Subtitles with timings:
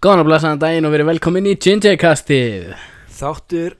[0.00, 2.70] Góðan og blæsaðan daginn og verið velkomin í Gingerkastið.
[3.12, 3.74] Þáttur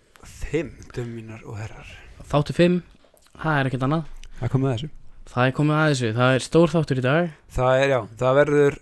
[0.50, 1.86] 5, dömum mínar og herrar.
[2.28, 2.74] Þáttu 5,
[3.40, 4.02] það er ekkert annað.
[4.36, 4.88] Það kom með þessu.
[5.30, 7.30] Það er komið að þessu, það er stór þáttur í dag.
[7.56, 8.76] Það er, já, það verður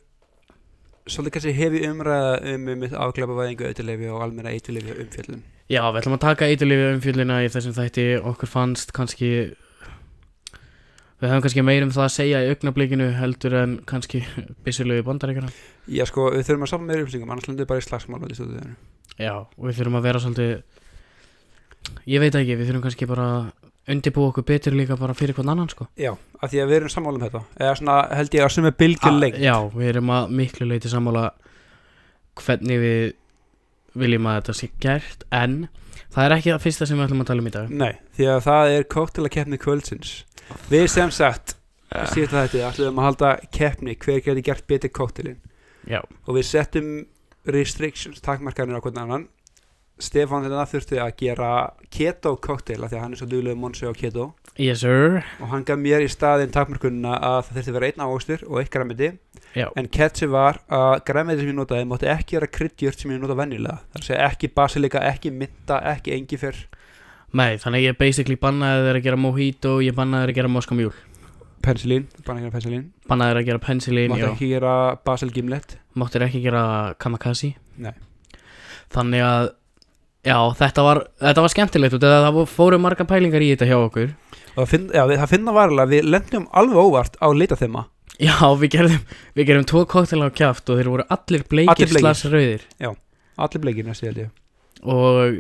[1.09, 6.18] Svolítið kannski hefi umræða um um afglæpavæðingu, eitthulefi og almenna eitthulefi umfjöllun Já, við ætlum
[6.18, 8.08] að taka eiturlífi umfjöllina í þessum þætti.
[8.32, 9.30] Okkur fannst kannski
[11.19, 14.21] Við höfum kannski meir um það að segja í augnablikinu heldur en kannski
[14.64, 15.48] byssulegu bandaríkjana
[15.90, 18.37] Já, sko, við þurfum að saman meira upplýsingum annars lendur við bara í slagsmál í
[18.38, 18.77] stúdíðinu
[19.19, 20.52] Já, og við þurfum að vera svolítið
[22.09, 23.48] Ég veit ekki, við þurfum kannski bara að
[23.88, 25.87] undirbúa okkur betur líka bara fyrir hvern annan sko.
[25.96, 26.10] Já,
[26.43, 27.41] af því að við erum sammála um þetta.
[27.57, 30.69] Eða svona held ég að sem er bylgjur lengt Ah, Já, við erum að miklu
[30.69, 31.23] leiti sammála
[32.43, 33.01] hvernig við
[33.98, 35.57] viljum að þetta sé gert en
[36.15, 37.77] það er ekki það fyrsta sem við ætlum að tala um í dag.
[37.84, 40.12] Nei, því að það er kóktela keppni kvöldsins.
[40.73, 41.57] Við sem sagt
[42.12, 45.38] síðan þetta ætlum að halda keppni hver geti gert betur kóktelin
[45.88, 46.88] Já, og við settum
[47.48, 49.27] restrictions, takmarkanir á hvern annan
[49.99, 51.51] Stefán þetta þurfti að gera
[51.91, 54.30] keto cocktail af því að hann er svo duglega monsi á keto.
[54.59, 55.21] Yes sir.
[55.43, 58.60] Og hann gaf mér í staðinn takmarkunina að það þurfti að vera einn ávöxtur og
[58.63, 59.13] eitt græmiti
[59.57, 63.23] Já, en catchi var að græmiti sem ég notaði mátti ekki vera kryddjört sem ég
[63.23, 63.79] nota venjulega.
[63.93, 66.66] Það er að segja ekki basilika, ekki mynda, ekki engifer
[67.36, 70.52] nei, þannig að ég basically bannaði þeir að gera mojito ég bannaði þeir að gera
[70.52, 70.94] moska mjúl
[71.64, 74.30] pensilín, bara ekki pensilín bannaði þeir að gera penicillin, mátti já.
[74.32, 75.78] ekki gera basil gimlet.
[75.98, 76.64] Máttir ekki gera
[77.02, 77.92] kamakasi Nei.
[78.94, 79.50] Þannig að
[80.27, 84.08] Já, þetta var, þetta var skemmtilegt að það fóru marga pælingar í þetta hjá okkur.
[84.58, 87.84] Og finn, já, við- það finna varlega við lendum alveg óvart á leita þeimma
[88.19, 89.02] Já, við gerðum,
[89.38, 92.02] við gerðum tvo koktela á kjaft og þeir voru allir bleikir, Allir bleikir.
[92.02, 92.64] slags rauðir.
[93.38, 94.30] Allir bleikir næstu held ég.
[94.83, 95.38] Og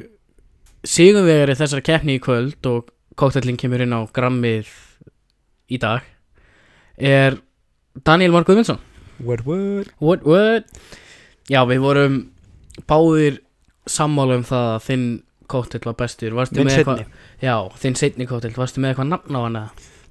[0.86, 4.70] sigurvegari þessar keppni í kvöld og koktelin kemur inn á grammið
[5.74, 6.06] í dag
[6.96, 7.40] er
[8.06, 8.78] Daniel Mark Guðmundsson.
[9.18, 9.90] What what?
[9.98, 10.70] What, what?
[11.50, 12.20] Já, við vorum
[12.86, 13.40] báðir
[13.88, 15.06] sammála um það að þinn
[15.48, 19.08] koktel var bestur Varstu minn með eitthvað- setni Já, þinn setni koktel, varstu með eitthvað
[19.14, 19.62] nafn á hana?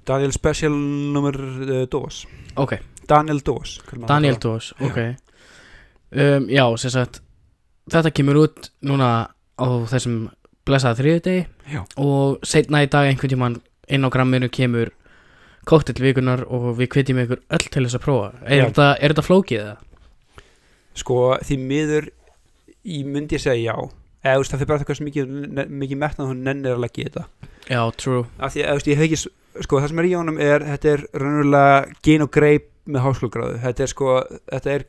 [0.08, 0.72] Daniel Special
[1.14, 2.24] nummer uh, dos
[2.56, 4.40] Ok, Daniel Dos kallar maður Daniel það.
[4.48, 4.98] Dós, ok
[6.10, 7.20] um, Já, sem sagt
[7.88, 9.10] Þetta kemur út núna
[9.58, 10.28] á þessum
[10.68, 11.80] blessaða þriðudegi Já.
[11.96, 13.54] og setna í dag einhvern tímann
[13.88, 14.90] inn á gramminu kemur
[15.68, 18.64] kóktelvikunar og við hvetjum ykkur öll til þess að prófa Er, Já.
[18.68, 19.76] þetta, er þetta flókið eða?
[20.98, 22.08] Sko því miður
[22.88, 23.90] Ég myndi ég segja já.
[24.24, 25.34] Eða þú veist, það fyrir bara eitthvað sem mikið,
[25.82, 27.50] mikið metnað hún nennir að leggja í þetta.
[27.68, 28.24] Já, true.
[28.40, 29.20] Af því að ég hef ekki
[29.64, 33.58] sko það sem er í honum er þetta er raunverulega gen og greip með háskólagráðu.
[33.64, 34.86] Þetta er sko þetta er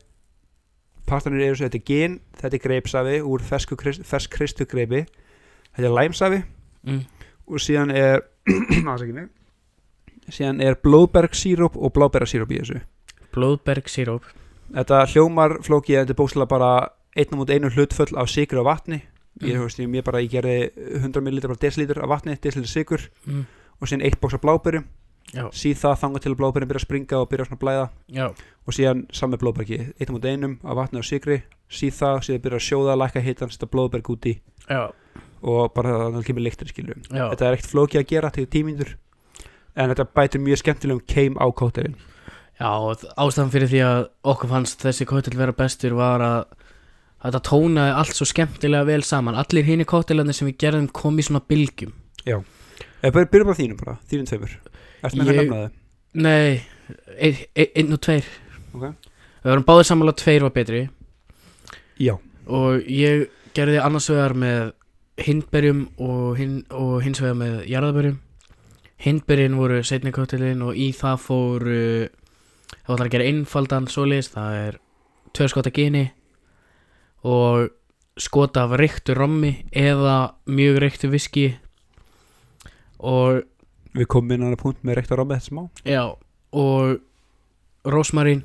[1.10, 5.06] partanir eru þetta er gen þetta er greipsafi úr fersku, fersk kristu greipi
[5.74, 6.42] þetta er læmsafi
[6.86, 7.02] mm.
[7.50, 8.22] og síðan er
[10.30, 12.82] síðan er blóðbergsíróp og blábergsíróp í þessu.
[13.34, 14.28] Blóðberg síróp.
[14.70, 16.72] Þetta hljómar flókið þetta er bókslega bara
[17.18, 19.02] einnum út einu hlutföll af sigur og vatni.
[19.40, 19.56] Ég, Mm.
[19.56, 19.64] mm.
[19.64, 23.46] veist, ég, ég bara, ég gerði 100 ml desilítur af vatni, desilítur sigur mm.
[23.80, 24.88] og síðan eitt bóks af bláberjum
[25.30, 27.86] Já, síð það þangað til að bláberjum byrja að springa og byrja að blæða.
[28.10, 28.26] Já,
[28.66, 32.60] og síðan samme blóðbergi, einnum út einum af vatni og sigri, síð það, síðan byrja
[32.60, 34.34] að sjóða lækka hitan, setja blóðberg út í
[34.66, 34.82] já,
[35.42, 37.26] og bara þannig að það kemur já.
[37.32, 38.96] þetta er ekkert flókið að gera til tímyndur
[39.76, 41.98] en þetta bætir mjög skemmtilegum keim á kóttelin
[42.60, 42.68] Já,
[43.16, 46.40] ástæðan fyrir því að okkur fannst þessi kóttel vera bestur var að
[47.24, 49.38] þetta tónaði allt svo skemmtilega vel saman.
[49.40, 51.94] Allir hini kóttelarnir sem við gerðum kom í svona bylgjum.
[52.26, 54.56] Eða bara byrja bara þínum bara, þínum tveimur.
[55.04, 55.70] Ertu með eitthvað nefnaði?
[56.20, 56.62] Nei,
[57.18, 58.32] ein, ein, einn og tveir.
[58.74, 58.88] Ok.
[59.40, 60.82] Við vorum báðir sammála að tveir var betri.
[62.00, 62.16] Já,
[62.50, 64.72] Og ég gerði annars vegar með
[65.22, 68.18] hindberjum og, hin, og hins vegar með jarðaberjum
[69.00, 71.66] Hindberjin voru setni kóttelin og í það fór
[72.70, 74.32] Það var að gera einfaldan svoleiðis.
[74.34, 74.80] Það er
[75.36, 76.10] tvö skota gini
[77.28, 77.70] Og
[78.20, 81.48] skota af reyktu rommi Eða mjög reyktu viski.
[83.00, 83.44] Og
[83.96, 85.64] við komum inn á hana punkt með reykt að ráma þetta smá.
[85.88, 86.04] Já,
[86.52, 87.00] og
[87.88, 88.44] rósmarín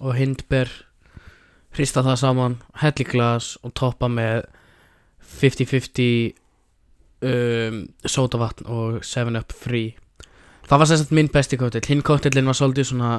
[0.00, 0.70] og hindber
[1.74, 4.44] hrista það saman, helli glas og toppa með
[5.34, 6.34] 50-50
[7.26, 9.94] um, sódavatn og 7up free.
[10.64, 13.12] Það var sérstænt minn besti kóttel hinn kóttellin var svolítið svona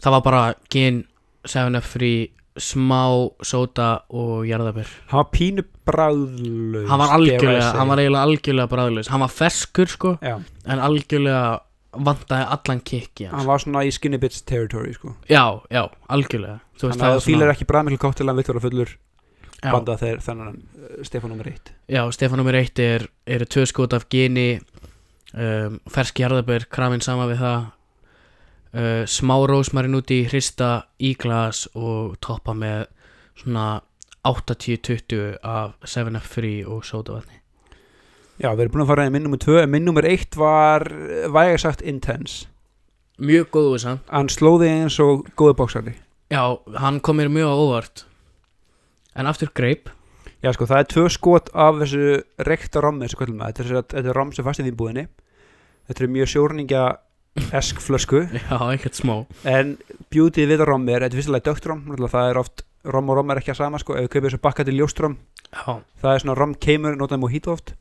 [0.00, 1.02] það var bara gin
[1.44, 2.30] 7up free
[2.60, 8.70] smá sóda og jarðabur Hann var pínu bráðlaus hann var algjörlega, hann var eiginlega algjörlega
[8.70, 10.36] bræðlaus hann var ferskur sko Já,
[10.66, 11.44] en algjörlega
[11.94, 15.14] vantaði allan kikki hann var svona í skinny bits territory sko.
[15.30, 16.60] já, já, algjörlega.
[16.78, 20.22] Þú Þannig að þú fílar ekki bræðmiklu kóttel en vilt vera fullur já, banda þeir
[20.24, 24.48] þennan uh, Stefán nummer 1 já, Stefán nummer eitt er eru tvö skot af gini
[25.34, 27.70] um, fersk jarðabör, kramin sama við það
[28.74, 32.86] uh, smá rósmarin út í hrista í glas og toppa með
[33.40, 33.80] svona
[34.24, 37.40] 80-20 af 7up free og sódavatni.
[38.40, 41.28] Já, við erum búin að fara í minn nummer 2 Minn nummer 1 var eh,
[41.30, 42.48] væga sagt intense.
[43.22, 44.08] Mjög góðu samt.
[44.10, 45.94] Hann slóði eins og góði bóksari
[46.34, 48.04] já, hann kom mér mjög á óvart.
[49.14, 49.90] En aftur greip
[50.42, 52.06] Já, sko, það er tvö skot af þessu
[52.44, 55.06] rekta rommi, þessu kvöldum Þetta er, er romm sem fast í vínbúðinni
[55.88, 56.82] Þetta er mjög sjórningja
[57.34, 59.14] esk flösku já, ekkert smá.
[59.48, 59.76] En
[60.12, 62.64] beauty við rommi er Þetta er fyrstilega dögt romm náttúrulega Það er oft,
[62.94, 63.96] romm og romm er ekki að sama sko.
[63.98, 65.16] Ef við kaupið þessu bakka til ljóstrom
[65.50, 67.74] já, Það er svona romm keimur, notaði mojito oft.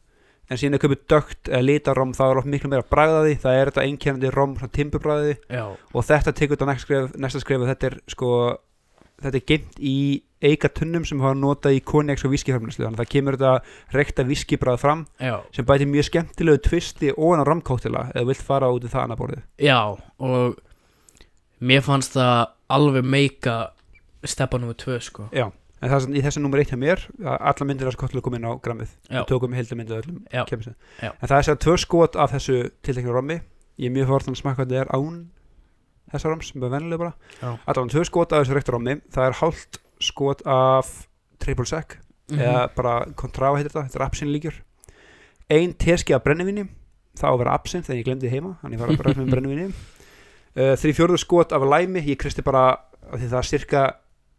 [0.51, 3.59] En síðan ef kaupið dögt eða lita romm Það er oft miklu meira bragðaði Það
[3.59, 5.37] er þetta einkennandi romm, svona timburbragði.
[5.53, 8.31] Já, og þetta tekur þetta næsta skref, næsta skref að þetta er sko
[9.23, 9.97] þetta er geimt í
[10.43, 14.25] eika tunnum sem hafa notað í konjaks og viskiframlæslu þannig að það kemur þetta rekta
[14.27, 15.35] viskibræð fram já.
[15.55, 19.05] sem bæti mjög skemmtilegu tvisti og hann á ramkóttila eða vilt fara út í það
[19.05, 19.43] annað borðið.
[19.63, 19.79] Já,
[20.19, 20.59] og
[21.63, 22.39] mér fannst það
[22.77, 23.57] alveg meika
[24.23, 25.29] steppa nummer tvö, sko.
[25.35, 25.47] Já,
[25.79, 28.41] en það er í þessu nummer eitt hjá mér að alla myndir þessu kóttilu komið
[28.41, 28.93] inn á grammið.
[29.13, 33.39] Og tókum heildamyndið öllum en það er sér tvö skot af þessu tiltekna rommi
[33.81, 35.21] ég er mjög fórtan að smakka hvað þetta er án
[36.13, 39.37] þessa roms, sem er vennilega bara allavega tvö skot af þessu rekta rommi það er
[39.39, 41.07] hálft skot af
[41.39, 41.97] triple sec
[42.31, 42.39] Mhm.
[42.39, 44.53] eða bara kontrá heitir þetta, þetta er absin líkjur
[45.51, 46.63] ein teski af brennivinni
[47.19, 49.29] það á að vera absin þegar ég glemdi heima þannig ég var að bara með
[49.33, 52.77] brennivinni uh, þrý fjórðu skot af læmi ég kristi bara,
[53.11, 53.83] því það er cirka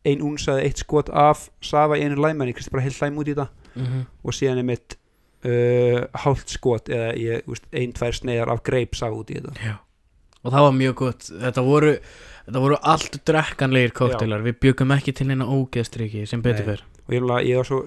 [0.04, 3.18] ein únsaði eitt skot af safa í einu læmi en ég kristi bara heilt læm
[3.20, 3.48] út í þetta.
[3.76, 4.02] Mhm.
[4.24, 4.96] og síðan er mitt
[5.44, 7.42] uh, hálft skot eða
[7.72, 9.54] ein, tvær sneiðar af greip safa út í þetta.
[9.60, 9.76] Já
[10.44, 11.28] Og það var mjög gott.
[11.40, 11.92] Þetta voru,
[12.46, 17.12] þetta voru allt drekkanlegir kóktelar Við byggum ekki til eina ógeðstriki sem betur fyrr og
[17.12, 17.82] ég, ég var svo,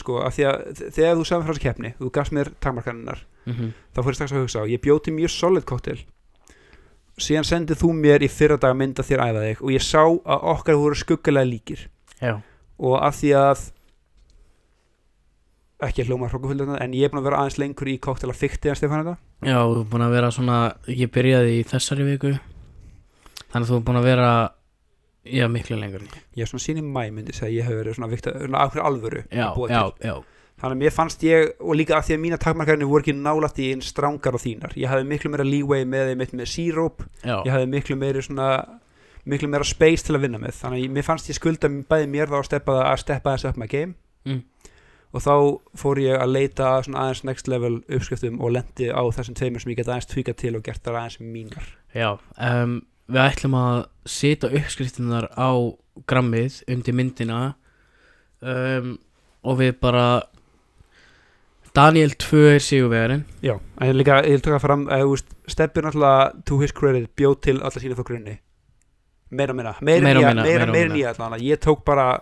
[0.00, 3.72] sko, af því að þegar þú sagði frá þessu keppni, þú gafst mér takmarkaninnar mm
[3.92, 6.00] þá fór ég strax að hugsa á ég bjóti mjög solid cocktail.
[7.16, 10.02] Síðan sendið þú mér í fyrra dag mynd að þér æfa þig og ég sá
[10.04, 11.86] að okkar voru skuggalega líkir.
[12.20, 12.34] Já,
[12.76, 13.62] og af því að
[15.84, 18.38] ekki að hljóma hrókufullt en ég er búin að vera aðeins lengur í cocktail að
[18.40, 19.16] fykti en Stefán þetta
[19.50, 22.30] já, þú er búin að vera svona Ég byrjaði í þessari viku
[23.52, 24.30] Þannig að þú er búin að vera
[25.26, 28.08] Já, miklu lengur ég er svona sín í mæ myndi að ég hef verið svona
[28.12, 30.16] vikta, svona ákveð alvöru Já, að já, já.
[30.56, 33.58] Þannig að mér fannst ég og líka af því að mína takmarkarnir voru ekki nálætt
[33.60, 34.72] í einn strángar og þínar.
[34.80, 37.02] Ég hafði miklu meira leeway með þeim með síróp.
[37.28, 38.46] Ég hafði miklu meiri svona
[39.28, 40.56] miklu meira space til að vinna með.
[40.62, 43.60] Þannig að mér fannst ég skulda bæði mér þá að steppa, að steppa þess upp
[43.60, 43.94] með game.
[44.26, 44.40] Mm.
[45.16, 45.34] Og þá
[45.80, 49.80] fór ég að leita aðeins next level uppskriftum og lendi á þessum tveimur sem ég
[49.80, 53.76] get aðeins tvíka til og gert þar aðeins mínar já um, Við ætlum að
[54.10, 55.50] setja uppskriftinnar á
[56.10, 57.40] grammið undir myndina.
[58.42, 58.96] Um,
[59.46, 60.06] og við bara
[61.76, 63.22] Daniel 2 er sigurvegarinn.
[63.44, 67.12] Já, en líka, ég vil taka fram að þú veist, steppi náttúrulega to his credit
[67.16, 68.38] bjóð til alla sína frá grunni.
[69.30, 72.20] Meira meira Meira meira, meira allan ég tók bara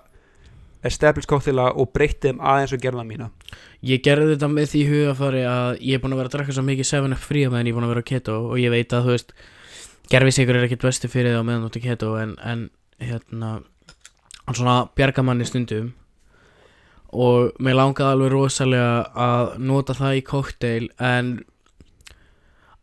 [0.85, 3.31] established cocktaila og breytti þeim aðeins og gerða mína.
[3.85, 6.65] Ég gerði þetta með því hugafari að ég er búin að vera að drakka svo
[6.67, 9.09] mikið 7up frí meðan ég er búin að vera á keto og ég veit að
[9.09, 9.35] þú veist
[10.13, 12.67] gerfisikur er ekkit besti fyrir það meðan þú ert á keto en, en
[13.01, 13.53] hérna
[14.45, 15.93] hann svona bjarga manni stundum.
[17.15, 21.35] Og mér langaði alveg rosalega að nota það í kokteil en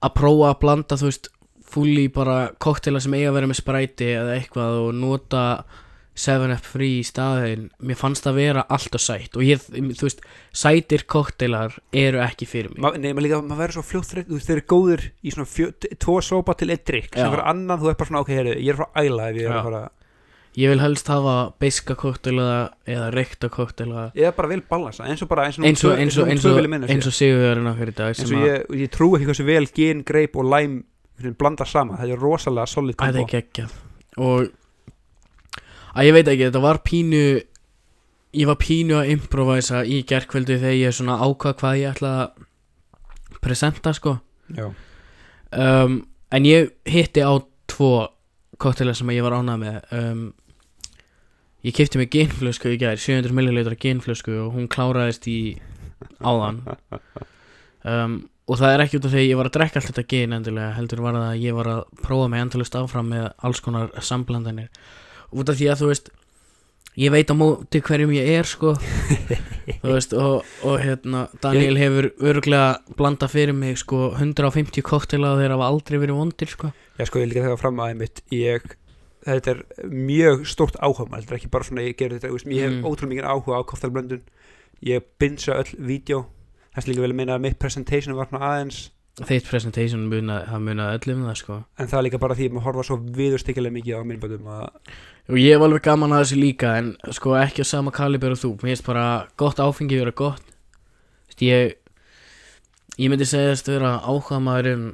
[0.02, 1.32] að prófa að blanda þú veist
[1.72, 5.44] fulli bara kokteila sem eiga að vera með spræti eða eitthvað og nota
[6.22, 10.22] 7up frí í staðin mér fannst það vera allt og sætt og ég, þú veist,
[10.64, 12.82] sætir kokteilar eru ekki fyrir mig.
[12.84, 15.34] Ma, Nei, maður líka, maður verður svo fljótt þreytt þú veist, þeir eru góðir í
[15.34, 15.72] svona fjö,
[16.04, 18.76] tvo sópa til eitt drikk, sem fyrir annan þú er bara svona, ok, heyrðu, ég
[18.76, 19.88] er frá æla ef ég er fara
[20.58, 22.46] ég vil helst hafa beiska kokteila
[22.84, 26.18] eða reykta kokteila er bara vel balansa, eins og bara eins og eins og, eins
[26.20, 29.30] og, eins og, eins og sigurverðina fyrir dag eins sem og ég, ég trú ekki
[29.30, 30.82] hversu vel gen, greip og læm
[31.40, 33.78] blanda sama, þetta er rosalega solid það kombo er geggjað.
[34.22, 34.50] Og
[35.96, 37.24] að ég veit ekki, þetta var pínu
[38.32, 43.42] ég var pínu að improvisa í gerkvöldu þegar ég svona ákvað hvað ég ætla að
[43.44, 44.18] presenta sko.
[45.52, 45.98] Um,
[46.32, 47.34] en ég hitti á
[47.72, 47.92] tvo
[48.62, 49.80] kokteila sem ég var ánað með.
[49.98, 50.24] Um,
[51.66, 55.58] ég kipti mig ginflösku í gær 700 millilitra ginflösku og hún kláraðist í
[56.24, 56.64] áðan.
[57.84, 60.36] Um, og það er ekki út af því ég var að drekka allt þetta gin
[60.38, 63.92] endilega heldur var það að ég var að prófa mig endalust áfram með alls konar
[64.06, 64.70] samblandanir
[65.32, 66.10] út af því að þú veist
[67.00, 68.74] ég veit á móti hverjum ég er sko.
[69.86, 75.54] Veist og, og hérna Daniel hefur örglega blandað fyrir mig sko 150 koktela og þeir
[75.56, 76.72] hafa aldrei verið vondir sko.
[77.00, 78.66] Já, sko, ég líka þegar fram að einmitt ég,
[79.26, 82.50] þetta er mjög stórt áhuga maður, þetta er ekki bara svona ég gerir þetta, veist,
[82.52, 82.86] ég hef Mm.
[82.90, 84.24] ótrúlega mikið áhuga á koftalblöndun
[84.92, 86.26] ég binsa öll vídeo.
[86.76, 91.00] Þess líka vel að meina að mitt presentation var aðeins þitt presentation muna, það munaði
[91.00, 91.58] öllum það sko.
[91.78, 94.64] En það er líka bara því að maður horfa svo viðurstykkilega mikið á minnböndum að
[95.32, 98.42] og ég hef alveg gaman að þessu líka en sko ekki á sama kaliber og
[98.42, 98.54] þú.
[98.62, 99.06] Mér finnst bara
[99.40, 100.56] gott áfengi vera gott.
[101.28, 101.76] Vist, ég
[102.98, 104.88] ég myndi segja að vera áhuga maður um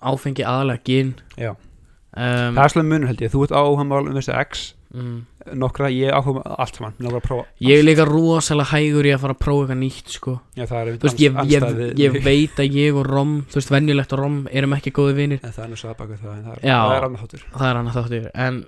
[0.00, 1.14] áfengi aðalega gin.
[1.38, 1.54] Já.
[1.54, 5.18] um, það er svolítið munur held ég, þú ert áhugamál um þessi X mm,
[5.60, 9.42] nokkra, ég áhuga allt saman að ég er líka rosalega hægur í að fara að
[9.44, 10.34] prófa eitthvað nýtt sko.
[10.56, 11.68] Já, er veist ég, ég,
[12.00, 15.40] ég veit að ég og Rom þú veist venjulegt og Rom erum ekki góði vinir.
[15.46, 16.68] En það er svo aðbaka það, en það er,
[16.98, 17.46] er annað þáttur.
[17.54, 18.28] Það er annað þáttur.
[18.46, 18.60] En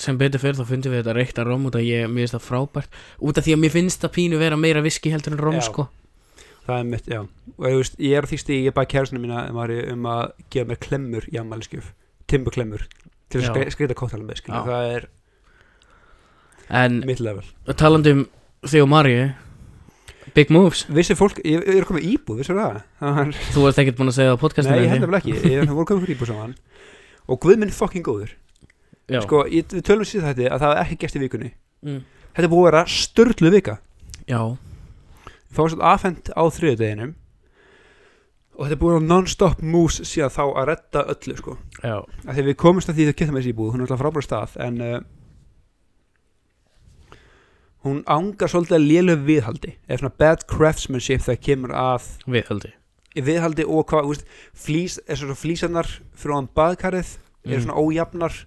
[0.00, 2.44] sem betur fyrir þá fundum við þetta reykta rom út af ég, mér finnst það
[2.46, 3.00] frábært.
[3.26, 5.64] Út af því að mér finnst það pínu vera meira viski heldur en rom Já.
[5.66, 5.86] sko.
[6.66, 7.20] Það er mitt, já.
[7.56, 10.22] Og þú veist, ég er því stíð, ég bæði kærasinu mína um, Mari, um að
[10.54, 11.88] gefa mér klemmur í ammæliskjöf
[12.30, 12.84] timburklemmur
[13.32, 13.50] til að Já.
[13.50, 15.08] skre- skreyta kóttalum með, skilja, það er
[16.70, 17.46] en mitt level.
[17.76, 18.26] talandi um
[18.66, 19.30] þig og Marju
[20.34, 22.80] Big Moves, vissi fólk, ég, ég er komið íbúð, vissi það?
[23.00, 25.52] Var, þú ert ekkert búin að segja það á podcastinu nei, ég held nefnilega ekki,
[25.56, 26.52] ég voru komið íbúð saman.
[27.26, 28.34] Og guð minn fucking góður.
[29.10, 29.24] Já.
[29.24, 31.50] sko, ég, við tölum síðan þetta að það er ekki gert í vikunni.
[31.80, 32.02] Mm.
[32.36, 33.76] þetta er búið að vera störtlu vika.
[34.30, 34.42] Já,
[35.40, 37.14] við fáum svo afhent á þriðudeginum
[38.54, 41.56] og þetta er búið að vera non-stop moves síðan þá að redda öllu sko.
[41.80, 41.96] Já,
[42.28, 44.58] að því við komumst að því þau getum þessi íbúð hún er alltaf frábæra stað
[44.62, 45.00] en uh,
[47.84, 49.74] hún ángar svolítið að lélu viðhaldi.
[49.88, 52.72] Eða svona bad craftsmanship þegar kemur að viðhaldi.
[53.16, 57.64] viðhaldi og hvað, þú veist, flís er svona flísarnar fyrir án baðkarið eru Mm.
[57.64, 58.44] svona ójafnar.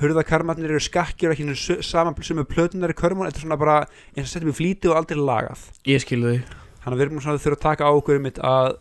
[0.00, 3.74] Hurðakarmarnir eru skakkjur ekki saman sem er plötunar í körmun þetta er svona bara
[4.16, 5.66] eins og setjum við flíti og aldrei lagað.
[5.84, 6.38] Ég skil þau.
[6.82, 8.78] Þannig að við erum svona að þurfa að taka á okkur mitt að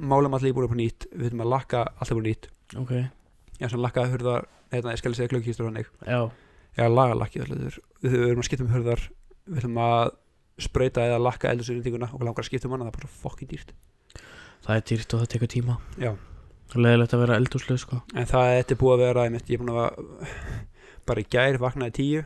[0.00, 1.06] málum allir íbúið upp á nýtt.
[1.12, 2.48] Við þurfum að lakka allir á nýtt.
[2.80, 2.92] Ok,
[3.60, 5.86] já, svona lakka hurðar, hérna, ég skal segja glöggkýstur þannig.
[6.06, 6.30] Já,
[6.74, 9.02] Já, lagalakki við við erum að skipta um hurðar
[9.48, 10.12] við ætlum að
[10.64, 13.72] spreyta eða lakka eldursynnintinguna og langar að skipta um hana, það er bara fokkin dýrt.
[14.64, 15.76] Það er dýrt og það tekur tíma.
[16.00, 16.12] Já.
[16.70, 17.98] Það er leðilegt að vera eldúslega sko.
[18.14, 20.38] En það er þetta búið að vera einmitt, ég er búin að
[21.10, 22.22] bara í gær vaknaði tíu.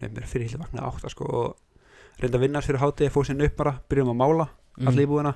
[0.00, 3.56] Nefnir fyrir hildi vaknaði átta sko og reynda að vinna fyrir hátegi, fóð sér upp
[3.58, 4.48] bara byrjum að mála
[4.80, 4.86] Mm.
[4.88, 5.32] allir íbúðina.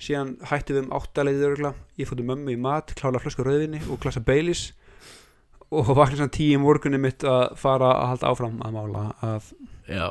[0.00, 3.98] Síðan hættum við um áttalegið örgla ég fóttu mömmu í mat, klála flösku rauðvinni og
[4.00, 4.72] klasa Baileys.
[5.72, 9.50] Og vaknaði tíu í morgunni mitt að fara að halda áfram að mála að
[9.90, 10.06] Já,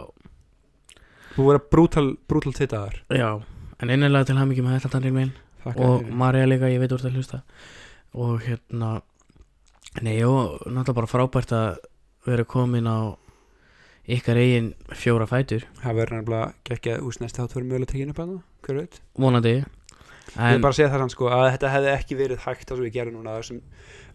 [1.36, 3.42] þú verður brútal, brútal til dagar já
[3.82, 5.32] En einnilega til hamingi með þetta Daniel minn.
[5.74, 6.06] Og.
[6.06, 7.40] Marja líka, ég veit úr það hlusta.
[8.14, 8.92] Og hérna
[10.06, 11.80] nei, og náttúrulega bara frábært að
[12.28, 13.18] vera komin á
[14.06, 15.66] ykkar eigin fjóra fætur.
[15.82, 19.02] Það verður nefnilega geggja úr næsta þátt verður mögulega tekinu upp að það, hver veit?
[19.26, 19.56] Vonandi
[20.36, 22.86] ég en, bara segja það sann sko að þetta hefði ekki verið hægt það sem
[22.86, 23.62] við gerum núna þessum,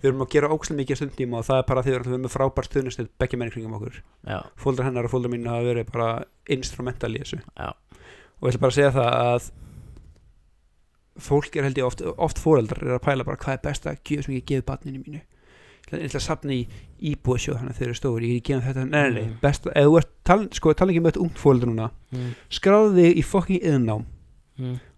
[0.01, 2.23] við erum að gera ókslega mikið stundtíma og það er bara því að við erum
[2.27, 4.01] með frábært stuðnustið begge menn kringum okkur.
[4.27, 6.09] Já, fóldar hennar og fóldar mín hafa verið bara
[6.57, 7.41] instrumental í þessu.
[7.57, 9.51] Já, og ég ætla bara að segja það að
[11.27, 14.01] fólk er held ég oft, oft fóreldrar er að pæla bara hvað er best að
[14.05, 15.23] gjöf sem ég gefi barninu mínu.
[15.87, 16.67] Ég ætla- að sapna í
[17.13, 19.41] íbúðsjóð hann að þeir eru stóri, ég gefa þetta, nei, nei, nei Mm.
[19.41, 20.75] best, ef þú ert, tal, sko,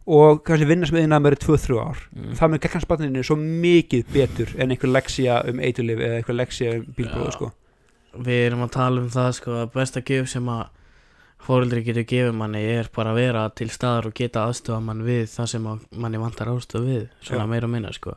[0.08, 2.32] með og kannski vinna sem yðnám er 2-3 ár mm.
[2.38, 6.74] það með gagnast barninu svo mikið betur en einhver leksía um eitulif eða einhver leksía
[6.78, 7.50] um bílbróðu sko
[8.24, 10.66] við erum að tala um það sko að besta gjöf sem að
[11.44, 15.28] fóreldri getur gefið manni er bara að vera til staðar og geta aðstofa mann við
[15.30, 17.50] það sem að manni vantar aðstofa við svona Já.
[17.52, 18.16] meira og minna sko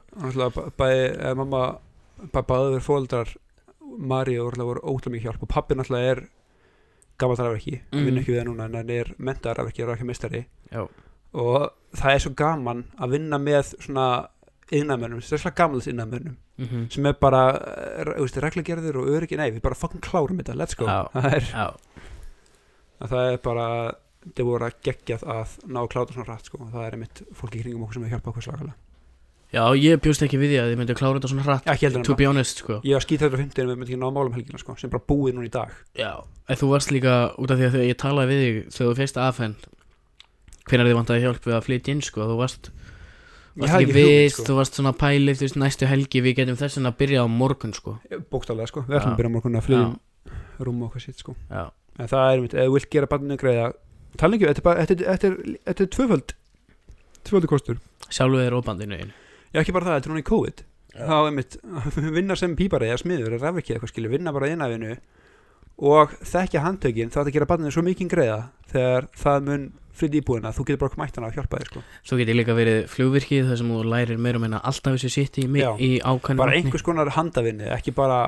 [0.79, 1.63] bæði, eða mamma
[2.31, 3.38] bæði báður fóldrar
[3.91, 6.19] Mari og náttúrulega voru ótrúlega mikið hjálp og pappi náttúrulega er
[7.19, 8.05] gammal rafverki, mm.
[8.07, 10.86] Vinn ekki við það núna en hann er mentar rafverki, rafverkjamistari já,
[11.34, 14.08] og það er svo gaman að vinna með svona
[14.72, 17.42] innamönnum, sérstaklega gamals innamönnum mm sem er bara,
[18.06, 20.86] uh, veist, reglugerður og öryggi, nei, við bara fucking klárum þetta, let's go.
[20.86, 21.08] Já.
[21.16, 21.50] það er,
[23.02, 23.68] að það er bara
[24.38, 27.58] þið voru að geggjað að ná að kláta svona rætt sko, það er einmitt fólki
[27.60, 28.78] í kringum okkur sem hefur hjálpað okkur svakalega.
[29.52, 32.06] Já, ég bjóst ekki við því að þið myndu klára þetta svona hratt Já, heldur
[32.06, 32.20] to það.
[32.22, 32.78] be honest sko.
[32.88, 34.94] Ég var skýt þetta á 50 en við myndum ekki ná málum helgina sko, sem
[34.94, 35.74] bara búið núna í dag.
[36.00, 36.12] Já,
[36.48, 39.00] en þú varst líka út af því að þegar ég talaði við þig þegar þú
[39.02, 39.66] fyrst afhend
[40.70, 42.70] hvenær þið vantaði hjálp við að flytja inn sko, þú varst,
[43.58, 44.46] varst ekki viss, sko.
[44.50, 47.74] þú varst svona pælið þú veist næstu helgi við getum þess að byrja á morgun
[47.77, 47.98] sko.
[48.32, 51.36] Bókstálega sko, við ætlum að byrja á morgun að flytja rúm og hvað sitt sko.
[51.50, 51.63] Já,
[51.98, 53.72] en það er einmitt, ef þú vilt gera barninu greiða
[54.22, 56.34] tala ekki, þetta er bara, þetta er- þetta er- þetta er tvöföld
[57.25, 57.80] tvöföldu kostur.
[58.12, 59.12] Sjálfu er óbandinu einn
[59.51, 60.62] Já, ekki bara það, þetta er núna í COVID.
[60.91, 61.06] Já.
[61.08, 61.58] þá einmitt,
[62.18, 64.98] vinna sem pípari eða smiður, eða rafviki eitthvað skilur, vinna bara innafinu
[65.82, 68.39] og þekkja handtökin þá þetta gera barninu svo mikið greiða
[68.74, 69.63] þegar það mun
[69.98, 71.83] flytja íbúðina þú getur bara mætt hana að hjálpa þér sko.
[72.03, 75.12] Svo get ég líka verið flugvirkið þar sem þú lærir meira og minna alltaf þessu
[75.12, 78.24] sitt í, í ákvæmni bara einhvers konar handavinni, ekki bara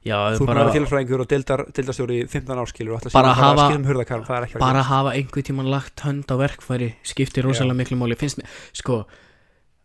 [0.00, 3.40] Já, þú bara, bara félagsfræðingur og deildar, deildarstjóri í 15 árskilur og ætla Bara að
[3.42, 4.84] hafa- skipta um hurðakarm, er að bara gera.
[4.88, 8.16] hafa einhver tíman lagt hönd á verkfæri skiptir rosalega miklu máli.
[8.16, 9.04] Finnst mér, sko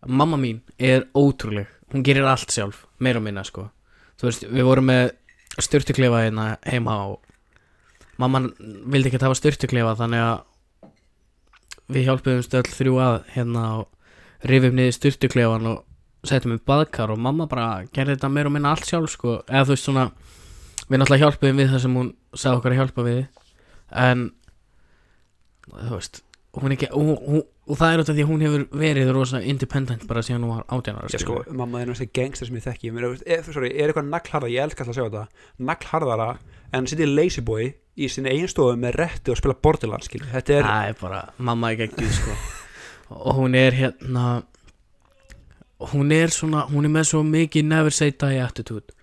[0.07, 1.67] mamma mín er ótrúleg.
[1.91, 3.67] Hún gerir allt sjálf, meira og minna sko.
[4.15, 5.12] Þú veist, við vorum með
[5.60, 7.19] styrtuklefa hérna heima og
[8.17, 8.53] mamman
[8.88, 10.43] vildi ekki hafa styrtuklefa þannig að
[11.92, 15.84] við hjálpuðum stöld þrjú að hérna og rifum niður styrtuklefan og
[16.25, 19.39] settum upp baðkar og mamma bara gerði þetta meira og minna allt sjálf sko.
[19.46, 20.06] Eða þú veist svona
[20.86, 23.22] við náttúrulega hjálpuðum við það sem hún sagði okkar að hjálpa við
[24.06, 24.25] en
[25.75, 26.22] þú veist
[26.56, 30.06] hún ekki, hún, hún, og það er af því að hún hefur verið rosa independent
[30.08, 32.92] bara síðan hún var átjánar Já, sko, mamma er náttúrulega gangster sem ég þekki.
[33.25, 35.48] Er, sorry, er eitthvað naglharða, ég elska alltaf að sjá þetta.
[35.72, 36.30] Naglharðara
[36.75, 40.27] en sittir lazy boy í sinni eigin stofu með rétti og spila borderlands skilur.
[40.34, 42.36] þetta er, það er bara, mamma er ekki sko
[43.15, 44.25] og hún er hérna
[45.94, 48.94] hún er svona hún er með svo mikið never say die attitude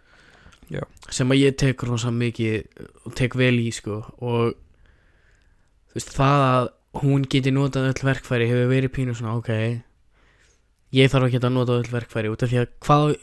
[0.73, 0.83] Já.
[1.13, 4.55] sem að ég tek rosa mikið og tek vel í sko og
[5.93, 6.69] þú veist það að
[7.03, 9.51] hún geti notað öll verkfæri hefur verið pínu svona ok
[10.97, 13.15] ég þarf að geta notað öll verkfæri út af því að hvað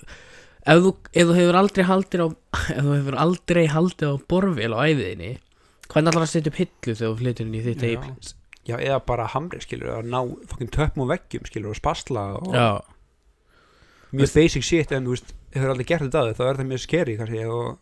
[0.65, 2.27] ef þú, ef þú hefur aldrei haldið á
[2.77, 5.31] ef þú hefur aldrei haldið á borfél á æfiðinni
[5.89, 8.35] hvernig ætlar að setja upp hillu þegar þú flytur inn í þitt eiplis
[8.69, 10.19] já, eða bara hamri skilur að ná
[10.51, 12.69] fokkin töpum og veggjum skilur og spasla og já.
[14.09, 17.17] Mjög basic shit en þú veist, hefur aldrei gert þetta þá er þetta mjög scary
[17.19, 17.77] kannski og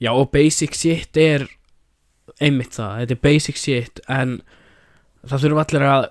[0.00, 1.42] Já og basic shit er
[2.40, 4.38] einmitt það, þetta er basic shit en
[5.28, 6.06] það þurfum allir að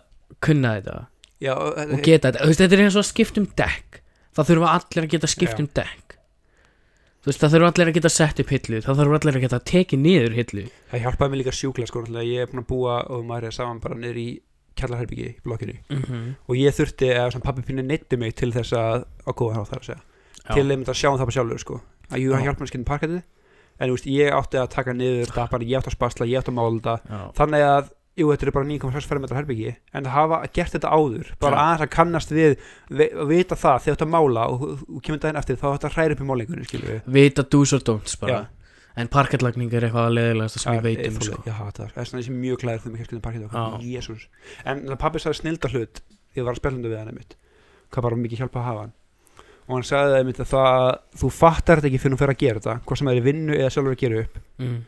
[0.45, 0.97] kunna þetta
[1.41, 3.98] já, og geta þetta, þú veist þetta er eins og að skipta um dekk
[4.39, 5.63] það þurfum allir að geta skipt Já.
[5.63, 6.17] um dekk
[7.19, 9.63] þú veist það þurfum allir að geta sett upp hillu það þurfum allir að geta
[9.71, 13.25] tekið niður hillu það hjálpaði mig líka sjúkla sko, ég er búin að búa og
[13.27, 14.29] maður er saman bara niður í
[14.79, 16.29] kjallarherbyggi í blokkinu mm -hmm.
[16.47, 19.81] og ég þurfti að pappi pínu neytti mig til þess að á góða hátt þar
[19.81, 20.01] að segja
[20.53, 21.81] til einmitt að sjá um það bara sjálfur sko.
[22.09, 22.37] að Já.
[22.39, 23.21] hjálpa mér að skynna parketið
[23.79, 26.57] en veist, ég átti að taka niður dappan, ég átti að spasla, ég átti að
[26.57, 27.19] mála Já.
[27.37, 31.33] þannig að, jú, þetta er bara 9,6 fermetra herbyggi en það hafa gert þetta áður
[31.41, 31.63] bara Já.
[31.63, 32.55] aðeins að kannast við
[33.09, 35.89] og vita það þegar þú átti að mála og, og, kemur daginn eftir þá átti
[35.89, 38.37] að hræra upp í málingunni vita do's or don'ts bara.
[38.37, 38.71] Já.
[38.99, 41.41] en parkettlagning er eitthvað að leðilegast sem ég veit um sko.
[41.47, 44.25] ég hata það, það er svona þessi mjög klæður þegar maður og jésús
[44.65, 47.35] en pappi sagði snilda hlut þegar ég var að spjallandi við hann einmitt.
[47.89, 48.93] Hvað bara mikið hjálpa að hafa hann.
[49.69, 50.85] Og hann sagði einmitt að það
[51.21, 53.95] þú fattar þetta ekki fyrir að gera þetta hvort sem það er vinnu eða sjálfur
[53.95, 54.39] að gera upp.
[54.59, 54.79] Mm.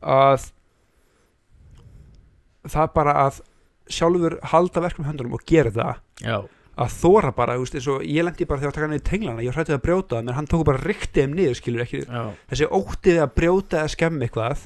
[0.00, 0.48] að
[2.68, 3.42] það bara að
[3.90, 6.02] sjálfur halda verkum höndunum og gera það.
[6.22, 6.36] Já,
[6.80, 9.56] að þóra bara, veist, eins og ég lendi bara þegar að taka niður tenglana, ég
[9.56, 12.68] hrætti að brjóta það menn hann tóku bara riktið þeim niður, skilur ekki já, þessi
[12.78, 14.64] óttið að brjóta eða skemmi eitthvað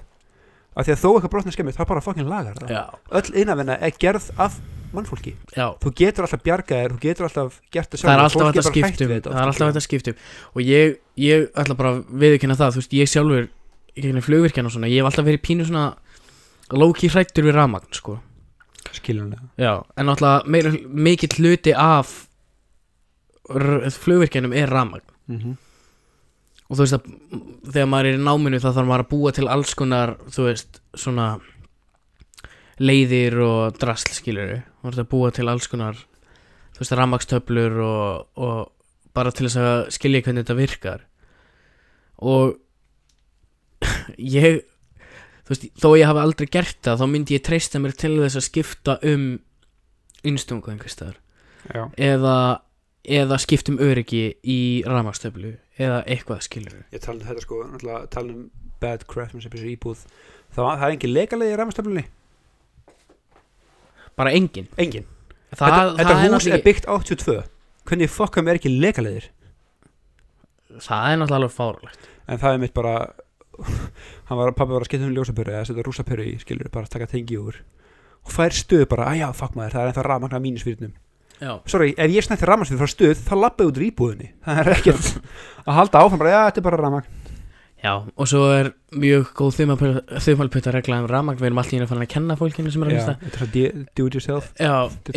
[0.75, 2.73] að því að þó eitthvað brotna skemmi þá bara fokkin lagar það.
[2.75, 2.83] Já,
[3.19, 4.61] öll innanvenna er gerð af
[4.95, 5.35] mannfólki.
[5.57, 5.67] Já.
[5.83, 8.23] þú getur alltaf bjargað þér, þú getur alltaf gert það það er
[9.11, 10.21] við þetta það er alltaf hægt að skiptum
[10.55, 13.49] og ég, ég ætla bara að viðurkenna það þú veist, ég sjálfur
[13.95, 15.03] í gegnum flugvirkjan og svona, ég
[16.81, 18.19] low-key hrættur við ramagn sko.
[18.95, 19.43] skiljanlega.
[19.59, 22.13] Já, en alltaf meira, mikill hluti af
[23.51, 25.57] r- flugvirkjanum er ramagn mm
[26.65, 27.09] og þú veist að
[27.75, 30.79] þegar maður er í náminu þá þarf maður að búa til alls konar þú veist,
[30.97, 31.27] svona
[32.81, 35.99] leiðir og drasl skilur þú veist að búa til alls konar
[36.75, 41.05] þú veist, rammakstöflur og, og bara til þess að skilja hvernig þetta virkar.
[42.25, 42.57] Og
[44.19, 44.65] ég
[45.49, 48.47] veist, þó ég hafi aldrei gert það þá myndi ég treysta mér til þess að
[48.49, 49.27] skipta um
[50.25, 51.19] innstungu einhvers staðar.
[51.75, 52.37] Já, eða,
[53.05, 58.11] eða skipta um öryggi í rammakstöflu eða eitthvað skilur ég tala um þetta sko náttúrulega
[58.15, 58.45] tala um
[58.81, 60.05] bad craftsmanship þessu íbúð.
[60.55, 62.05] Það, það er engin leikaleið í ræmastöflunni
[64.15, 64.69] bara engin.
[64.79, 65.07] Engin,
[65.51, 67.39] það, þetta, það, þetta er hús er náttúrulega- byggt 82
[67.85, 69.27] hvernig fokkam er ekki leikaleiðir
[70.85, 72.95] það er náttúrulega fárlegt en það er mitt bara
[74.29, 77.11] hann var, pappi var að skipta um ljósapöru eða setja rúsapöru í, skilur, bara taka
[77.11, 77.63] tengi úr
[78.25, 80.95] og fær stuð bara, að já, fuck maður það er ennþá rafmagn af mínusfyrnum
[81.41, 84.31] já, sorry, ef ég snætti rafmagnsfyrir frá stuð þá lappaði út úr íbúðinni.
[84.47, 85.11] Það er ekkert
[85.67, 87.21] að halda áfram bara, já, þetta er bara rafmagn.
[87.85, 89.59] Já, og svo er mjög góð
[90.25, 91.41] þumalputta regla um rafmagn.
[91.43, 93.17] Við erum alltaf inn að fara að kenna fólkinu sem er að já, hlusta.
[93.27, 93.35] er
[94.57, 95.17] já, Þetta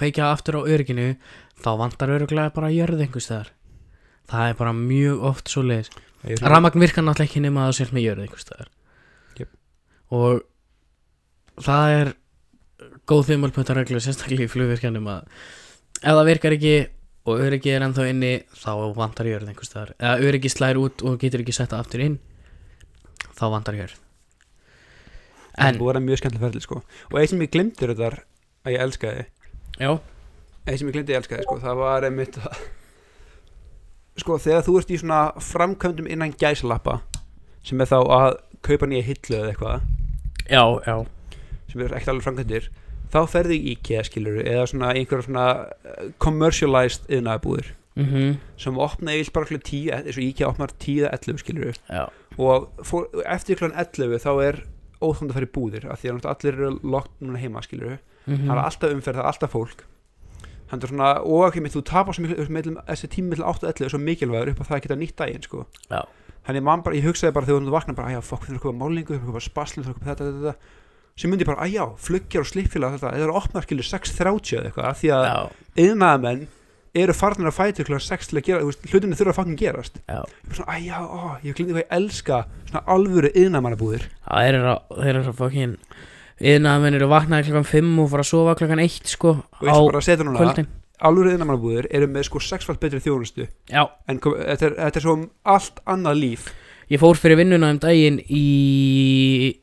[0.00, 1.08] það það kveikja aftur á örygginu
[1.60, 3.50] þá vantar öruglega bara að jörða einhvers staðar.
[4.30, 7.92] Það er bara mjög oft svo leiðis Rafmagn virkar náttúrulega ekki nema að það sér
[7.96, 8.70] með jörð einhvers staðar.
[9.40, 9.52] Jöp.
[10.10, 10.42] og
[11.64, 12.12] það er
[13.08, 15.24] góð þumálpönta reglu sérstaklega í flugvirkjanum að
[16.00, 16.74] ef það virkar ekki
[17.30, 19.94] og öryggi er ennþá inni þá vantar jörð einhvers staðar.
[19.98, 22.20] Eða öryggi slær út og getur ekki setta aftur inn
[23.36, 23.96] þá vantar jörð.
[25.56, 26.82] Það en, búið að vera mjög skemmtileg ferli sko.
[27.10, 28.24] og eitt sem ég glimtur þetta
[28.64, 29.24] að ég elskaði
[29.80, 29.94] já,
[30.66, 32.60] eitt sem ég glimti ég elskaði sko, það var einmitt að
[34.20, 37.00] sko þegar þú ert í svona framkvæmdum innan gæslappa
[37.66, 38.28] sem er þá að
[38.66, 39.88] kaupa nýja hillu eða eitthvað
[40.50, 40.96] já, já.
[41.70, 42.70] sem er ekkert alveg framkvæmdir
[43.10, 45.46] þá ferðu í IKEA skilur eða svona einhverja svona
[45.84, 51.06] eh, commercialized yðnaðabúðir mhm, sem opna eða bara klukkan 10 eins og IKEA opnar 10
[51.06, 52.04] eða 11 skilur já,
[52.36, 54.62] og fór, eftir klukkan 11 þá er
[55.00, 57.98] óþónd að fara í búðir af því að náttúrulega allir eru lokt núna heima skilur
[58.30, 59.84] mhm, það er alltaf umferð, það er alltaf fólk.
[60.70, 63.90] Þannig er svona, og ekki mitt, þú tapar þessi tími mellum 8 og 11 er
[63.90, 65.64] svo mikilvægur upp á það að geta nýtt daginn sko.
[66.46, 68.62] Þannig bara, ég hugsaði bara þegar þú vakna bara, að já, fokk, þeir eru að
[68.64, 70.78] koma málingu, þeir eru að koma spaslu, þeir eru að koma þetta, þetta, þetta.
[71.20, 74.56] Sem myndi bara, að já, flugjar og slíffélag þetta, þeir eru að opna skilur 6.30
[74.56, 76.46] eða eitthvað, því að yðnaðamenn
[77.00, 80.00] eru farnir að fæta ykkur 6 til að gera, þú hlutinni þurfa að fucking gerast.
[80.06, 80.22] Já.
[80.24, 82.40] Ég er svona, að já, ó, ég glindi hvað ég elska
[82.70, 85.20] svona alvöru yðnaðmannabúðir Já, þeir eru að, þeir
[86.40, 89.74] að Yðnaðamenn eru vaknaði klokkan 5 og fara að sofa klokkan 1 sko og ég
[89.74, 90.68] skal bara setja núna, kvöldin.
[91.00, 93.46] alvöru yðnaðmannabúðir eru með sko sexfald betri þjónustu.
[93.68, 96.48] Já, en kom, þetta, er, þetta er svo um allt annað líf.
[96.90, 99.54] Ég fór fyrir vinnuna um daginn í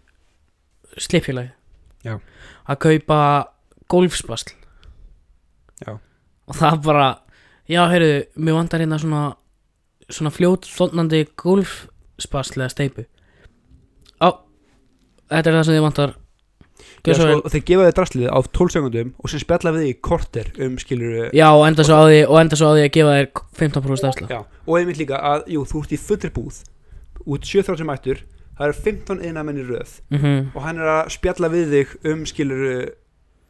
[0.97, 1.51] slipfélagi
[2.05, 2.19] Já.
[2.69, 3.19] að kaupa
[3.91, 4.53] golfspasl
[5.83, 5.97] Já.
[5.97, 7.09] og það bara
[7.69, 9.25] já, heyrðu, mér vantar hérna svona
[10.07, 13.05] svona fljót þónandi golfspasl eða steipu
[14.23, 14.29] á,
[15.29, 16.15] þetta er það sem þið vantar
[17.07, 17.41] Vel.
[17.41, 20.51] og þeir gefa þér drastlið á 12 sekundum og sem spjalla við þig í korter
[20.67, 23.17] um skilur já, og enda svo á því og enda svo á því að gefa
[23.17, 23.29] þér
[23.61, 26.61] 15% afslátt Já, og einmitt líka að, jú, þú ert í fullri búð
[27.27, 28.23] út 7.30 sem mættur
[28.57, 29.99] það eru 15 innamenn í röð.
[30.09, 32.63] Mhm, og hann er að spjalla við þig um skilur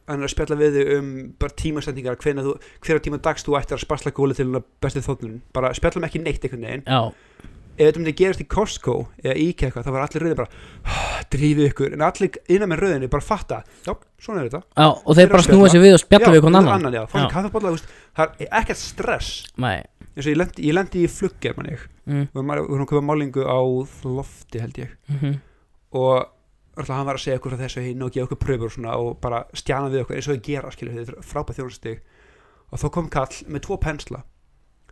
[0.08, 1.08] hann er að spjalla við þig um
[1.40, 4.48] bara tímasendingar hverja tíma dags þú ættir að spasla góli til
[4.80, 6.84] bestið þóttnum bara spjalla með ekki neitt einhvern veginn
[7.78, 10.48] ef þetta myndi gerast í Costco eða IKEA eitthvað þá var allir rauðin bara
[10.84, 11.92] "Ah, drífið ykkur.
[11.94, 14.62] En allir innan með rauðinni bara fatta já, svona er þetta.
[14.76, 15.72] Já, og þeir Þeir bara að snúa spjalla.
[15.72, 17.06] sér við og spjalla Já, við hvern annan.
[17.08, 17.28] fá Já.
[17.30, 19.28] kaffibólla, þú veist, það er ekkert stress.
[19.56, 19.76] Nei,
[20.16, 21.78] eins og ég lendi, ég lendi í flugger mann ég.
[22.08, 23.58] Mm, að- við vorum að köpa málingu á
[24.04, 24.88] lofti held ég.
[25.10, 25.40] Mhm,
[25.92, 26.26] og
[26.76, 28.94] alltaf hann var að segja okkur frá þessu hinn og gefa okkur pröfur og svona
[28.96, 31.98] og bara stjana við okkur eins og þau gera skilur þetta er frábæð þjónustig
[32.72, 34.22] og þá kom kall með tvo pensla.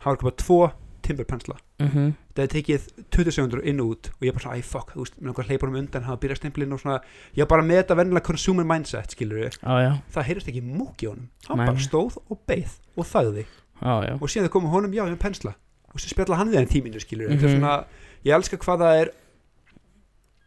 [0.01, 0.73] Hann var að köpa tvo
[1.07, 1.57] timburpensla.
[1.81, 2.13] Mhm.
[2.37, 5.03] Það hefði tekið 20 sekundur inn og út og ég bara svona, æ fuck, þú
[5.05, 7.01] veist, með okkur hleypar um undan hafa byrjað stemplinn og svona.
[7.37, 11.09] Ég bara með þetta vennilega consumer mindset, skilur við já, það heyrist ekki múk í
[11.11, 11.29] honum.
[11.49, 11.67] Hann Nei.
[11.67, 13.47] bara stóð og beið og þagði.
[13.83, 14.17] Já.
[14.21, 15.55] Og síðan þau komu honum, já, ég með pensla.
[15.95, 17.61] Og svo spjalla hann við hann tíminu, skilur við er Mhm.
[17.61, 17.85] svona,
[18.25, 19.11] ég elska hvað það er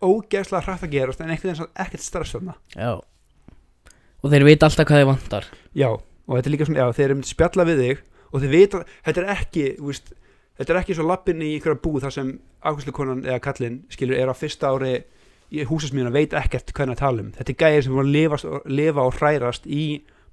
[0.02, 2.92] ógeðslega hrætt að gerast en einhvern veginn ekkert stress þarna Já.
[4.24, 5.46] Og þeir veit alltaf hvað þeir vantar.
[5.76, 8.02] Já, og þetta er líka svona, já, þeir eru spjalla við þig
[8.34, 10.12] og þeir vita, þetta er ekki þú veist,
[10.60, 12.30] þetta er ekki svo lappin í einhverja búð þar sem
[12.62, 14.94] ákvæmslukonan eða kallinn skilur er á fyrsta ári
[15.50, 17.30] í húsasmíðuna veit ekkert hann að tala um.
[17.34, 19.84] Þetta er gæðir sem voru að lifa, lifa og hrærast í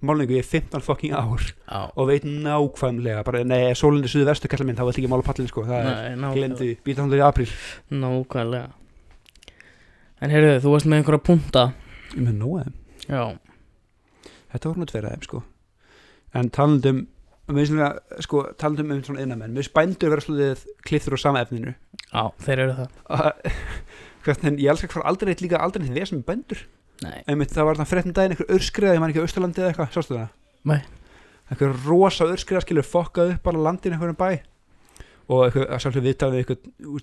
[0.04, 1.88] málningu í 15 fucking ár Já.
[1.88, 5.48] og veit nákvæmlega bara, nei, sólindi suðu vestu kallar minn, þá vilt ekki mála pallin
[5.48, 7.48] sko, það er, Nei, glemdi, býta hann í apríl.
[7.96, 8.68] Nákvæmlega.
[10.20, 11.64] En heyrðu, þú varst með einhverja punta.
[12.12, 13.24] Ég með þeim, Já.
[14.52, 15.42] Þetta voru af þeim sko.
[16.36, 17.02] En talandum
[17.54, 17.90] finnst svona,
[18.24, 21.76] sko, talandum um svona innamenn finnst bændur vera slúðið kliftur á sama efninu.
[22.10, 22.96] Já, þeir eru það.
[23.16, 23.28] Að
[24.26, 26.64] hvernig, ég elskar hvað aldrei neitt líka aldrei neitt vesum með bændur.
[27.04, 27.20] Nei.
[27.28, 29.90] Einmitt það var þarna fréttum daginn einhver örskriða ég man ekki á Östurlandi eða eitthvað,
[29.94, 30.28] sástu það?
[30.66, 30.80] Nei.
[31.52, 34.30] einhver rosa örskriða skilur fokkað upp bara landin einhverjum bæ.
[35.26, 36.52] Og eitthvað, að sjálfsög viðtal við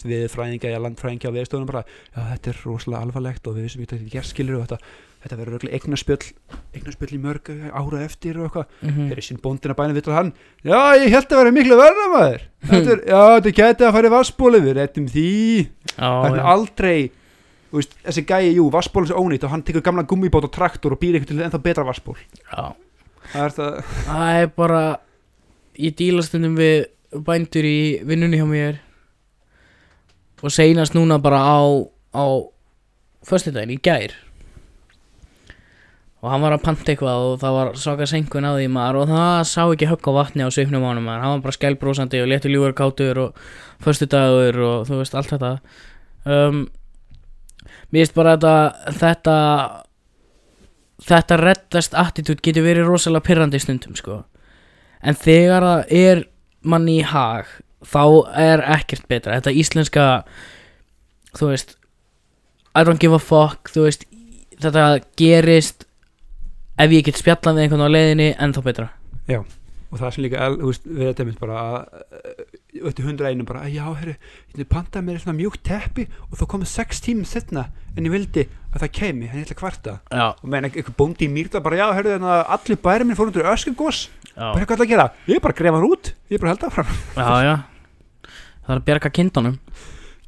[0.09, 3.83] við fræðinga eða landfræðinga á viðstofunum bara já þetta er rosalega alvarlegt og við vissum
[3.83, 6.27] ekki að þetta er skilur og þetta, þetta verður örugglega eignarspjöll
[6.75, 8.77] eignarspjöll í mörg ára eftir og eitthvað.
[8.83, 10.31] Mm þeir eru sín bóndin að bæna viðtal hann
[10.67, 12.45] já ég held að vera miklu verða maður.
[12.69, 15.29] Þetta er, já þetta geti að fara í vassbóli við rettum því.
[15.97, 16.97] Það er aldrei
[17.73, 21.01] veist, þessi gæi, jú, vassból er ónýtt og hann tekur gamla gummibót og traktor og
[21.01, 22.73] býr eitthvað til ennþá betra vassból Já.
[23.33, 23.77] Það er það,
[24.09, 24.81] Það er bara
[25.81, 26.75] Ég díla stundum við
[27.25, 28.81] bændur í vinnunni hjá mér
[30.43, 31.61] Og seinast núna bara á
[32.13, 32.25] Á
[33.25, 34.11] Föstudaginn, í gær
[36.23, 39.09] Og hann var að panta eitthvað og það var svaka senkun á því maður og
[39.09, 42.29] það sá ekki högg á vatni á svipnum ánum maður, hann var bara skælbrósandi og
[42.31, 43.41] léttur ljúgur kátur og
[43.83, 45.51] föstudagur og þú veist allt þetta.
[46.23, 46.61] Um,
[47.93, 49.37] Mér finnst bara þetta þetta
[51.03, 54.23] þetta reddast attitude getur verið rosalega pyrrandi stundum sko.
[55.03, 56.23] En þegar það er
[56.63, 57.51] manni í hag
[57.83, 58.03] þá
[58.39, 59.35] er ekkert betra.
[59.37, 60.05] Þetta íslenska
[61.37, 61.75] þú veist
[62.73, 64.07] I don't give a fuck veist
[64.63, 65.85] þetta gerist
[66.77, 68.89] ef ég get spjallað við einhvern á leiðinni en þá betra
[69.93, 71.75] og það sem líka veist, við þetta mynd bara að
[72.89, 74.15] öttu hundra einum bara, já, herru
[74.57, 78.47] ég pantaði mér svona mjúkt teppi og þá komið sex tímum setna en ég vildi
[78.73, 79.93] að það kemi, ég ætla kvarta.
[80.09, 83.19] Já, og meðan einhver bóndi í mýrta bara, já, herru þannig að allir bæri minn
[83.19, 84.07] fór undir öskugos.
[84.33, 86.95] Bara já, hvað ætla að gera, ég bara grefa hann út ég bara held áfram.
[87.13, 87.55] Já, já.
[88.63, 89.59] Það er að bjarga kindunum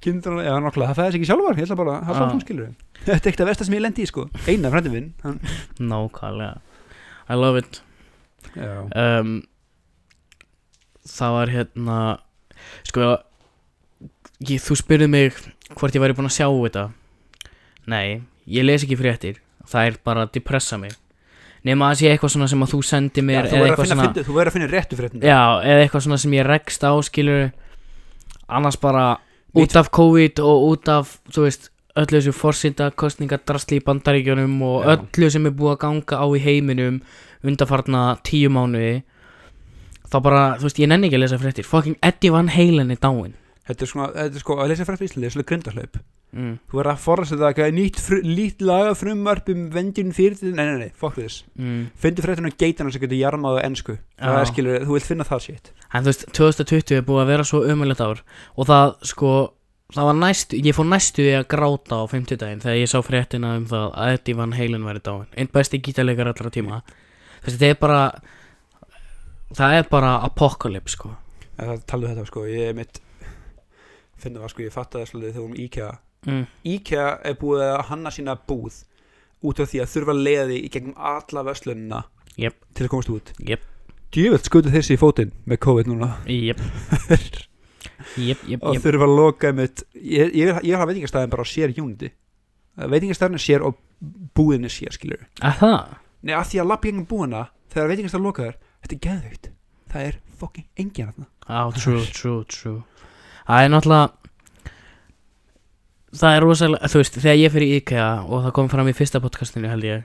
[0.05, 2.27] kindur já nokkla, það fæðis ekki sjálfar ég ætla bara að hafa Ah.
[2.29, 2.69] áfram skilur
[3.05, 4.23] þetta er ekkert að versta sem ég lendi í sko.
[4.47, 5.39] Eina frændi minn hann,
[5.79, 6.57] nákvæmlega.
[7.29, 7.81] I love it.
[8.55, 9.31] Já, um,
[11.05, 11.97] það var hérna
[12.87, 13.07] sko
[14.45, 15.33] ég, þú spurði mig
[15.75, 16.85] hvort ég væri búinn að sjá þetta.
[17.89, 19.41] Nei, ég les ekki fréttir.
[19.69, 20.93] Það er bara að depressa mig.
[21.65, 23.95] Nema að sé eitthvað svona sem að þú sendi já mér þú eða eitthvað finna,
[23.95, 26.83] svona finna, þú verður að finna réttu fréttin já, eða eitthvað svona sem ég rekst
[26.85, 27.47] á skilur
[28.53, 29.05] annars bara
[29.55, 34.83] út af COVID og út af þú veist öllu þessu forsynda kostningadrasli í bandaríkjunum og
[34.83, 34.95] Já.
[34.97, 37.01] öllu sem er búið að ganga á í heiminum
[37.45, 39.03] undarfarna tíu mánuði
[40.11, 41.65] þá bara, þú veist, ég nenni ekki að lesa fréttir.
[41.65, 43.33] Fucking Eddie Van Halen er dáin
[43.65, 45.97] þetta er svona, þetta er sko að lesa frétt í Íslandi, þetta er svona grindahlaup
[46.35, 46.53] mm.
[46.69, 50.77] þú verður að forðast þetta að nýtt, nýtt laga frumvarp um vendjun fyrir nei, nei,
[50.83, 51.41] nei, fuck this.
[51.59, 51.89] Mm.
[51.99, 55.45] finndu fréttinu geitana sem getur jarmað á ennsku það er skilur, þú vilt finna það
[55.47, 55.71] shit.
[55.91, 58.23] En þú veist, 2020 er búið að vera svo ömulegt ár
[58.55, 59.33] og það, sko
[59.95, 62.97] það var næstu, ég fór næstu því að gráta á 50 daginn þegar ég sá
[63.05, 66.81] fréttina um það að Eddie Van Halen væri dáin einn besti gítarleikar allra tíma.
[67.45, 68.01] Veist, þetta er bara
[69.55, 71.13] það er bara apocalypse, sko.
[71.55, 72.99] Það taldu þetta sko, ég er mitt
[74.19, 75.91] finna það sko, ég fatt það svolítið þegar um IKEA
[76.25, 76.43] mm.
[76.75, 78.81] IKEA er búið að hanna sína búð
[79.45, 82.03] út af því að þurfa því í gegnum alla vöslunina
[82.39, 82.57] Jep.
[82.75, 83.31] til að komast út.
[83.39, 83.63] Jep.
[84.15, 86.11] djöfell skutu þessi í fótinn með COVID núna.
[86.29, 86.61] Jep,
[88.61, 92.11] og þurfa að loka mitt ég, ég, ég har veitingastæðin bara á sér unity.
[92.75, 93.79] Veitingastæðin er sér og
[94.35, 95.25] búðin er sér skilur?
[95.41, 99.49] Nei, að því að lappa í gegnum búðina þegar veitingastæðin lokaður þetta er geðveikt.
[99.91, 101.27] Það er fucking engin þarna.
[101.47, 102.79] Á, true, true, true.
[103.45, 104.24] Það er náttúrulega
[106.15, 108.93] Það er rosalega, þú veist, þegar ég fyrir í IKEA og það kom fram í
[108.95, 110.03] fyrsta podcastinu held ég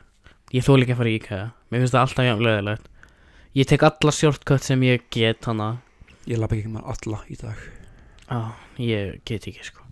[0.51, 1.43] Ég þól ekki að fara í IKEA.
[1.71, 2.89] Mér finnst það alltaf jafn löðilegt
[3.55, 5.69] Ég tek alla shortcut sem ég get hana.
[6.27, 7.61] Ég lappa í gegnum alla í dag.
[8.27, 9.87] Á, ég get ekki sko.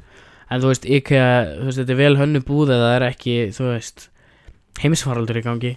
[0.50, 1.28] En þú veist, IKEA,
[1.60, 4.08] þú veist, þetta er vel hönnu búð eða það er ekki, þú veist
[4.82, 5.72] Heimsfaraldur í gangi.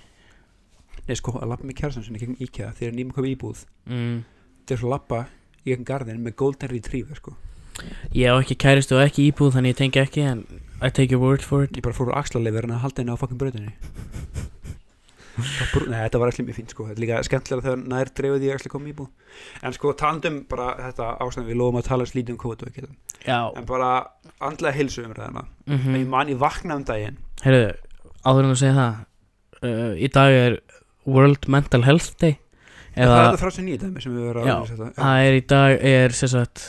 [1.05, 3.63] Nei, sko, að lappa með kjærsan sinni gegnum IKEA þegar nýmum komið íbúð.
[3.89, 4.19] Mm.
[4.57, 5.23] þetta er svo lappa
[5.61, 7.37] í gegnum garðin með golden retriever sko
[8.17, 10.45] Ég á ekki kæristu og ekki íbúð þannig ég tengi ekki en
[10.81, 11.75] I take your word for it.
[11.77, 13.75] Ég bara fór úr axlarleifir en að halda henni á fucking bröðinni
[15.41, 16.85] Nei, þetta var ekki mjög fínt sko.
[16.89, 19.37] Þetta er líka skemmtilega þegar nær dreifði ég ekki komið íbúð.
[19.63, 22.83] En sko, talandum bara þetta ástæðan Við lofum að tala slítið um og ekki
[23.25, 23.39] Já.
[23.57, 23.89] En bara
[24.43, 25.95] andlega heilsu umræðina mm mm.
[26.01, 27.17] Ég man, ég vaknaði um daginn.
[27.45, 27.71] Heyrðu,
[28.25, 28.93] áður en að segja það
[29.63, 30.59] uh, Í dag er
[31.05, 32.37] World Mental Health Day
[32.91, 35.37] Það Eða er þetta frá sér nýja dæmi sem við verðum að setja það er
[35.37, 36.63] í dag er sem sagt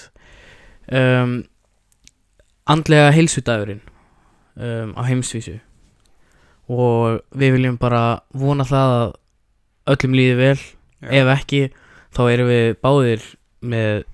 [0.90, 1.42] um,
[2.72, 3.82] Andlega heilsudagurinn
[4.54, 5.58] um, á heimsvísu.
[6.70, 9.14] Og við viljum bara vona það að
[9.94, 10.58] öllum líði vel.
[11.02, 11.62] Ef ekki,
[12.14, 13.24] þá erum við báðir
[13.66, 14.04] með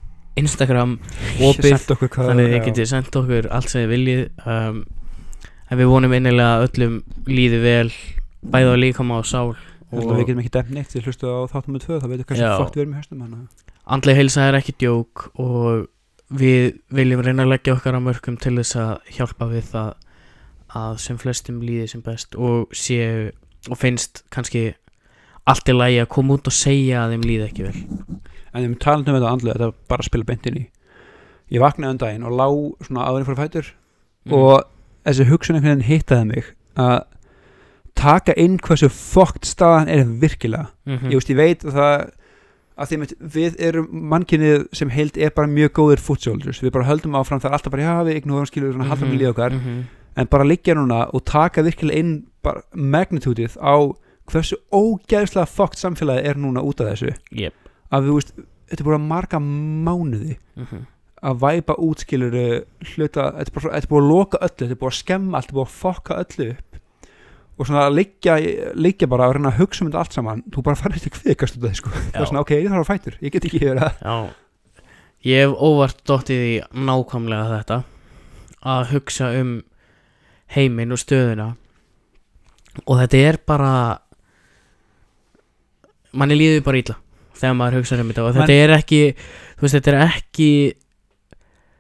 [0.41, 0.97] Instagram
[1.45, 1.85] opið.
[2.15, 2.65] þannig þið já.
[2.71, 4.25] getið sendt okkur allt sem þið viljið.
[4.49, 4.83] Um,
[5.69, 7.89] en við vonum innilega að öllum líði vel
[8.49, 9.53] bæði á líkama og sál.
[9.89, 12.11] Ég að og Við getum ekki dæmt neitt Þið hlustu á þáttum með tvö Það
[12.13, 12.51] veitum hversu Já.
[12.61, 13.23] fókt við erum í höstum
[13.89, 15.87] andlega heilsa er ekki djók og
[16.31, 19.93] við viljum reyna að leggja okkar á mörgum til þess að hjálpa við það
[20.79, 23.31] að sem flestum líði sem best og séu
[23.71, 24.75] og finnst kannski
[25.49, 27.79] allt í lagi að koma út og segja að þeim líði ekki vel
[28.55, 30.65] En þeim talandi um þetta andlega Þetta bara að spila beintin í
[31.53, 32.47] Ég vaknaði um daginn og lá
[32.87, 33.75] svona áðurinn fyrir fætur
[34.29, 34.33] Mm.
[34.35, 34.65] og
[35.07, 36.97] þessi hugsun einhvern veginn hittaði mig að
[37.97, 41.09] taka inn hversu fokkt staðan er virkilega Mhm.
[41.09, 42.11] ég, veist, ég veit að það
[42.79, 46.73] að því að við erum mannkynnið sem heild er bara mjög góðir foot soldiers við
[46.73, 49.33] bara höldum áfram það er alltaf bara já við ignorum skilur svona haldum við líða
[49.35, 49.81] okkar Mhm.
[50.17, 52.27] en bara liggja núna og taka virkilega inn
[52.75, 53.75] magnitútið á
[54.29, 57.55] hversu ógæðslega fokkt samfélagi er núna út af þessu Jep.
[57.93, 58.33] að við veist,
[58.69, 60.87] þetta er bara marga mánuði Mhm.
[61.23, 62.31] að væpa út skilur
[62.95, 65.59] hluta, þetta er, búið að loka öllu þetta er búið að skemma allt, þetta er
[65.59, 66.68] búið að fokka öllu upp
[67.59, 68.37] og svona liggja,
[68.79, 70.43] liggja bara að reyna að hugsa um þetta allt saman.
[70.55, 71.95] Þú bara farið til kvikast út af því sko.
[71.97, 74.17] Það er svona ok, ég þarf að fætur, ég get ekki verið að Já,
[75.29, 76.55] ég hef óvart dottið í
[76.89, 77.81] nákvæmlega þetta
[78.75, 79.55] að hugsa um
[80.55, 81.49] heiminn og stöðuna.
[82.87, 83.73] Og þetta er bara
[86.15, 86.99] manni líður bara illa
[87.39, 88.27] þegar maður hugsa um þetta.
[88.29, 89.01] Og þetta er ekki
[89.59, 90.51] þú veist, þetta er ekki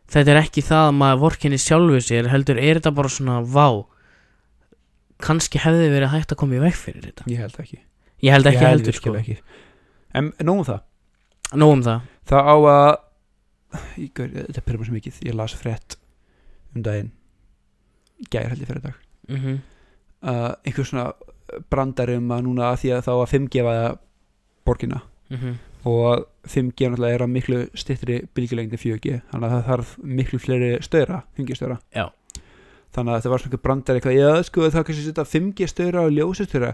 [0.09, 3.69] þetta er ekki það að maður vorkinni sjálfu sér heldur er þetta bara svona vá
[5.23, 7.27] kannski hefði verið hægt að koma í veg fyrir þetta.
[7.31, 7.81] Ég held ekki,
[8.25, 9.15] ég held ekki ég heldur sko.
[9.19, 9.39] ekki.
[10.15, 10.83] en nógum það.
[11.57, 12.09] Nóg um það.
[12.29, 12.91] Það á að
[13.97, 15.97] ég, þetta pyrrum svo mikið, ég las frétt
[16.75, 17.13] um daginn.
[18.29, 18.99] Gæri held ég fyrir dag.
[19.29, 19.59] Mm -hmm.
[20.23, 21.13] uh, einhver svona
[21.71, 23.99] brandari um að núna að því að þá að 5G vaða
[24.65, 25.01] borgina.
[25.85, 30.71] Og 5G náttúrulega er á miklu stittri bylgjulengdi 4G þannig að það þarf miklu fleiri
[30.83, 31.79] stöðra 5G stöðra.
[31.95, 32.09] Já.
[32.95, 34.17] Þannig að þetta var svona einhver brandar eitthvað.
[34.19, 36.73] Já sko það kannski að setja 5G stöðra og ljósastöðra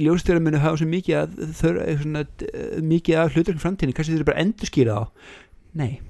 [0.00, 1.70] ljósastöðra munu hafa svo mikið að þau
[2.02, 5.08] svona, eh, mikið af hlutur framtíðin kannski þau eru bara að endurskýra þá.
[5.74, 6.00] Nei.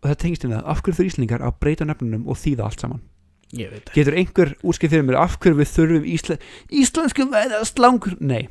[0.00, 2.80] Og það tengist inn að af hverju þau Íslingar að breyta nefnunum og þýða allt
[2.80, 3.02] saman?
[3.50, 6.36] Getur einhver útskið fyrir mér af hverju við þurfum Ísla,
[6.70, 8.14] íslensku veðast langur?
[8.20, 8.48] Nei.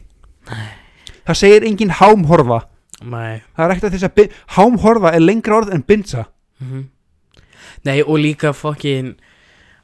[1.26, 2.66] það segir engin hámhorfa.
[3.02, 3.42] Nei.
[3.56, 6.26] Það er ekkert að þess að hámhorfa er lengra orð en binsa.
[6.60, 6.90] Mhm.
[7.86, 9.16] Nei og líka fokkin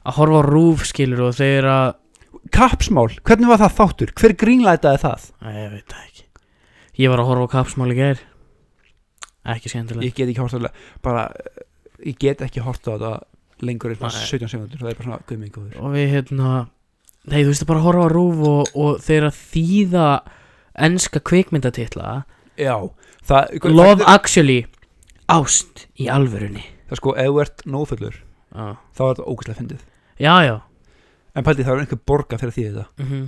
[0.06, 1.88] að horfa á rúf skilur og þeir að
[2.54, 4.14] kapsmál, hvernig var það þáttur?
[4.20, 5.28] Hver grínlætaði það?
[5.42, 6.26] Æ, ég veit það ekki.
[7.02, 8.20] Ég var að horfa á kapsmál í gær.
[9.46, 11.66] Ekki skemmtilega ég get ekki hort á það bara, eh,
[12.10, 13.12] ég get ekki hort á þetta
[13.62, 14.10] lengur Nei.
[14.10, 16.50] 17 sekundur það er bara svona guðmingur Og við hérna
[17.26, 20.06] Nei þú veist að bara horfa á rúf og, og þeir að þýða
[20.86, 22.10] enska kvikmyndatitla
[22.60, 22.74] já,
[23.26, 24.58] það, Love það, Actually
[25.26, 26.62] Ást í alvörunni.
[26.86, 29.86] Það sko, ef þú ert nófullur Já, þá er þetta ógæslega fyndið
[30.20, 30.56] já, já.
[31.36, 33.26] en pældi það er einhver borga fyrir því þetta Mm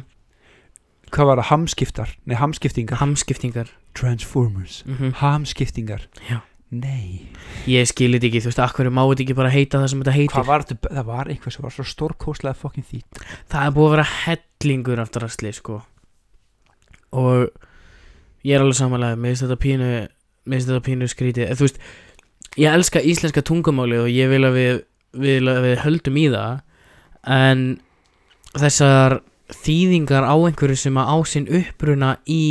[1.14, 3.00] hvað var það, hamskiptar, nei hamskiptingar.
[3.00, 3.72] Hamskiptingar.
[3.96, 6.06] Transformers, mm hamskiptingar.
[6.28, 6.40] Já.
[6.68, 7.28] nei.
[7.64, 10.34] Ég skilit ekki, þú veist, akkur má þetta ekki bara heita það sem þetta heitir?
[10.34, 10.90] Hvað var þetta?
[10.98, 15.00] Það var eitthvað sem var svo stórkostlega fokkin þýtt Það er búið að vera hellingur
[15.00, 15.78] af drasli sko.
[17.16, 17.48] Og
[18.46, 19.88] Ég er alveg samanlega finnst þetta pínu
[20.44, 21.56] finnst þetta pínu skrítið.
[21.56, 21.80] Þú veist
[22.58, 24.84] Ég elska íslenska tungumáli Og ég vil að við,
[25.24, 26.60] vil að við höldum í það
[27.26, 27.66] En
[28.56, 29.20] Þessar
[29.64, 32.42] þýðingar á einhverju sem að á sinn uppruna í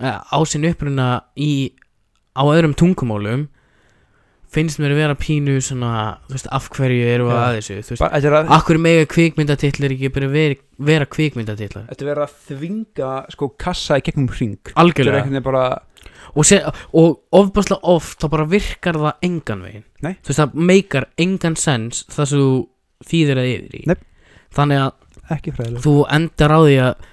[0.00, 1.72] eh, á sinn uppruna í
[2.36, 3.48] á öðrum tungumálum
[4.48, 5.90] finnst mér að vera pínu svona,
[6.28, 10.30] þú veist, af hverju eru að þessu, þú veist, að Akkur mega kvikmyndatitlar ekki bara
[10.32, 10.56] vera,
[10.88, 14.72] vera kvikmyndatitlar Þetta er verið að þvinga sko kassa í gegnum hring?
[14.72, 15.42] Algjörlega.
[15.44, 15.66] bara
[16.32, 16.48] og,
[16.96, 19.86] og ofbáslega oft þá bara virkar það engan veginn.
[20.04, 20.14] Nei.
[20.16, 22.50] Þú veist það meikar engan sens það sem þú
[23.06, 23.82] þýðir að yfir í.
[23.88, 23.96] Nei.
[24.56, 27.08] Þannig að þú endar á því að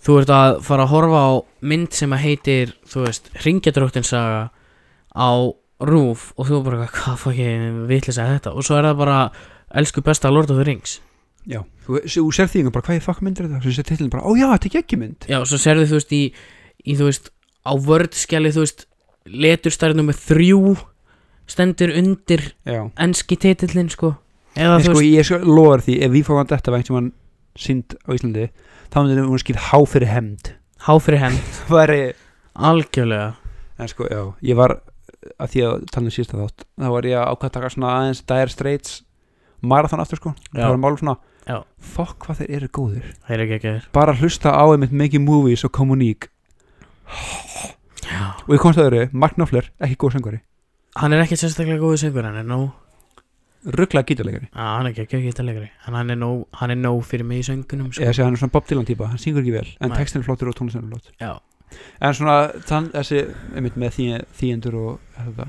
[0.00, 1.30] þú ert að fara að horfa á
[1.72, 4.42] mynd sem að heitir þú veist, Ringjadróttinsaga
[5.16, 5.30] á
[5.80, 8.52] rúf og þú bara hvað fokkin vitlis að þetta?
[8.56, 9.18] Og svo er það bara
[9.80, 10.98] elsku besta Lord of the Rings.
[11.48, 13.62] Já, þú, þú sér því bara hvað ég fuck myndir þetta?
[13.64, 15.96] Svo sér tillin bara, ó já, þetta er ekki mynd Já, og svo serðu þú
[15.96, 16.22] veist í,
[16.84, 17.30] í þú veist,
[17.64, 18.84] á vördskjali þú veist,
[19.24, 20.74] leturstærð nummer þrjú
[21.50, 22.82] stendur undir Já.
[23.00, 24.14] enski titillin sko
[24.56, 26.98] eða En sko veist, ég sko loðar því ef við fáum að þetta vænt sem
[26.98, 27.10] hann
[27.60, 28.46] sínd á Íslandi
[28.90, 30.52] þá myndir hún skýr há fyrir hemd
[30.86, 32.00] há fyrir henn Það væri
[32.70, 33.28] algjörlega.
[33.80, 34.78] En sko, já, ég var
[35.40, 37.92] að því að tala um síðasta þátt þá var ég að ákvæða að taka svona
[37.98, 38.98] aðeins Dire Straits
[39.60, 40.32] marathon aftur sko.
[40.54, 40.62] Já.
[40.64, 41.16] það var málum svona
[41.48, 41.56] Já.
[41.94, 43.06] fokk hvað þeir eru góðir.
[43.26, 46.28] Það er ekki ekki bara hlusta á einmitt Making Movies og Communique
[48.10, 48.34] Já.
[48.46, 50.40] Og ég komst að öðru, Mark Knopfler, ekki góð söngvari.
[50.98, 52.70] Hann er ekki sérstaklega góður söngur, hann er nóg
[53.64, 57.02] rugglega gítarleikari Já, hann er ekki ekki talegri En hann er nóg, hann er nóg
[57.04, 58.02] fyrir mig í söngunum sko.
[58.04, 59.98] eða sé hann er svona Bob Dylan típa, hann syngur ekki vel en Nei.
[59.98, 61.32] textin er flottur og tónlistin er flott Já,
[62.00, 63.20] en svona þann, þessi
[63.54, 64.06] einmitt með því,
[64.40, 65.48] þýjendur og þetta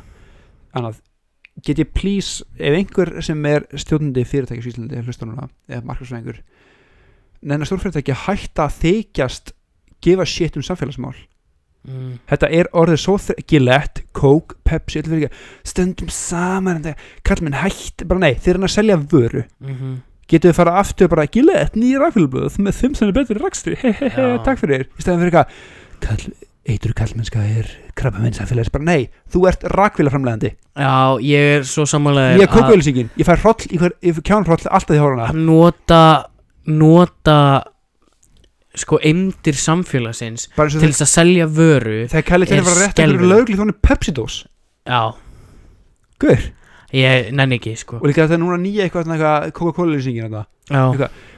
[0.76, 1.00] annað
[1.65, 6.39] get ég please, ef einhver sem er stjórnandi fyrirtækis í Íslandi hlusta núna, eða markarsvæðingur
[7.41, 9.54] neina stórfyrirtæki hætta að þykjast
[10.02, 11.15] gefa shit um samfélagsmál
[11.88, 13.17] mm, þetta er orðið svo
[13.50, 15.04] Gillette, Coke, Pepsi
[15.67, 16.86] stöndum saman
[17.28, 20.00] kall minn hætt, bara nei þeir eru að selja vöru, mm
[20.32, 24.12] getur við fara aftur bara Gillette, nýja rafélblöð með fimm sem er betri rakstri, hehehe,
[24.15, 24.38] Já.
[24.46, 24.88] takk fyrir.
[24.96, 26.38] Í stæðan fyrir eitthvað,
[26.72, 31.88] eitur kallmennska er krabba minn samfélags, bara nei þú ert rakvélaframlegandi, Já, ég er svo
[31.89, 33.41] samanlega ég er kókuauðlýsingin ég fær
[34.22, 36.04] kjánhroll alltaf í hóruna nota
[36.70, 37.38] nota
[38.80, 42.86] sko eimdir samfélagsins eins til þess að selja vöru þegar kallir til er að fara
[42.86, 43.34] rétt einhverju skelfilegt.
[43.36, 44.38] lögli þannig Pepsi-dós.
[44.88, 45.02] Já,
[46.22, 46.46] Guður,
[46.96, 48.00] ég nenni ekki sko.
[48.00, 50.48] Og líka þetta er núna nýja eitthvað, svona eitthvað Coca-Cola-lýsingin þetta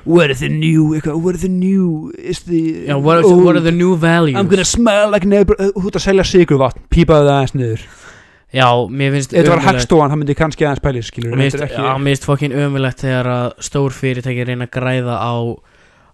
[0.06, 3.44] what are the new eitthvað, what are the new is the Já what, are, old-
[3.46, 4.38] what are the new values?
[4.38, 7.86] I'm gonna smell like þú ert að selja sigurvatn, pípaðu það aðeins niður.
[8.54, 11.40] Já, mér finnst þetta var hagstofan, það myndi kannski aðeins pæli skilur, er
[11.98, 15.34] mér finnst fokkin ömulegt þegar að stór fyrirtæki reyna að græða á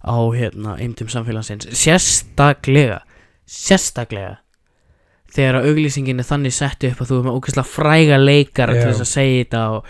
[0.06, 1.68] á hérna eimdum samfélagsins.
[1.76, 3.02] Sérstaklega
[3.50, 4.38] sérstaklega
[5.34, 8.82] þegar auglýsingin er þannig sett upp að þú er með ógeðslega fræga leikara Já.
[8.82, 9.86] til þess að segja þetta og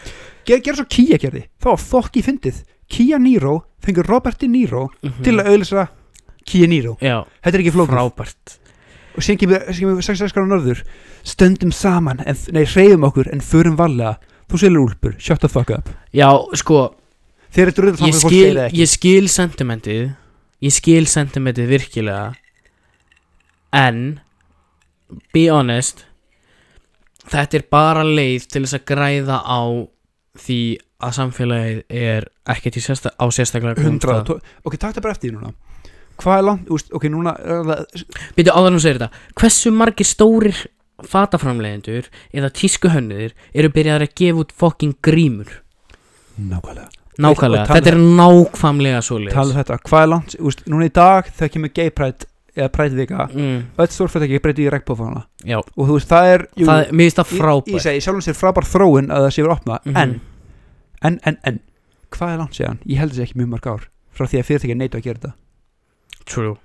[0.50, 2.64] Ger, gera svo Kia gerði, það var fokki fyndið.
[2.90, 3.54] Kia Niro,
[3.86, 5.24] fengur Robert De Niro Mhm.
[5.24, 5.88] til að auðlýsa
[6.46, 7.94] Kia Niro Já, þetta er ekki flókið.
[7.94, 8.58] Frábært.
[9.16, 10.84] Og síðan kemur, síðan kemur 66 gráður norður.
[11.24, 14.18] Stöndum saman, en, nei, hreyfum okkur en förum varlega,
[14.50, 15.16] þú selur úlpur.
[15.20, 16.96] Shut the fuck up, Já, sko,
[17.54, 18.80] þeir eru dröður þannig að fólk það ekki.
[18.84, 20.04] ég skil sentimentið.
[20.60, 22.34] Ég skil sentimentið virkilega.
[23.74, 24.20] En
[25.34, 26.06] be honest
[27.30, 29.62] þetta er bara leið til þess að græða á
[30.40, 30.60] því
[31.00, 35.54] að samfélagið er ekkert sérsta, á sérstaklega 100 tó- ok, takk það bara eftir núna.
[36.20, 37.32] Hvað er langt, úst, ok, núna
[38.36, 39.12] Býtu áður nú segir þetta.
[39.40, 40.58] Hversu margir stórir
[41.00, 45.62] fataframleiðendur eða tískuhönnuðir eru byrjaðar að gefa út fucking grímur?
[46.40, 46.90] Nákvæmlega
[47.20, 49.34] Nákvæmlega, Og tala- þetta er nákvæmlega svoleiðis.
[49.36, 52.70] Tala um þetta, hvað er langt, úst, núna í dag þegar kemur gay pride eða
[52.72, 53.26] pride vika.
[53.34, 57.06] Mm, öll stórfættaki breyti í regnbófana Já, og þú veist, það er jú, það, mér
[57.10, 57.84] finnst það ég, ég frábært.
[57.86, 59.80] segi, sjálfum sér frábær þróun að það sé verið opna.
[59.86, 59.98] Mhm.
[59.98, 60.22] en,
[61.04, 61.60] en, en, en
[62.12, 64.76] hvað er langt séðan, ég held þessi ekki mjög marg ár frá því að fyrirtæki
[64.80, 65.34] neitu að gera þetta.
[66.26, 66.56] True.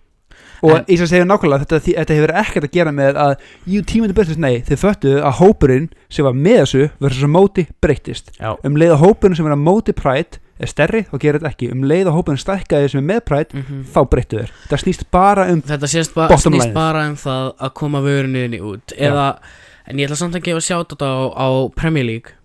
[0.65, 3.35] Og En- ég skal segja nákvæmlega þetta, þetta hefur ekkert að gera með að
[3.71, 7.67] jú tímandi börnist nei, þið föttuðu að hópurinn sem var með þessu verður svo móti
[7.85, 8.33] breyttist.
[8.41, 8.57] Já.
[8.65, 11.69] Um leið að hópurinn sem er að móti prætt er stærri, þá gerir þetta ekki.
[11.75, 15.05] Um leið að hópurinn stækkaði sem er með prætt mm þá breyttu þér, það snýst
[15.15, 18.95] bara um Þetta sést ba snýst bara um það að koma vörunniðinni út.
[18.97, 19.27] Eða,
[19.91, 22.37] en ég ætla samt að gefa sjátt á, á Premier League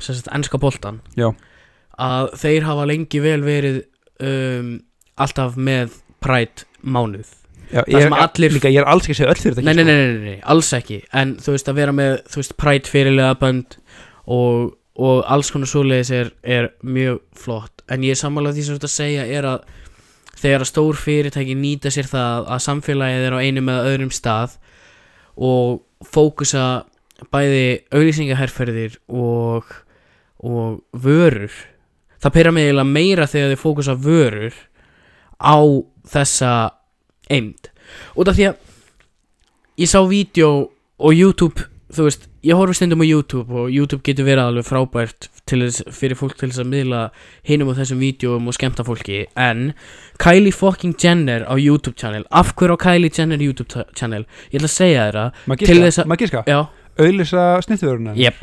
[0.00, 1.32] sem sagt ennska boltan Já.
[2.00, 3.82] að þeir hafa lengi vel verið
[4.24, 4.78] um,
[5.20, 7.28] alltaf með Pride mánuð.
[7.70, 9.84] Já, ég, sem allir- líka, ég er alls ekki að segja öll fyrirtæki nei, nei,
[9.84, 9.90] sko.
[9.92, 10.98] nei, nei, nei, alls ekki.
[11.14, 12.16] En þú veist að vera með,
[12.58, 13.76] Pride fyrirlega bönd
[14.26, 17.84] og, og alls konar svoleiðis er, er mjög flott.
[17.88, 19.64] En ég er sammála því sem þú ert að segja er að
[20.40, 24.56] þegar að stór fyrirtæki nýta sér það að samfélagið er á einum eða öðrum stað
[25.40, 26.66] og fókusa
[27.32, 29.68] bæði auglýsingaherferðir og,
[30.40, 31.52] og vörur
[32.20, 34.56] það pera mig eiginlega meira þegar þið fókusa vörur
[35.40, 35.60] á
[36.08, 36.52] þessa
[37.32, 37.70] eimd
[38.16, 38.66] út af því að
[39.80, 40.50] ég sá vídeo
[41.00, 45.28] og YouTube þú veist, ég horfi stundum á YouTube og YouTube getur verið alveg frábært
[45.50, 47.00] þess, fyrir fólk til þess að miðla
[47.48, 49.24] hinum á þessum vídeoum og skemmta fólki.
[49.36, 49.72] En
[50.22, 52.24] Kylie fucking Jenner á YouTube channel.
[52.30, 54.24] Af hverju á Kylie Jenner YouTube channel?
[54.50, 55.42] Ég ætla að segja að
[56.06, 56.60] maður já,
[57.00, 58.40] auðlýsa snittuveruna Jep.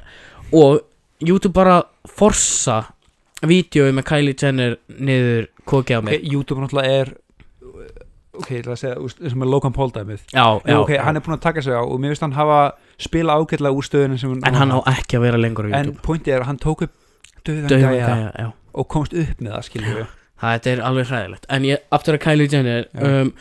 [0.52, 0.84] og
[1.24, 2.84] YouTube bara forsa
[3.46, 7.16] vídeo með Kylie Jenner niður kokið á mig okay, YouTube náttúrulega er
[8.38, 10.22] ok, ég ætla að segja, úst, sem er Logan Paul dæmið.
[10.34, 11.02] Já, já, ok, já.
[11.06, 12.60] hann er búin að taka sig á og mér finnst hann hafa
[12.98, 16.04] spila ágætlega úr stöðunum sem en hann á ekki að vera lengur á en YouTube.
[16.06, 16.94] pointið er að hann tók upp
[17.48, 20.08] döðan gæja og komst upp með það skilur við
[20.38, 21.48] Það er alveg hræðilegt.
[21.50, 23.32] En ég, aftur að Kylie Jenner um,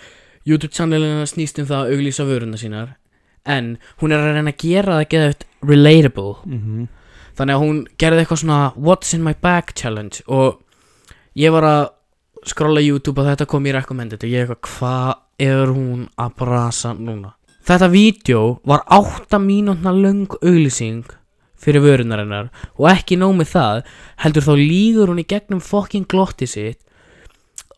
[0.48, 2.94] YouTube channelina snýst um það að auglýsa vöruna sínar
[3.46, 6.32] En hún er að reyna að gera það geða relatable.
[6.44, 6.86] Mm -hmm.
[7.36, 10.60] Þannig að hún gerði eitthvað svona What's in my bag challenge Og
[11.36, 11.88] ég var að
[12.46, 14.22] skrolla YouTube og þetta kom í recommended.
[14.22, 17.34] Og ég eitthvað, hvað er hún að brasa núna?
[17.66, 21.06] Þetta vídeo var 8 mínútna löng auglýsing
[21.58, 23.80] fyrir vörunarinnar og ekki nóg með það
[24.22, 26.78] heldur þá lígur hún í gegnum fokking glotti sitt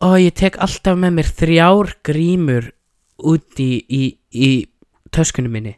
[0.05, 2.69] og ég tek alltaf með mér þrjár grímur
[3.19, 4.51] úti í, í
[5.11, 5.73] töskunum minni.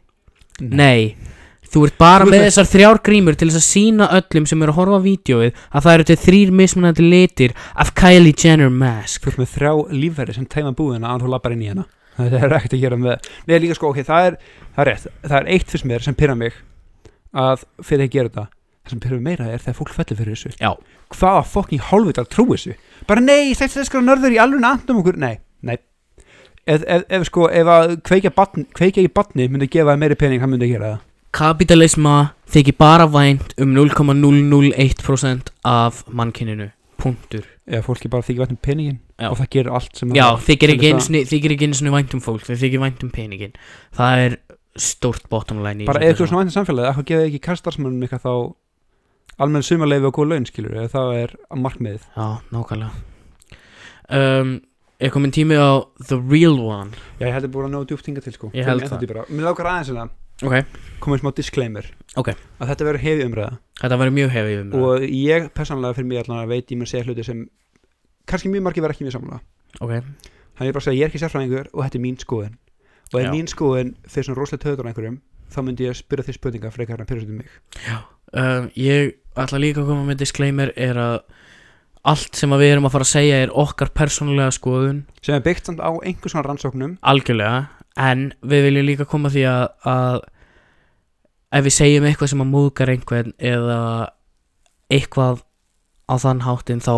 [0.60, 1.16] Nei,
[1.72, 4.78] þú ert bara með þessar þrjár grímur til þess að sína öllum sem eru að
[4.78, 9.22] horfa á vídeoið að það eru til þrýr mismunandi litir af Kylie Jenner mask.
[9.24, 11.86] Þú ert með þrjá lífverði sem teima búðina að þú lappar inn í hana.
[12.18, 14.40] Þetta er ekkert að gera með erum líka sko, ok, það er,
[14.74, 15.06] það er rétt.
[15.22, 16.58] Það er eitt fyrst mér sem pyrra mig
[17.32, 18.44] að fyrir að gera þetta.
[18.82, 20.52] Það sem pyrra mig meira er þegar fólk fellur fyrir þessu.
[20.60, 20.74] Já.
[21.12, 22.74] hvaða fokking hálfvitar trú þessu?
[23.08, 25.16] Bara nei, þetta er sko nörður í alveg andum okkur.
[25.20, 25.78] Nei, nei.
[26.68, 30.18] Ef, ef, ef sko, ef að kveikja, batn, kveikja í batni myndi gefa þér meiri
[30.20, 31.00] pening, hann myndi gera það
[31.32, 32.16] Kapitalisma
[32.52, 36.70] þykir bara vænt um 0,001% af mannkyninu.
[37.00, 37.46] Punktur.
[37.66, 39.30] Eða fólki bara þykir vænt um peningin Já.
[39.30, 40.42] og það gerir allt sem Já, það.
[40.48, 40.72] þykir
[41.54, 43.54] ekki einu sinni vænt um fólk þeir þykir vænt um peningin
[43.96, 44.36] Það er
[44.82, 47.40] stórt bottom line í bara ef þú er svona vænt um samfélagi, eitthvað gefa ekki
[47.46, 48.34] kastarsmönnum eitthvað þá
[49.46, 52.08] almenn sumarleifi og góð laun skilur eða það er markmiðið.
[52.18, 52.92] Já, nákvæmlega.
[54.12, 54.60] Um,
[55.02, 56.92] Er komin tími á The Real One?
[57.18, 58.50] Já, ég held að búin að ná djúpt hinga til sko.
[58.54, 59.24] Ég held það.
[59.34, 60.04] Mér lákar aðeins hérna
[60.42, 61.88] Ok, komið smá disclaimer.
[62.18, 62.32] Ok.
[62.60, 63.58] að þetta verður hefi umræða.
[63.80, 66.90] Þetta verður mjög hefði um og ég persónulega fyrir mig allan að veit ég mér
[66.90, 67.44] segja hluti sem
[68.28, 69.40] kannski mjög margir verða ekki mjög sammála.
[69.80, 69.92] Ok,
[70.58, 72.56] þannig ég bara að segja ég er ekki sérfræðingur og þetta er mín skoðun.
[73.12, 75.20] Og ef mín skoðun fyrir svona rosalega töður á einhverjum
[75.52, 77.50] þá myndi ég spyrja því spurninga frekar en pyrrastum mig.
[78.32, 81.18] Um, ég ætla líka að koma með disclaimer er að
[82.08, 85.04] allt sem að við erum að fara að segja er okkar persónulega skoðun.
[85.22, 86.96] Sem er byggt samt á einhvers svona rannsóknum.
[87.12, 90.20] Algjörlega en við viljum líka koma því að, að
[91.52, 93.80] ef við segjum eitthvað sem að múðgar einhvern eða
[94.92, 95.42] eitthvað
[96.08, 96.94] á þann háttin þá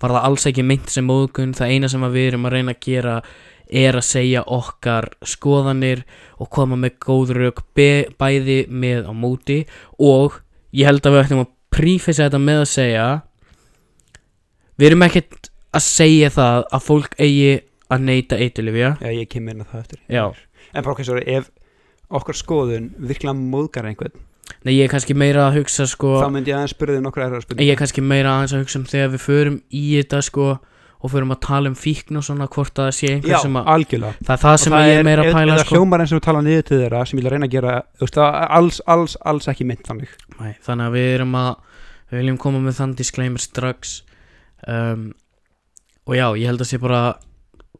[0.00, 2.82] var það alls ekki meint sem múðgun það eina sem við erum að reyna að
[2.86, 3.16] gera
[3.66, 6.04] er að segja okkar skoðanir
[6.38, 9.58] og koma með góð rauk bæði með á móti.
[9.98, 10.38] Og
[10.76, 13.06] ég held að við ættum að prífisa þetta með að segja
[14.76, 17.50] við erum ekkert að segja það að fólk eigi
[17.92, 20.00] að neyta eiturlifja Já, ég kem á það eftir.
[20.10, 20.24] Já.
[20.74, 21.50] En sorry, ef
[22.10, 24.14] okkar skoðun virkilega móðgar einhvern
[24.62, 27.26] Nei, ég er kannski meira að hugsa sko þá myndi ég aðeins spyrja þig nokkra
[27.26, 30.20] erra Ég spurningar er kannski meira aðeins að hugsa um þegar við förum í þetta
[30.26, 30.46] sko
[31.06, 33.58] og förum að tala um fíkn og svona hvort að það sé einhver Já, sem
[33.58, 34.24] að algjörlega.
[34.26, 35.76] Það er það sem ég er meira að pæla það sko.
[35.76, 38.16] hljómar eins og tala niður til þeirra sem ég vil reyna að gera þú veist,
[38.16, 40.14] það er alls, alls, alls ekki mynd þannig.
[40.40, 41.50] Nei, þannig að við erum að
[42.10, 43.94] við viljum koma með þann disclaimer strax.
[44.66, 45.04] Um,
[46.06, 47.02] og já, ég held að sé bara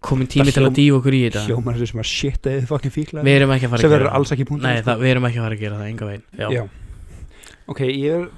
[0.01, 1.43] komin tími Það til að dýfa okkur í þetta.
[1.47, 3.23] hljómar og sem að shit eða fokkin fíkla.
[3.27, 4.11] Við erum ekki að fara að gera
[4.51, 6.63] punkt Nei, það, við erum ekki að fara að gera það, enga veginn Já, Já.
[7.69, 8.29] ok, ég vil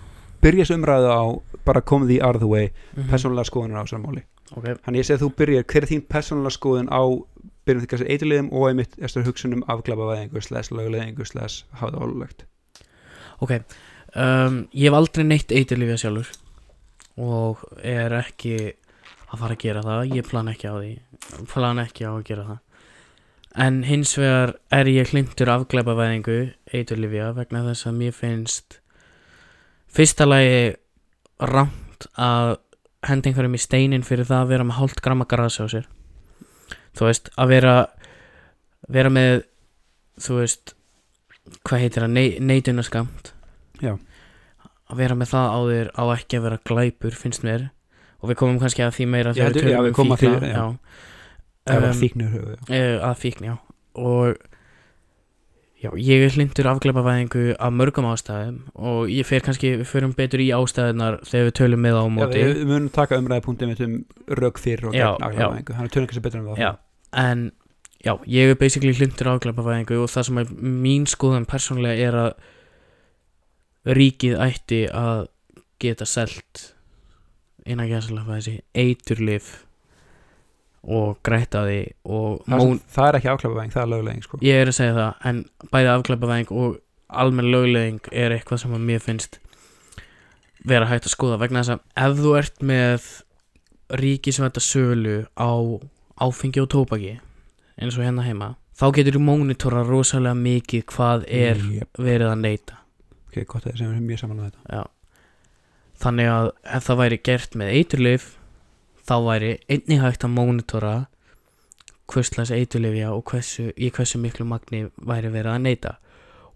[0.42, 1.22] byrja þessu umræðu á
[1.64, 3.08] bara komið out of the way Mhm.
[3.10, 4.22] persónulega skoðunar á þessar máli.
[4.56, 7.02] Ok, Þannig ég segi að þú byrjar, hver er þín persónulega skoðun á
[7.66, 12.44] byrjum því kannski eitthliðum og einmitt eftir hugsunum afglapavæðingu slæs löguleðingu slæs hafa það ólulegt
[13.44, 13.52] ok
[14.16, 15.52] um, Ég hef aldrei neitt
[16.00, 16.30] sjálfur
[17.18, 18.54] og er ekki
[19.28, 20.14] að fara að gera það.
[20.16, 20.92] Ég plan ekki á því
[21.52, 22.58] plan ekki á að gera það.
[23.58, 26.38] En hins vegar er ég hlindur afglæpavæðingu
[26.74, 28.78] eiturlifja vegna þess að mér finnst
[29.90, 30.76] fyrsta lagi
[31.40, 32.58] rámt að
[33.08, 35.88] henda einhverjum í steinin fyrir það að vera með hálft gramma grasi á sér.
[36.98, 37.74] Þú veist að vera
[38.88, 39.42] vera með
[40.18, 40.74] þú veist
[41.64, 43.32] hvað heitir það, Nei, neitunarskamt.
[43.80, 43.94] Já.
[44.90, 47.68] að vera með það á þér á ekki að vera glæpur finnst mér
[48.18, 50.54] og við komum kannski að því meira þegar já, tölum við um fíkla, já.
[50.54, 50.66] já.
[51.68, 51.84] Um,
[52.24, 52.54] já.
[52.72, 53.56] Eh, að fíkn, já
[53.98, 54.38] og
[55.78, 60.42] já, ég er hlindur afglæpavæðingu af mörgum ástæðum og ég fer kannski, við förum betur
[60.42, 63.96] í ástæðunar þegar við tölum með á móti við, við munum taka umræði punktum um
[64.40, 66.80] rög fyrir og gegn afglapavæðingu þannig tölum kannski betur um það
[67.22, 67.44] en
[68.04, 70.54] já, ég er basically hlindur afglæpavæðingu og það sem er
[70.86, 75.28] mín skoðan persónlega er að ríkið ætti að
[75.78, 76.72] geta selt
[77.68, 79.54] innan gæðslega þessi eiturlif
[80.88, 84.40] og græta því og það, món, það er ekki afglapavæðing, það er löguleging sko.
[84.46, 85.40] Ég er að segja það, en
[85.72, 89.40] bæði afglæpavæðing og almenn lögleðing er eitthvað sem að mér finnst
[90.68, 93.08] vera hægt að skoða vegna þess að ef þú ert með
[93.98, 95.50] ríkisvæta sölu á
[96.20, 97.14] áfengi og tópaki
[97.78, 101.90] eins og hérna heima þá getur þú mónitora rosalega mikið hvað er yep.
[101.98, 102.78] verið að neyta
[103.28, 104.82] ok, gott að það sem er mjög saman með þetta Já.
[105.98, 108.26] Þannig að ef það væri gert með eiturlif
[109.08, 110.96] þá væri einnig hægt að mónitora
[112.08, 115.94] hvurslags eiturlifja og hversu, í hversu miklu magni væri verið að neyta.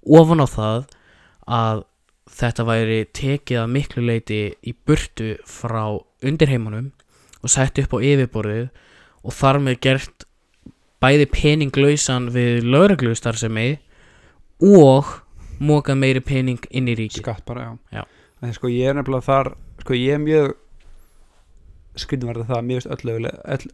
[0.02, 0.84] Ofan á það
[1.52, 1.84] að
[2.32, 6.92] þetta væri tekið að miklu leiti í burtu frá undirheimunum
[7.42, 8.68] og sett upp á yfirborðið
[9.22, 10.26] og þar með gert
[11.02, 13.68] bæði peninglausan við lögreglustarfsemi
[14.62, 15.18] og
[15.62, 17.24] mókað meiri pening inn í ríkið.
[17.24, 18.04] Skatt bara, já, Já.
[18.42, 20.54] En sko ég er nefnilega þar sko ég er mjög
[22.00, 23.16] skrifnum verða það, mér finnst öll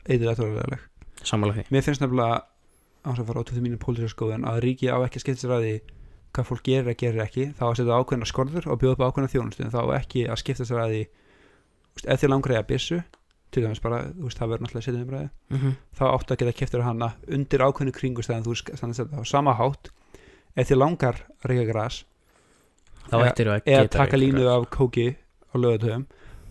[0.09, 0.87] eitthvað löguleg.
[1.27, 1.65] Sammála því.
[1.75, 2.41] Mér finnst nefnilega
[3.09, 5.67] að fara át til mínu pólitíska skoðun að ríki á ekki að skipta sér að
[5.67, 5.75] því
[6.35, 7.47] hvað fólk gerir að gerir ekki.
[7.59, 9.65] Þá að setja ákveðna skorður og bjóða upp ákveðna þjónustu.
[9.65, 11.03] En þá ekki að skipta sér að því
[11.95, 13.01] úst, ef þið langar eða byssu
[13.55, 15.77] til dæmis bara, þú veist, það verður náttúrulega setjum umræði mm -hmm.
[15.97, 19.89] þá áttu að geta keftir hana undir ákveðnu kringustæðan þú standast þetta á sama hátt.
[20.57, 22.05] Ef þið langar að reyka gras
[23.09, 25.07] Þá Eða- ættir þú að eða geta taka reykt línu af kóki
[25.49, 26.05] á lögutöfum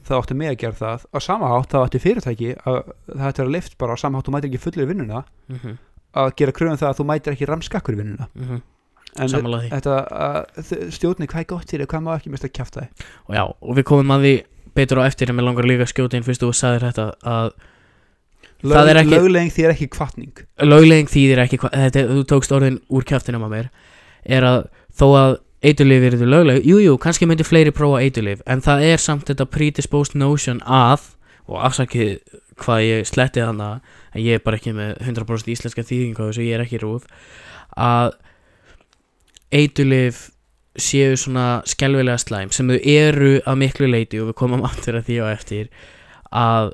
[0.07, 1.05] þá áttu mig að gera það.
[1.13, 2.77] Á sama hátt þá áttu fyrirtæki að
[3.11, 5.77] það ætti að lift bara á sama hátt þú mætir ekki fullir vinnuna Mhm,
[6.15, 8.27] að gera kröfum það að þú mætir ekki ramskakkur vinnuna.
[8.35, 8.61] Mhm.
[9.19, 9.69] en Sammála því.
[9.71, 13.05] þetta að þ- stjórni hvað er gott þér hvað má ekki mest að kjafta þig?
[13.29, 14.33] Og já, og við komum að því
[14.75, 17.51] betur á eftir en mér langar líka að skjóta inn fyrst þú sagðir þetta að
[18.89, 23.43] er ekki- lögleging er ekki kvartning löglegging þýðir ekki þetta, þú tókst orðin úr kjaftinum
[23.47, 23.69] að mér
[24.25, 28.43] er að þó að eiturlif er þetta lögleg, jú, jú, kannski myndi fleiri prófa eiturlif,
[28.45, 31.13] en það er samt þetta predisposed notion að
[31.47, 32.17] og afsakið
[32.61, 36.45] hvað ég sletti þannig en ég er bara ekki með 100% íslenska þýðingu á þessu,
[36.45, 37.05] ég er ekki rúð
[37.77, 38.17] að
[39.53, 40.27] eiturlif
[40.77, 45.07] séu svona skelvilega slæm sem þau eru að miklu leiti og við komum aftur að
[45.09, 45.69] því á eftir
[46.29, 46.73] að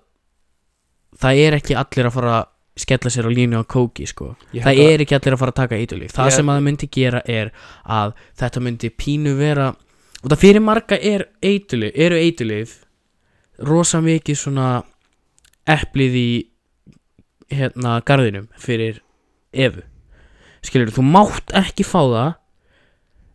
[1.23, 2.39] það er ekki allir að fara
[2.75, 4.35] skella sér á línu á kóki sko.
[4.53, 6.87] Það er ekki allir að fara að taka eiturlif það Ég- sem að það myndi
[6.91, 7.51] gera er
[7.85, 9.67] að þetta myndi pínu vera
[10.23, 12.73] og það fyrir marga er eiturlif eru eiturlif
[13.59, 14.83] rosa mikið svona
[15.69, 16.29] eplið í
[17.53, 19.01] hérna garðinum fyrir
[19.53, 19.83] efu
[20.65, 22.31] skilur þú mátt ekki fá það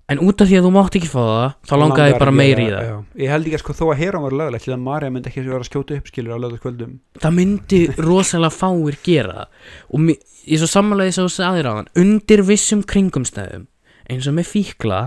[0.08, 2.38] en út af því að þú mátt ekki fá það þá langaði langar bara að
[2.38, 2.86] meiri í það.
[2.88, 2.96] já.
[3.22, 5.44] ég held ekki að sko þó að heyra var löglegt til að Marja myndi ekki
[5.44, 6.94] vera að skjóta upp skilur á lögðarskvöldum
[7.24, 9.58] það myndi rosalega fáir gera það.
[9.92, 10.12] Og
[10.48, 13.66] ég svo samanlega þess að þú sagðir á hann undir vissum kringumstæðum
[14.08, 15.02] eins og með fíkla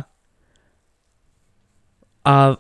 [2.30, 2.60] að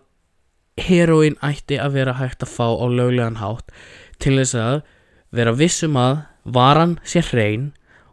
[0.81, 3.69] heroin ætti að vera hægt að fá á löglegan hátt
[4.21, 4.81] til þess að
[5.35, 7.69] vera vissum að varan sé hrein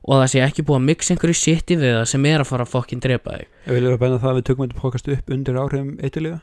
[0.09, 2.65] og það sé ekki búið að mixa einhverju shiti við það sem er að fara
[2.65, 3.51] að fokkin drepa þig.
[3.67, 6.41] Ég vil vera að bæna það að við tökum þetta podcast upp undir áhrifum eitthulifa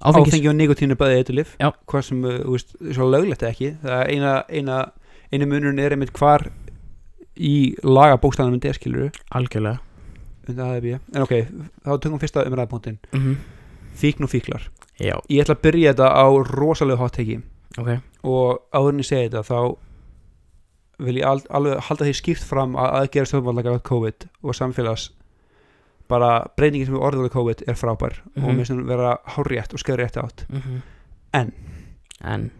[0.00, 1.68] áfengis, Áfengi og nikotín er bæði eitthulif Já.
[1.90, 3.74] Hvað sem, uh, þú veist, svo löglegt ekki.
[3.82, 4.78] Það er eina, eina,
[5.34, 6.46] eina munurinn er einmitt hvar
[7.36, 9.80] í laga bókstæðanum en deskiluru algjörlega.
[11.14, 11.34] En ok,
[11.84, 13.40] þá tökum fyrsta umræðapunktin mm
[14.00, 14.62] Fíkn og fíklar.
[14.96, 17.40] Já, Ég ætla að byrja þetta á rosalega hot take
[17.76, 17.90] ok.
[18.24, 19.76] Og áður en ég segi þetta þá
[21.04, 25.10] vil ég al alveg halda því skýrt fram að aðgera stjórnvallega af COVID og samfélags
[26.10, 28.56] bara breytingin sem við við COVID er frábær og Mhm.
[28.56, 30.46] mér finnst hún vera hárétt og skæður rétt átt.
[30.50, 30.82] Mm
[31.32, 31.52] En?
[32.24, 32.50] en?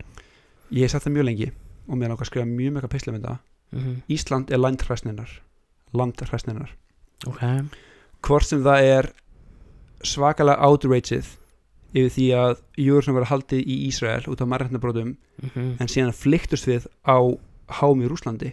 [0.72, 1.50] ég hef sagt það mjög lengi
[1.88, 3.38] og mér langar að skrifa mjög mjög um þetta.
[3.72, 5.30] Mm Ísland er landhræsninar
[5.94, 6.68] landhræsninar
[7.26, 7.40] ok.
[8.22, 9.12] Hvort sem það er
[10.04, 11.36] svakalega outrageið
[11.94, 16.66] yfir því að Júruðsson var haldið í Ísrael út af mannrætnabrótum mm en síðan flyktust
[16.68, 17.18] við á
[17.78, 18.50] hámi í Rúslandi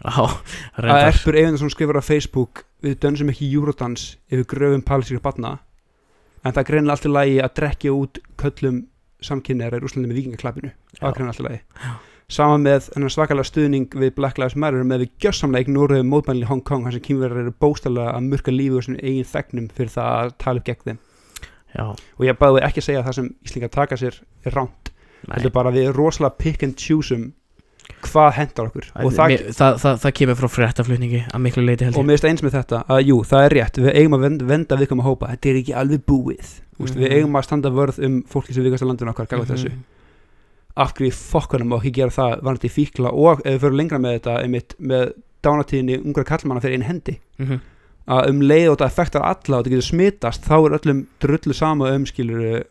[0.00, 0.36] að
[0.80, 1.08] reyndar.
[1.10, 5.58] Erpur Eyvindarsson skrifar á Facebook við dönsum ekki Eurodance yfir gröfum palestíska barna.
[6.44, 8.84] En það greinir alltaf lægi að drekja út köllum
[9.24, 11.98] samkynneira í Rúslandi með vikingaklappinu það greinir alltaf lægi
[12.30, 16.50] saman með þennan svakalega stuðning við Black Lives Matter með við gjössamlega ignoruðum mótmælinn í
[16.50, 19.92] Hong Kong þar sem kýmverðar eru bóstalega að murka lífi og sinni eigin þegnum fyrir
[19.96, 21.00] það að tala upp gegn þeim.
[21.70, 24.92] Já, og ég bæði ekki að segja að það sem Íslingar taka sér er ránt,
[25.26, 27.14] þetta er bara við rosalega pick and choose
[28.06, 31.96] hvað hendar okkur og það, það, það, það kemur frá fréttaflutningi að miklu leiti held
[31.96, 34.44] og mér finnst eins með þetta að jú, það er rétt við eigum að venda,
[34.50, 36.96] venda viðkvæm að hópa þetta er ekki alveg búið mm Mhm.
[36.96, 39.50] við eigum að standa vörð um fólki sem vikast á landinu okkar mm Mhm.
[39.50, 39.70] þessu
[40.80, 44.14] af hverju fokkanum og ekki gera það varandi fíkla og ef við fyrir lengra með
[44.20, 45.12] þetta einmitt, með
[45.44, 47.60] dánatíðinni ungra kallmanna fyrir einu hendi Mhm.
[48.08, 51.54] að um leið og þetta effektar alla og þetta getur smitast þá er öllum drullu
[51.54, 52.64] sama um skilur já,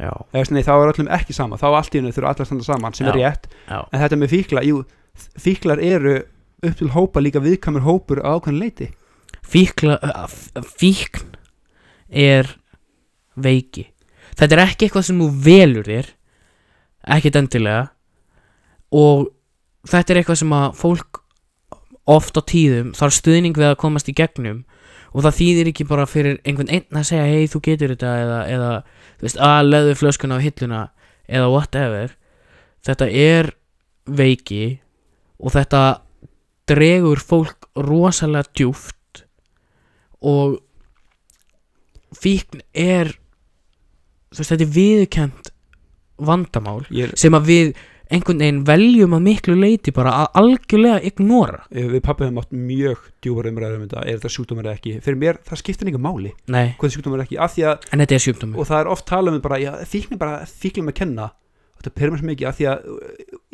[0.00, 1.56] eða nei, þá er öllum ekki sama.
[1.60, 3.28] Þá allt í hennu þurfa allir að standa saman sem er Já.
[3.28, 3.46] rétt.
[3.68, 4.82] Já, en þetta með fíkla, jú,
[5.38, 6.14] fíklar eru
[6.62, 8.86] upp til hópa líka viðkamur hópur á ákveðin leiti
[9.52, 9.96] fíkla
[10.28, 11.34] f- fíkn
[12.08, 12.46] er
[13.36, 13.88] veiki.
[14.38, 16.10] Þetta er ekki eitthvað sem þú velur þér
[17.16, 17.88] ekkit endilega
[18.94, 19.26] og
[19.90, 21.20] þetta er eitthvað sem að fólk
[22.12, 24.62] oft á tíðum þarf stuðning við að komast í gegnum
[25.12, 28.38] og það þýðir ekki bara fyrir einhvern einn að segja hei þú getur þetta eða,
[28.54, 28.70] eða
[29.22, 30.82] veist að leðu flöskuna á hilluna
[31.30, 32.16] eða whatever
[32.84, 33.52] þetta er
[34.06, 34.80] veiki
[35.38, 35.82] og þetta
[36.70, 39.24] dregur fólk rosalega djúft
[40.22, 40.58] og
[42.16, 43.14] fíkn er
[44.32, 45.52] þú veist þetta er viðkjönd
[46.22, 47.72] vandamál er sem að við
[48.12, 51.62] einhvern veginn veljum að miklu leiti bara að algjörlega ignora.
[51.72, 54.94] Við pappi hefum átt mjög djúpar umræður um þetta er þetta sjúkdómar eða ekki?
[55.04, 56.32] Fyrir mér það skiptir einhver máli.
[56.52, 57.40] Nei, hvað sjúkdómar er ekki?
[57.56, 58.62] Því að en þetta er sjúkdómur.
[58.62, 61.28] Og það er oft talað um bara er bara fíklum að kenna.
[61.82, 62.88] Þetta perir mér svo mikið af því að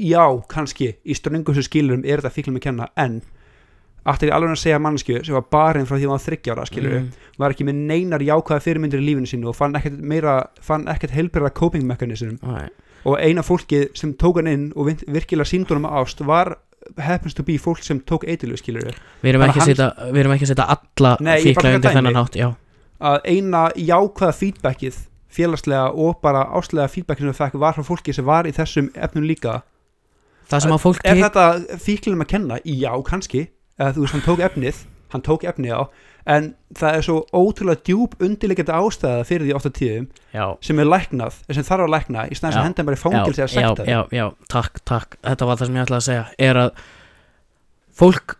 [0.04, 3.20] já kannski í ströngum sem skilurum er þetta fíklum að kenna en
[4.08, 6.66] aftur ég alveg að segja mannsku sem var barinn frá því að hann var þryggjára
[6.68, 7.08] skilur mm,
[7.40, 11.14] var ekki með neinar jákvæða fyrirmyndir í lífinu sínu og fann ekkert meira fann ekkert
[11.16, 12.36] heilbyrða coping mechanism.
[12.44, 12.68] Nei,
[13.06, 16.56] og eina fólkið sem tók hann inn og virkilega síndunum ást var
[17.02, 18.88] happens to be fólk sem tók eitilu skilur
[19.22, 22.38] Við erum ekki að setja við erum ekki að setja alla fíkla undir þennan hátt
[22.38, 22.48] já,
[22.98, 25.00] að eina jákvæða feedbackið
[25.38, 28.88] félagslega og bara ástlega feedbackið sem það fekk var frá fólki sem var í þessum
[28.96, 29.60] efnum líka.
[30.48, 31.44] Það sem að fólk er þetta
[31.84, 32.56] fíklunum að kenna?
[32.64, 33.42] Já, kannski.
[33.76, 35.82] Eða þú veist, hann tók efnið hann tók efnið á
[36.28, 40.90] en það er svo ótrúlega djúb undirleikandi ástæða fyrir því ofta tíðum já, sem er
[40.90, 42.60] læknað, sem þarf að lækna í sem Já.
[42.60, 45.16] henda bara í fangilsi að sekta já, já, takk, takk.
[45.24, 46.82] Þetta var það sem ég ætlaði að segja er að
[47.98, 48.36] fólk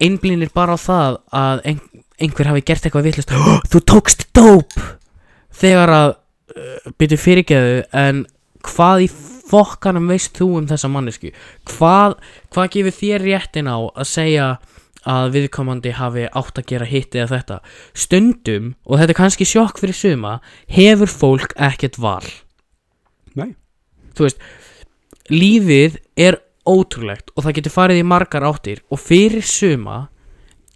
[0.00, 1.82] einblínir bara á það að ein,
[2.24, 3.36] einhver hafi gert eitthvað vitlust
[3.72, 4.78] þú tókst dóp
[5.60, 8.24] þegar að uh, byrju fyrirgeðu en
[8.64, 9.10] hvað í
[9.50, 11.34] fokkanum veist þú um þessa mannesku
[11.68, 12.16] hvað,
[12.54, 14.50] hvað gefur þér réttin á að segja
[15.08, 17.58] að viðkomandi hafi átt að gera hitt eða þetta.
[17.94, 20.38] Stundum, og þetta er kannski sjokk fyrir suma,
[20.68, 22.26] hefur fólk ekkert val.
[23.38, 23.54] Nei.
[24.18, 24.40] þú veist
[25.30, 30.08] lífið er ótrúlegt og það getur farið í margar áttir og fyrir suma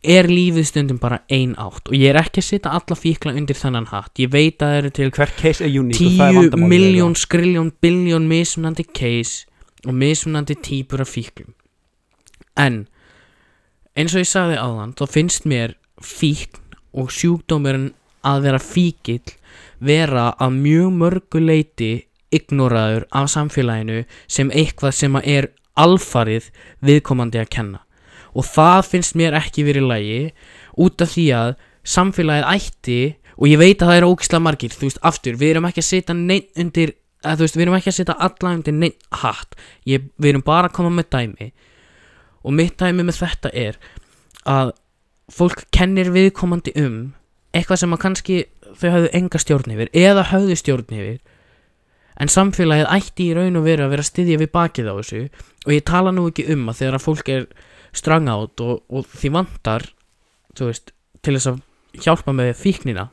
[0.05, 1.89] er lífið stundum bara ein átt.
[1.89, 4.13] Og ég er ekki að setja alla fíkla undir þennan hatt.
[4.21, 6.75] Ég veit að það eru til hver case er uník og það er tíu vandamálið
[6.75, 9.47] miljón, skriljón, biljón mismunandi case
[9.85, 11.55] og mismunandi típur af fíklum.
[12.61, 12.85] En
[13.95, 16.61] eins og ég sagði áðan þá finnst mér fíkn
[16.95, 17.93] og sjúkdómurinn
[18.27, 19.35] að vera fíkill
[19.85, 21.93] vera að mjög mörgu leiti
[22.35, 26.51] ignoraður af samfélaginu sem eitthvað sem er alfarið
[26.85, 27.81] viðkomandi að kenna.
[28.35, 30.23] Og það finnst mér ekki verið lægi
[30.83, 31.53] út af því að
[31.95, 32.99] samfélagið ætti
[33.35, 35.91] og ég veit að það eru ógislega margir þú veist, aftur, við erum ekki að
[35.91, 39.55] setja neitt undir að veist, við erum ekki að setja alla undir neitt hatt.
[39.87, 41.53] Ég, við erum bara að koma með dæmi
[42.45, 43.79] og mitt dæmi með þetta er
[44.45, 44.75] að
[45.33, 46.99] fólk kennir viðkomandi um
[47.55, 48.41] eitthvað sem að kannski
[48.75, 51.21] þau hafðu enga stjórn yfir eða hafðu stjórn yfir
[52.21, 55.23] en samfélagið ætti í raun og veru að vera styðja við bakið á þessu.
[55.67, 57.47] Og ég tala nú ekki um að þegar að fólk er
[57.95, 59.87] strang átt og, og því vantar
[60.61, 60.93] veist,
[61.23, 61.61] til þess að
[62.05, 63.09] hjálpa með fíknina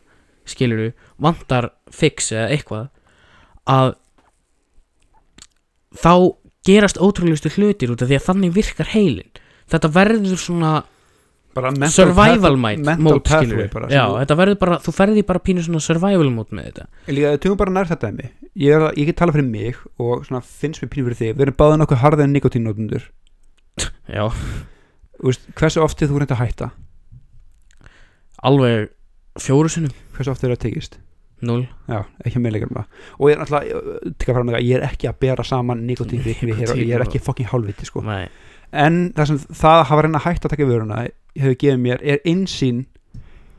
[0.49, 2.87] skiluru, vantar fix eða eitthvað
[3.69, 3.93] að
[6.01, 6.13] þá
[6.67, 9.31] gerast ótrúlegustu hlutir út af því að þannig virkar heilin
[9.71, 10.73] þetta verður svona
[11.55, 15.63] mental survival path- mode, skilur bara, já, þú- þetta verður bara, þú ferði bara pínu
[15.65, 16.85] svona survival mode með þetta.
[17.11, 20.23] Líka, tökum bara nær þetta dæmi ég, er, að- ég get tala fyrir mig og
[20.25, 21.33] svona finnst mér pínu fyrir þig.
[21.35, 23.03] Við erum báðið nokkuð harðið en nikotínnotundur
[24.07, 24.31] já,
[25.21, 26.71] Úst, hversu oft er þú reynd að hætta?
[28.43, 28.89] Alveg
[29.39, 30.97] fjóru sinnum, hversu oft er það tekist
[31.47, 32.85] null já, ekki að meðleika það
[33.17, 36.81] og ég er náttúrulega, það ég er ekki að bera saman nikotín við hér og
[36.81, 38.03] ég er ekki fucking hálfviti sko.
[38.05, 38.29] Nei,
[38.71, 41.03] en það sem það að hafa reyna að hætta að taka vöruna
[41.35, 42.85] hefur gefið mér er einsýn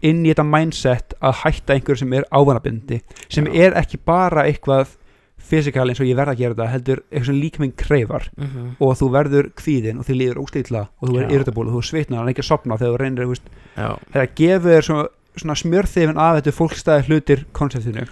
[0.02, 3.54] inn í þetta mindset að hætta einhverju sem er ávanabindi sem Já.
[3.66, 4.96] er ekki bara eitthvað
[5.42, 8.28] fysikal eins og ég verð að gera þetta heldur eitthvað sem líka minn kreifar.
[8.36, 11.82] Mhm, og þú verður kvíðin og þið líður óstýtla og þú verður irritabúl og þú
[11.88, 13.34] svitnar en ekki að sopna þegar þú reynir
[13.76, 18.06] já, það gefur þér svona, svona smjörþefin af þetta fólkstæði hlutir konseptinu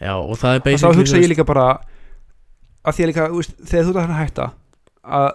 [0.00, 1.68] já og það er og þá basically hugsa ég líka bara
[2.84, 4.50] að því að líka, veist, þegar þú ert að hætta
[5.04, 5.30] að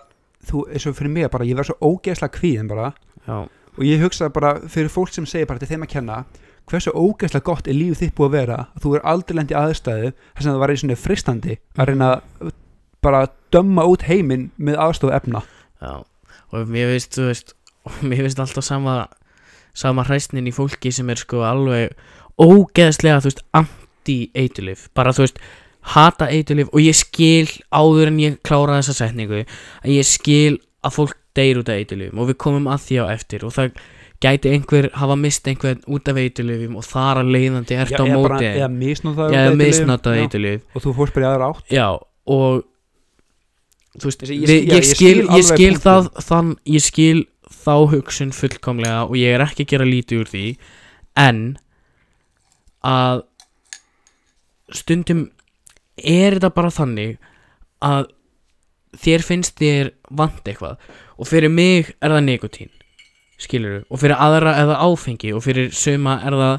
[0.50, 2.92] þú, eins og fyrir mig bara, ég verð svo ógeðslega kvíðin bara.
[3.26, 6.22] Já, og ég hugsa bara fyrir fólk sem segir bara til þeim að kenna
[6.70, 9.58] hversu ógeðslega gott er lífið þitt búið að vera að þú er aldrei lent í
[9.58, 12.52] aðstæðu þar sem það var eins og fristandi að reyna að
[13.06, 13.22] bara
[13.54, 15.42] dömma út heiminn með aðstofu efna.
[15.82, 16.04] Já.
[16.50, 17.56] Og mér veist, þú veist
[18.10, 19.02] mér veist alltaf sama
[19.80, 21.94] sama hræstnin í fólki sem er sko alveg
[22.40, 25.40] ógeðslega, þú veist, anti-eitulif bara, þú veist,
[25.94, 29.46] hata eitulif og ég skil áður en ég klára þessa setningu,
[29.84, 33.06] að ég skil að fólk deyr út af eitulifum og við komum að því á
[33.16, 33.80] eftir og það
[34.20, 38.18] gæti einhver hafa mist einhvern út af eitulifum og þar að leiðandi ert á eða,
[38.24, 38.50] bara, móti.
[38.50, 38.70] eða
[39.36, 41.64] Já, misnotað eitulif og þú fórst bara í aðra átt.
[41.72, 41.88] Já,
[42.36, 42.66] og
[44.04, 45.82] veist, ég ég, skil- ég, já, skil, skil ég skil punktinn.
[45.86, 47.22] það þann, ég skil
[47.60, 50.46] þá hugsun fullkomlega og ég er ekki að gera lítið úr því
[51.20, 51.42] en
[52.86, 53.26] að
[54.76, 55.28] stundum
[55.98, 57.18] er þetta bara þannig
[57.84, 58.10] að
[59.00, 60.80] þér finnst þér vant eitthvað
[61.20, 62.72] og fyrir mig er það nikotín
[63.40, 66.56] skilur og fyrir aðra er það áfengi og fyrir suma er það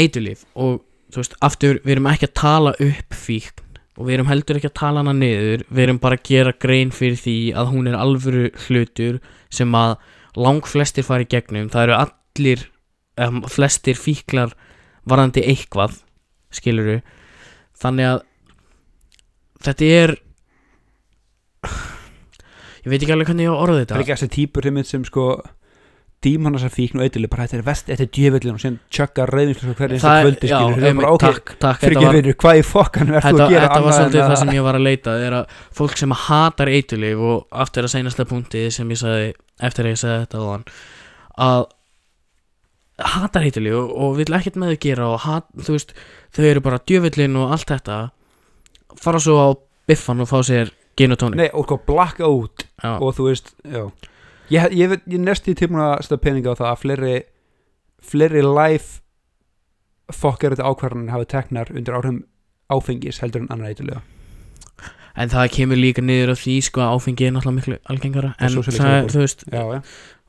[0.00, 0.80] eitulif og
[1.10, 3.69] þú veist, aftur, við erum ekki að tala upp fíkn
[4.00, 5.66] og við erum heldur ekki að tala hana niður.
[5.68, 9.20] Við erum bara að gera grein fyrir því að hún er alvöru hlutur
[9.52, 9.98] sem að
[10.40, 11.68] lang flestir fara í gegnum.
[11.68, 12.64] Það eru allir,
[13.20, 14.56] um, flestir fíklar
[15.08, 16.00] varðandi eitthvað
[16.54, 16.98] skiluru
[17.80, 18.20] þannig að
[19.64, 20.14] þetta er
[22.84, 24.68] ég veit ekki alveg hvernig ég á að orða það er þetta ekki þessi típur
[24.88, 25.26] sem sko
[26.20, 29.24] díman þessar fíkn og eitthvað bara þetta er vest, þetta er djöfullin og síðan tjögga
[29.30, 30.74] reyðinslega hverju einsta Það- kvöldi skilur.
[30.80, 33.30] Það er bara ok, takk, takk, fyrir þetta var- vinur, hvað í fokkan ert þú
[33.30, 35.14] Þetta, að gera þetta var annað en svolítið að- það sem ég var að leita
[35.26, 35.46] er að
[35.80, 40.00] fólk sem hatar eitulif og aftur að seinasta punkti sem ég sagði eftir að ég
[40.04, 40.64] sagði þetta á hann
[41.40, 41.66] að
[43.00, 45.94] hatar eitulif og, og vill ekkert með þau gera og hat, þú veist,
[46.36, 47.98] þau eru bara djöfullin og allt þetta
[49.00, 49.48] fara svo á
[49.88, 50.68] biffan og fá sér
[50.98, 53.86] gin og tónik Nei, og sko blakka út Já, og þú veist, já
[54.50, 57.16] ég, ég, ég næstu tímuna að setja peninga á það að fleiri
[58.00, 59.00] fleiri life
[60.10, 62.24] þetta ákvarðan hafa teknar undir áhrifum
[62.70, 64.00] áfengis heldur en annar eitthvað
[65.18, 68.32] en það kemur líka niður á því sko að áfengi er náttúrulega miklu algengara.
[68.38, 69.10] En það, acceptable.
[69.12, 69.80] þú veist, já, já,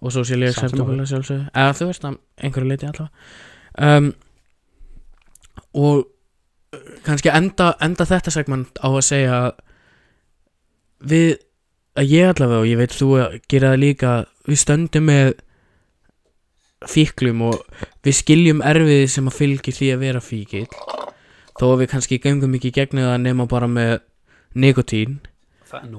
[0.02, 1.46] og socially Samt sem acceptable að sjálfsögðu.
[1.64, 2.18] Eða þú veist, að
[2.48, 3.12] einhverju leiti allavega.
[3.88, 4.10] Um,
[5.82, 6.02] og
[6.76, 9.40] uh, kannski enda, enda þetta segment á að segja
[11.12, 11.30] við
[12.00, 14.12] að ég allavega og ég veit þú að gera það líka
[14.48, 15.34] við stöndum með
[16.90, 20.66] fíklum og við skiljum erfiði sem að fylgir því að vera fíkil
[21.60, 24.00] þó að við kannski gengum ekki í gegnum það nema bara með
[24.58, 25.20] nikotín
[25.72, 25.94] það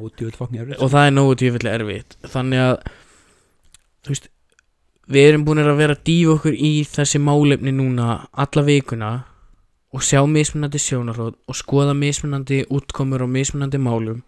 [0.79, 2.17] og það er nógu djöfulli erfitt.
[2.29, 2.75] Þannig að
[4.09, 4.29] veist
[5.13, 9.13] við erum búin að vera dýfa okkur í þessi málefni núna alla vikuna
[9.93, 14.23] og sjá mismunandi sjónarhóð og skoða mismunandi útkomur og mismunandi málum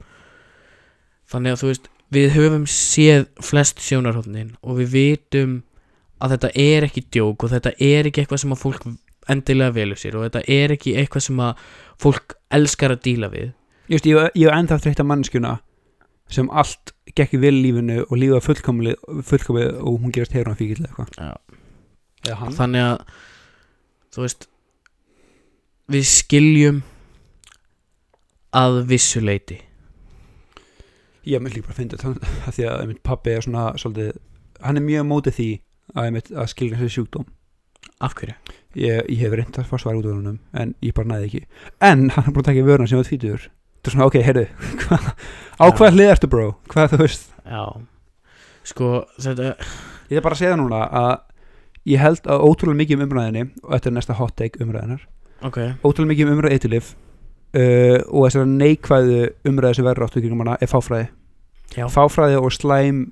[1.30, 5.56] þannig að þú veist við höfum séð flest sjónarhóðnin og við vitum
[6.22, 8.86] að þetta er ekki djók og þetta er ekki eitthvað sem að fólk
[9.32, 11.68] endilega velur sér og þetta er ekki eitthvað sem að
[12.00, 13.52] fólk elskar að díla við.
[13.92, 15.58] Just, ég, hef ennþá þreytta mannskjuna
[16.32, 18.96] sem allt gekk í vel lífinu og lífa fullkomið,
[19.84, 21.60] og hún gerast heyruna fíkil eða eitthvað.
[22.40, 22.56] Hann.
[22.56, 23.02] Þannig að
[24.14, 24.46] þú veist
[25.92, 26.80] við skiljum
[28.56, 29.58] að vissu leiti
[31.28, 34.12] ég mynd líka bara að finna þetta því að einmitt, pabbi er svona svolítið,
[34.64, 35.48] hann er mjög mótið því
[35.94, 37.26] að, einmitt, að skilja þessi sjúkdóm.
[38.04, 38.36] Af hverju?
[38.74, 41.42] ég, ég hef reynd að fá svar út af húnum en ég bara næði ekki.
[41.84, 44.44] En hann er búin að taka vöruna sem var tvítur þetta er svona ok, heyrðu
[44.84, 44.98] hva,
[45.60, 47.26] á hvað hlið ertu bro, hvað þú veist?
[47.44, 47.64] Já.
[48.64, 49.50] Sko, þetta
[50.08, 51.12] ég er bara að segja núna að
[51.92, 55.04] ég held að ótrúlega mikið um umræðinni og þetta er næsta hot take umræðinar
[55.44, 55.58] Ok.
[55.84, 56.94] Ótrúlega mikið um umræði eitilif
[57.54, 61.08] uh, og þessari neikvæðu umræði sem verður áttu í kringum hana er fáfræði.
[61.74, 61.86] Já.
[61.90, 63.04] Fáfræði og slæm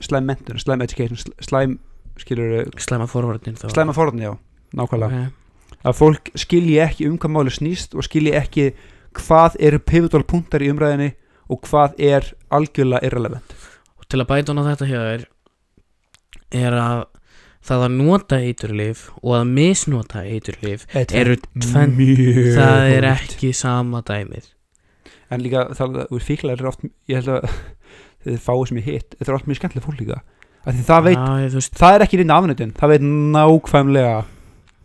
[0.00, 1.78] slæm mentun, slæm education sl- slæm,
[2.18, 3.68] skilur Slæma forvarnin þá.
[3.72, 4.32] Slæma forðan, já,
[4.76, 5.26] nákvæmlega.
[5.26, 5.76] Ok.
[5.80, 8.70] Að fólk skilji ekki um hvað máli snýst og skilji ekki
[9.16, 11.12] hvað eru pivotal punktar í umræðinni
[11.50, 13.54] og hvað er algjörlega irrelevant.
[13.98, 15.24] Og til að bæta hún á þetta hér
[16.60, 17.04] er að
[17.66, 21.94] það að nota eiturlif og að misnota eiturlif Eru tvenn-
[22.56, 24.48] það er ekki sama dæmið.
[25.30, 27.48] En líka það, fíklar er oft ég held að
[28.24, 30.20] þið fáið sem ég hitt þetta er oft mjög skemmtileg fólk líka.
[30.66, 34.16] Það veit, Já, það er ekki reyna afnöndin það veit nákvæmlega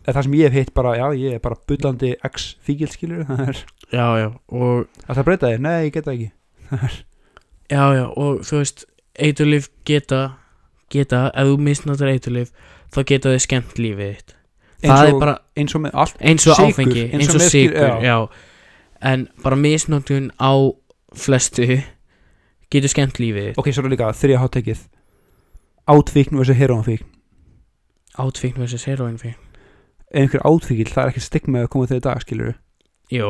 [0.06, 3.24] það sem ég hef hitt bara, já ég er bara bullandi ex fíkil skilur
[3.98, 6.30] já, já og að það breyta þig, nei ég get það ekki.
[7.66, 8.84] Já, já, og þú veist
[9.18, 10.20] eiturlif geta
[10.90, 12.52] geta, ef þú misnotar eiturlif
[12.94, 14.34] þá geta þið skemmt lífið þitt.
[14.82, 17.34] Eins það og, er bara eins og allt eins og Sykur, áfengi, eins eins og
[17.34, 18.02] og með skýr- sigur já.
[18.04, 18.28] já.
[19.12, 20.52] en bara misnotun á
[21.16, 21.66] flestu
[22.70, 23.58] getur skemmt lífið þitt.
[23.58, 24.84] Ok, svo er líka þrija háttekið
[25.86, 27.06] átvíkn versus heroinfíkn
[28.18, 29.36] átfíkn versus heroin fíkn
[30.10, 32.54] ef einhver átvíkil, það er ekki stigma að koma þegar dag skilur
[33.12, 33.26] Jó,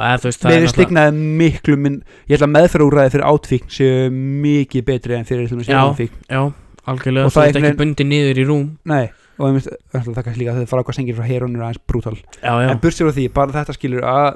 [0.00, 1.96] eða þú veist það Nei, er náttúrulega- stignaði miklu minn
[2.30, 5.76] ég ætla að meðferðúræði fyrir átvíkn séu mikið betri en fyrir dæmis Já.
[5.76, 6.42] heroinfíkn Já,
[6.86, 8.66] algjörlega, þú ert ekki bundið niður í rúm.
[8.84, 9.04] Nei,
[9.38, 12.16] og einmitt, það kannski líka að þau fara hvað sengir frá heroin er aðeins brútal.
[12.42, 14.28] En burt sér á því, bara þetta skilur að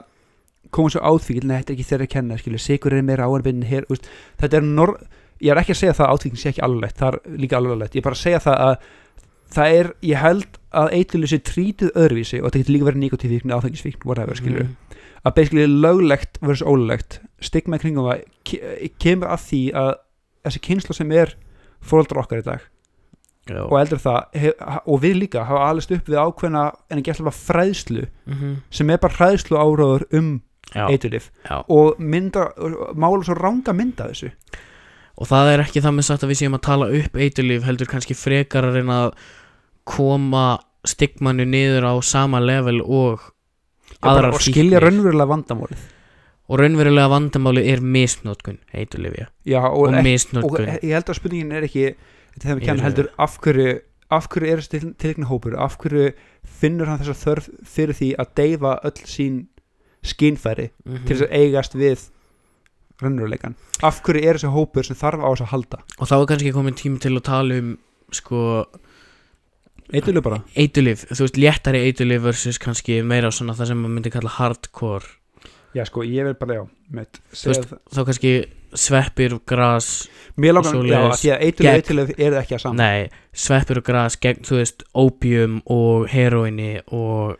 [0.70, 3.26] koma svo átvíkil, nei, þetta er ekki þeirra að kenna skilur, sigur er meira
[3.90, 4.06] úst,
[4.38, 4.96] þetta er nor
[5.40, 7.82] ég er ekki að segja það að átvíkil sé ekki alveg það er líka alveg
[7.96, 8.74] ég er bara að segja það að
[9.50, 13.54] það er, ég held að eitilið sé trítið öðruvísi og þetta getur líka verið nikotífíkn,
[13.56, 14.68] áfengisfíkn, whatever, skilur.
[14.68, 14.76] Mhm.
[15.20, 18.06] að basically löglegt versus ólöglegt stigma kringum
[18.44, 19.90] ke- kemur að því að
[20.46, 21.34] þessi kynsla sem er
[21.82, 22.60] fóreldrar okkar í dag
[23.48, 23.62] já.
[23.64, 24.52] og eldur það hef,
[24.86, 28.56] og við líka hafa alist upp við ákveðna en ekki alltaf fræðslu Mhm.
[28.70, 30.40] sem er bara hræðslu áráður um
[30.74, 31.30] eiturlif
[31.68, 32.52] og mynda,
[32.94, 34.30] mála svo ranga mynda þessu
[35.20, 37.86] Og það er ekki það með sagt að við séum að tala upp eiturlíf heldur
[37.90, 39.10] kannski frekar að reyna að
[39.84, 40.44] koma
[40.86, 43.20] stigmanu niður á sama level og
[44.00, 44.86] aðrar og skilja fíknir.
[44.86, 45.82] raunverulega vandamálið
[46.50, 51.20] og raunverulega vandamáli er misnótkun eiturlifja Já, og, og, og, og misnótkun ég held að
[51.20, 51.84] spurningin er ekki
[52.40, 53.76] þetta kenna sé heldur af hverju
[54.10, 55.54] af hverju er þessi tilkna hópur?
[55.54, 56.08] Af hverju
[56.60, 59.36] finnur hann þessa þörf fyrir því að deyfa öll sín
[60.02, 61.04] skínfæri Mhm.
[61.06, 62.08] til þess að eigast við
[63.00, 63.54] raunveruleikan
[63.86, 65.78] af hverju er þessi hópur sem þarf á þess að halda?
[66.00, 67.78] Og þá er kannski komin tími til að tala um
[68.10, 68.66] sko
[69.90, 70.40] eitthvað bara.
[70.58, 75.06] Eiturlif, þú veist léttari eiturlif versus kannski meira svona það sem maður myndi kalla hardcore
[75.74, 76.64] já sko ég vil bara já
[77.32, 78.32] Þú veist, þá kannski
[78.74, 80.74] sveppir og gras mér langar
[81.10, 84.58] af því að eitthvað eitthvað er ekki að saman nei, sveppir og gras gegn, þú
[84.58, 87.36] veist, opium og heroini og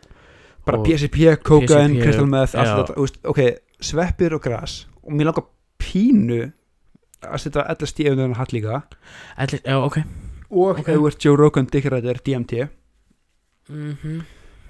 [0.65, 3.39] bara og- PCP, kokain, veist, ok,
[3.81, 4.85] sveppir og gras.
[5.03, 5.47] Og mér langar
[5.81, 6.51] pínu
[7.25, 8.83] að setja ellast í auðvitað hatt líka.
[9.37, 9.97] Ætli, já, ok.
[10.51, 10.79] Og Ok.
[10.89, 12.67] ef þú ert Joe Rogan Dickræðir DMT
[13.69, 14.21] mm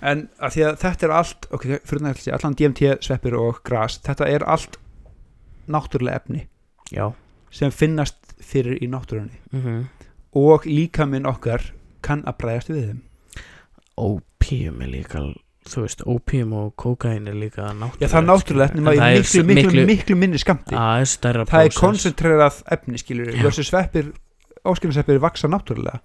[0.02, 3.38] en að því að þetta er allt ok, fyrir nægt að segja, allan DMT, sveppir
[3.40, 4.80] og gras þetta er allt
[5.72, 6.48] náttúrulega efni
[6.92, 7.12] já.
[7.54, 9.38] sem finnast fyrir í náttúrunni.
[9.54, 9.86] Mm
[10.32, 11.64] og líkaminn okkar
[12.04, 13.00] kann að bræðast við þeim.
[14.02, 15.24] Opium er líka
[15.70, 19.20] þú veist, opium og kokain er líka náttúrulega já það er náttúrulega efni, maður er
[19.20, 23.44] miklu, miklu, miklu, minni skamti það er stærra það er koncentrerað efni skilur Já.
[23.46, 24.10] versus sveppir,
[24.66, 26.02] áskilnarsveppir vaksa náttúrulega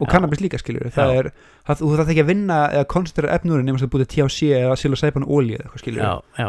[0.00, 1.30] og kannabis líka skilur það er,
[1.66, 5.26] það, þú þarf ekki að vinna eða koncentrera efnur nema að búið THC eða psilocybin
[5.26, 6.00] olíu eða eitthvað
[6.38, 6.48] já,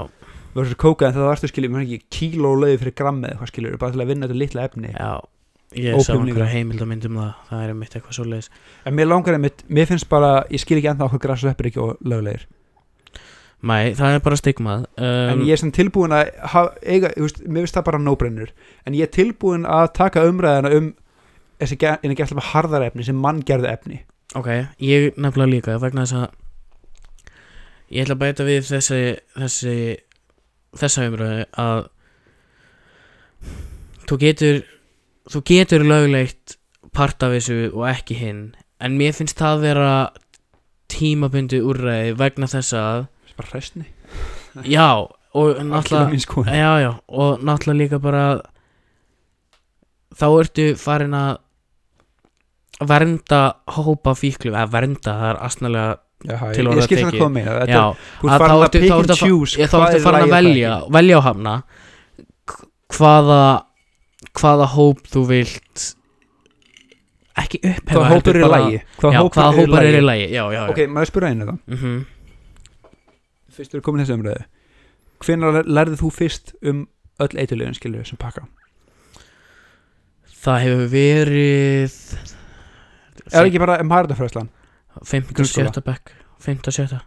[0.56, 3.80] versus kóka en það varstu skilur, maður ekki kíló lögi fyrir grammi eða eitthvað skilur,
[3.82, 4.92] bara til að vinna þetta litla efni.
[4.96, 5.16] Já.
[5.76, 7.32] Ég sá einhverja heimildamynd um það.
[7.50, 8.52] Það er mitt eitthvað svoleiðis.
[8.88, 11.72] En mér langar einmitt, mér finnst bara ég skil ekki ennþá okkur græs og sveppir
[11.72, 12.46] ekki og löglegir.
[13.66, 14.86] Mæ, það er bara stigmað.
[14.96, 18.02] Um, en ég er sem tilbúin að hafa, eiga, þú veist, mér finnst það bara
[18.06, 18.54] no-brainer.
[18.86, 20.92] En ég er tilbúin að taka umræðina um
[21.62, 24.02] þessi en ekki alltaf harðara efni sem mann gerði efni.
[24.36, 24.50] Ok,
[24.84, 26.42] ég nefnilega líka vegna þess að
[27.94, 29.02] ég ætla að bæta við þessi
[29.36, 29.76] þessi
[30.76, 31.82] þessa umröðu að
[34.10, 34.62] þú getur
[35.32, 36.58] þú getur löglegt
[36.96, 38.44] part af þessu og ekki hinn
[38.84, 39.92] en mér finnst það vera
[40.92, 43.88] tímabundi úrræði vegna þess að það er bara hræstni
[44.66, 44.90] já
[45.36, 48.26] og náttúrulega já já og náttúrulega líka bara
[50.16, 51.42] þá ertu farin að
[52.84, 53.42] vernda
[53.78, 55.94] hópa fíklu eða vernda, það er astnalega
[56.26, 57.20] Já, Til orða tekið.
[59.60, 61.54] ég, þá ertu er farin að velja, velja á hafna
[62.96, 63.42] hvaða
[64.40, 65.84] hvaða hóp þú vilt
[67.36, 71.12] ekki upphefa hvað heldur hópur er í já, hvaða hópar er í já ok, maður
[71.12, 72.06] spyrja einu það Mhm.
[73.56, 74.46] fyrst þú er komin þessu umræðu.
[75.26, 76.88] Hvenær lærðið þú fyrst um
[77.20, 78.48] öll eiturlegin skilur sem pakka?
[80.46, 82.35] Það hefur verið
[83.32, 84.50] er ekki bara maritafræslan
[85.04, 85.34] 5.
[85.36, 85.74] Grunnskóla.
[85.74, 85.84] 7.
[85.86, 86.72] bekk 5.
[86.72, 87.00] 7.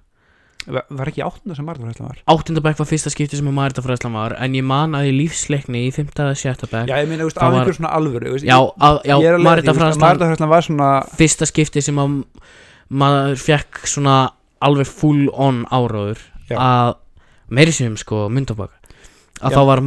[0.69, 2.61] var ekki áttunda sem maritafræslan var 8.
[2.65, 5.93] bekk var fyrsta skipti sem að maritafræðslan var en ég man að í lífsleikni í
[5.95, 6.11] 5.
[6.37, 6.69] 7.
[6.73, 10.53] bekk já, ég þú veist, Það var- svona alvöru veist, já, að, já að maritafræslan
[10.53, 12.19] var svona fyrsta skipti sem að
[12.89, 14.19] maður fekk svona
[14.65, 16.57] alveg full on áróður Já.
[16.57, 16.95] að
[17.53, 18.75] meiri sem sko myndabaka
[19.39, 19.83] að Já, þá var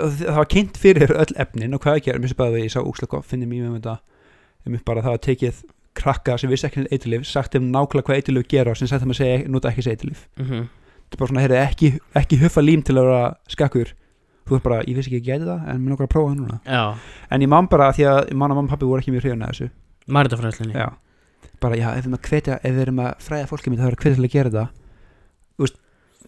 [0.00, 2.72] og það var kynnt fyrir öll efnin og hvað ekki er, sem bara að ég
[2.72, 3.96] sá úkslega gott finnir mjög um þetta
[4.66, 5.62] um bara það að tekið
[5.94, 9.02] krakka sem vissi ekki um eiturlif sagt um nákvæmlega hvað eiturlif gera og sem sagt
[9.04, 10.62] þeim að segja nota ekki þessi eiturlif mm
[11.12, 13.90] þetta er bara svona, heyrðu, ekki, ekki huffa lím til að vera skakkur.
[14.48, 16.38] Þú er bara, ég vissi ekki að geta það en mér nokkar að prófa það
[16.38, 16.56] núna.
[16.64, 16.84] Já,
[17.36, 19.26] en ég man bara því að ég man að mamma og pappi voru ekki mjög
[19.26, 19.68] hrifin að þessu.
[20.16, 20.88] Maritafræðslinni já.
[21.60, 23.90] bara, já, ef við erum að hvetja ef við erum að fræða fólkið mitt, það
[23.90, 24.72] verður að hvetja til að gera það
[25.52, 25.76] þú veist,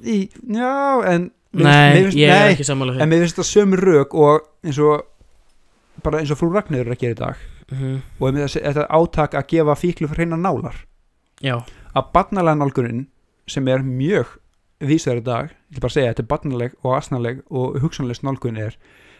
[0.04, 0.18] í,
[0.60, 0.74] já,
[1.14, 1.24] en
[1.64, 6.04] nei, finnst- ég er ekki sammála en mér finnst þetta sömu rök og eins og
[6.04, 8.02] bara eins og frú Ragnir er að gera í dag Mhm.
[8.20, 10.74] og einmitt þessi- þetta átak að gefa fíklu fyrir hreina nálar.
[11.42, 11.64] Já,
[11.96, 13.06] að barnalega nálgunin
[13.46, 14.26] sem er mjög
[14.80, 18.58] vísar í dag, ég vil bara segja þetta er barnaleg og asnaleg og hugsanlega nálgun
[18.58, 18.76] er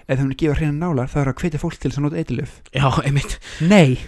[0.09, 2.61] ef þau gefa hreina nálar það er að hvetja fólk til þess að nota eitilöf
[2.75, 3.39] já, einmitt.
[3.61, 3.99] Nei,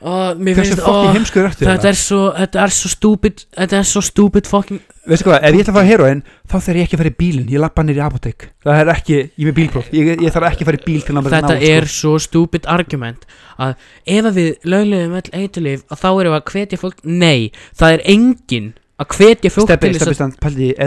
[0.00, 2.90] og mér hversu finnst, fokkin ó, heimskur ertu þetta þetta er svo þetta er svo
[2.92, 6.56] stúpid þetta er svo stúpid fucking veistu hvað, ef ég ætla að fara heroin þá
[6.56, 9.18] þarf ég ekki að fara í bílinn, ég lappa nýr í apotek það er ekki,
[9.18, 9.92] ég er með bílpróf.
[9.96, 12.68] Ég, ég þarf ekki að fara í bíl til að þetta nála, er svo stúpid
[12.70, 13.24] argument
[13.58, 17.48] að ef að við löglegum öll eiturlif að þá erum við að hvetja fólk nei,
[17.78, 18.68] það er engin
[18.98, 20.38] að hvetja fólk Steppi, til þess steppi, að stand,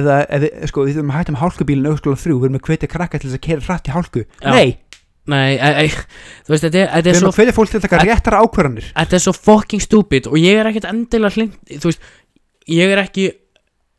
[0.07, 2.65] það, ef við, sko, við þurfum að hætta með hálkubílinn auðvitað þrjú, við erum að
[2.67, 4.23] hvetja krakka til þess að kera hratt í hálku.
[4.27, 4.51] Já.
[4.51, 4.73] Nei,
[5.29, 5.89] nei, e, e,
[6.47, 8.01] þú veist, þetta er, þetta við er erum svo að hvetja fólk til að taka
[8.05, 8.87] réttar ákvarðanir.
[8.95, 12.07] Þetta er svo fucking stúpid og ég er ekkert endilega hlind þú veist,
[12.71, 13.27] ég er ekki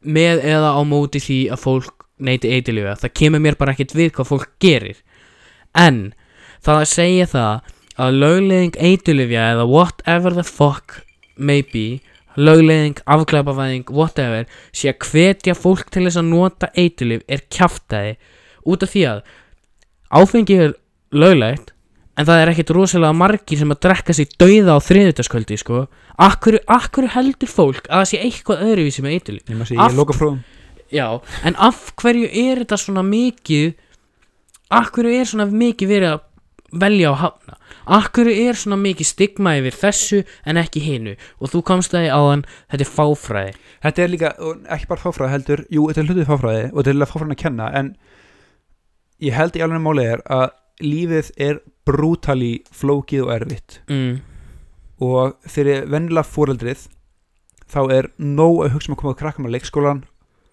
[0.03, 4.13] með eða á móti því að fólk neyti eiturlifa, það kemur mér bara ekkert við
[4.17, 4.99] hvað fólk gerir.
[5.79, 6.13] En
[6.63, 11.03] það að segja það að lögleðing eiturlifja eða whatever the fuck
[11.37, 12.01] may be
[12.37, 18.15] lögleðing, afglæpavæðing, whatever sé að hvetja fólk til þess að nota eiturlif er kjaftaði
[18.65, 19.21] út af því að
[20.13, 20.73] áfengi er
[21.13, 21.73] löglegt
[22.19, 25.87] en það er ekkert rosalega margir sem að drekka sig dauða á þriðutaskvöldi sko.
[26.21, 29.97] Akkur, akkur heldur fólk að það sé eitthvað öðruvísi með eiturlif Ég, sé, Af- ég
[29.97, 30.43] loka fróðum
[30.93, 31.07] Já,
[31.49, 33.73] en af hverju er þetta svona mikið
[34.93, 36.21] hverju er svona mikið verið að
[36.83, 37.57] velja á hafna?
[37.97, 41.17] Af hverju er svona mikið stigma yfir þessu en ekki hinu?
[41.41, 43.53] Og þú komst það í áðan, þetta er fáfræði.
[43.85, 44.31] Þetta er líka,
[44.77, 47.43] ekki bara fáfræði heldur Jú, þetta er hlutið fáfræði og þetta er líka fáfræðin að
[47.43, 47.91] kenna En
[49.23, 50.49] ég held í alveg máli er að
[50.81, 53.81] lífið er brútali flókið og erfitt.
[53.91, 54.21] Mm.
[55.03, 56.87] Og fyrir vennilega fóreldrið
[57.73, 60.03] Þá er nóg að hugsa um að koma að krakka með leikskólan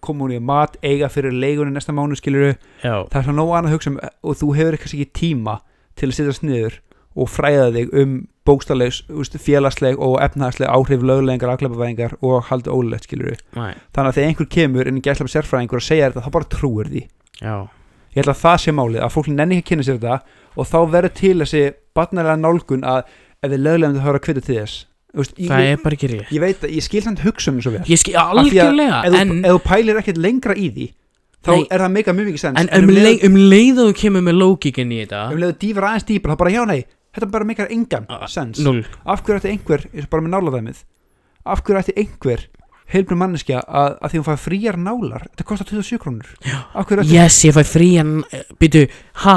[0.00, 3.50] Koma hún í mat, eiga fyrir leigunni næsta mánu skiluru Já, það er svona nóg
[3.56, 5.56] annað að hugsa um og þú hefur kannski ekki tíma
[6.00, 6.78] til að sitja sniður
[7.20, 8.14] og fræða þig um
[8.48, 14.16] bókstaflegs, úst, félagsleg og efnahagsleg áhrif löglegingar, afklæpavæðingar og haldi ólulegt skilur næ, þannig að
[14.16, 17.04] þegar einhver kemur inn í gæslega sérfræðingur og segja þetta þá bara trúir því.
[17.42, 17.54] Já
[18.10, 20.20] ég held að það sé málið, að fólk nenni ekki að kynna sér þetta
[20.60, 23.02] og þá verður til þessi barnarlega nálgun að
[23.40, 24.78] ef við löglegum það höfður að kvita til þess.
[25.10, 26.28] Úst, ég, Það er bara ekki rétt.
[26.30, 27.80] ég veit að ég skil samt hugsunum svo vel.
[27.90, 30.86] Ég skil að algjörlega ef, en, þú, þú pælir ekkert lengra í því
[31.40, 31.64] þá Nei.
[31.72, 32.60] er það mega mjög mikið sens.
[32.60, 35.86] En um, leið, um leið og þú kemur með lógikin í þetta ef leiðu dýfur
[35.88, 36.78] aðeins dýpar þá bara já nei
[37.16, 38.60] þetta bara meikar engan Ah, sens.
[38.62, 40.82] af hverju ætti einhver, bara með náladæmið
[41.50, 42.44] af hverju ætti einhver
[42.92, 46.30] heilbrið manneskja að, að því hún fæði fríjar nálar þetta kostar 27 krónur.
[47.08, 48.12] Yes, ég fæ frían
[48.60, 48.84] Býtu,
[49.24, 49.36] ha,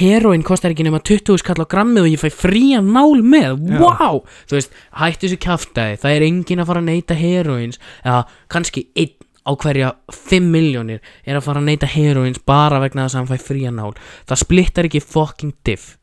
[0.00, 3.56] heroin kostar ekki nema 20 skall á grammið og ég fæ frían nál með.
[3.70, 3.80] Já.
[3.80, 8.22] Wow, þú veist, hættu þessu kjaftaði Það er engin að fara að neyta heroins Eða
[8.52, 13.16] kannski einn á hverja 5 miljónir er að fara að neyta heroins bara vegna þess
[13.16, 13.94] að hann fæ frían nál.
[14.28, 15.94] Það splittar ekki fucking diff.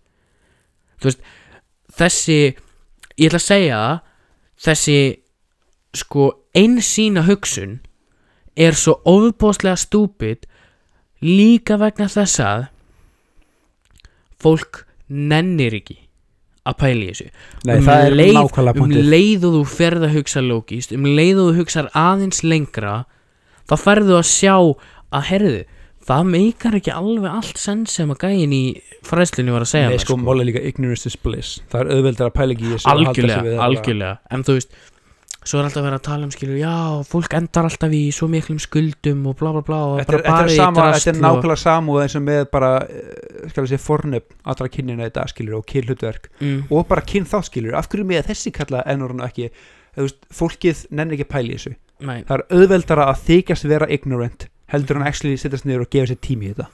[0.97, 1.27] Þú veist,
[1.99, 2.39] þessi
[3.17, 3.79] Ég ætla að segja
[4.57, 4.97] Þessi
[5.95, 7.79] sko einsýna hugsun
[8.57, 10.47] er svo ofbóðslega stúpid
[11.21, 12.65] líka vegna þess að
[14.41, 15.97] fólk nennir ekki
[16.67, 17.29] að pæla í þessu.
[17.63, 18.39] Nei, um það er leið,
[18.73, 22.99] um leið og þú ferð að hugsa lógist um leið og þú hugsar aðeins lengra
[23.69, 25.63] þá ferðu að sjá að herðu
[26.07, 28.61] það meikar ekki alveg allt sens sem að gæin í
[29.07, 31.57] fræðslunni var að segja Nei, mér, sko, máli líka ignorance is bliss.
[31.71, 34.13] Það er auðveldar að pæla ekki í þessu algjörlega, algjörlega.
[34.31, 34.77] En þú veist,
[35.47, 36.73] svo er alltaf verið að tala um skilur, já,
[37.07, 40.27] fólk endar alltaf í svo miklum skuldum og bla bla bla og Þetta er, bara
[40.27, 43.47] þetta er, bara í sama, drasl þetta er nákvæmlega samúð eins og með bara, eh,
[43.47, 44.69] ég segja, fornöfn allra
[45.07, 46.29] í dag, skilur, og kynhlutverk.
[46.41, 49.49] Mm, og bara kyn þá, skilur, af hverju með þessi kalla ennur hann ekki,
[49.95, 51.73] þú veist, fólkið nennir ekki í þessu,
[52.03, 56.11] nei, það er auðveldara að þykjast vera ignorant heldur hann actually sittast niður og gefa
[56.11, 56.67] sér tími í þetta.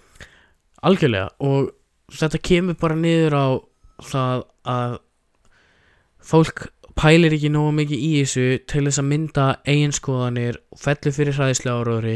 [0.83, 1.69] Algjörlega og
[2.13, 3.45] þetta kemur bara niður á
[4.03, 4.95] það að
[6.23, 6.65] fólk
[6.99, 11.81] pælir ekki nógu mikið í þessu til þess að mynda eiginskoðanir og fellur fyrir hræðislega
[11.81, 12.15] áraðri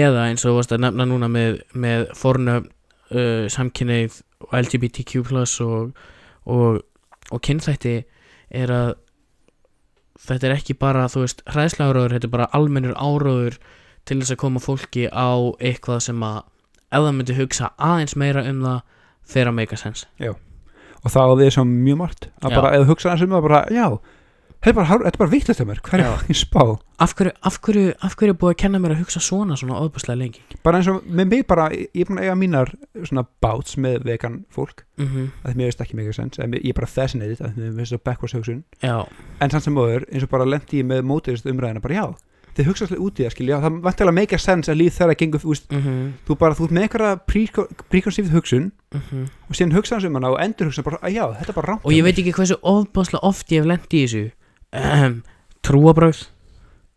[0.00, 5.22] eða eins og þú varst að nefna núna með, með fornöfn uh, samkynneið og LGBTQ
[5.66, 5.92] og,
[6.46, 6.80] og,
[7.30, 7.96] og kynþætti
[8.52, 8.94] er að
[10.22, 13.58] þetta er ekki bara þú veist hræðislega áraður, þetta er bara almennur áraður
[14.06, 15.30] til þess að koma fólki á
[15.62, 16.40] eitthvað sem að
[16.92, 18.80] ef það myndi hugsa aðeins meira um það
[19.34, 20.06] fer að make a sense
[21.02, 22.28] og það því sem mjög margt.
[22.42, 22.56] Að Já.
[22.60, 23.86] bara, ef þú hugsa hans um það bara, já
[24.62, 26.08] þetta er bara, er bara vittlust af mér, hver Já.
[26.12, 26.62] er ég spá?
[27.02, 29.80] Af hverju, af, hverju, af hverju er búið að kenna mér að hugsa svona svona
[29.82, 30.42] óbúslega lengi?
[30.62, 32.70] Bara eins og með mig bara, ég er búin að eiga mínar
[33.02, 34.84] svona báts með vegan fólk.
[34.98, 35.26] Mm -hmm.
[35.42, 38.04] að mér veist ekki mega sens, en ég er bara fascinated að mér veist það
[38.04, 38.64] backwards hugsun.
[38.82, 39.06] Já,
[39.40, 42.14] en samt sem móður, eins og bara lendi ég með mótiðist umræðina, bara já,
[42.56, 45.16] þið hugsa svolítið út í það skilja, það vantilega make a sense að líð þeirra
[45.20, 46.10] gengur, veist, mm -hmm.
[46.28, 47.14] þú bara, þú ert með einhverja
[47.88, 51.48] preconceived hugsun Mm og síðan hugsa hans um hana og endur hugsa bara, já, þetta
[51.48, 54.30] er bara rámt og ég veit ekki hversu óbúslega oft ég hef lent í þessu.
[54.72, 55.22] Um,
[55.62, 56.28] trúabröð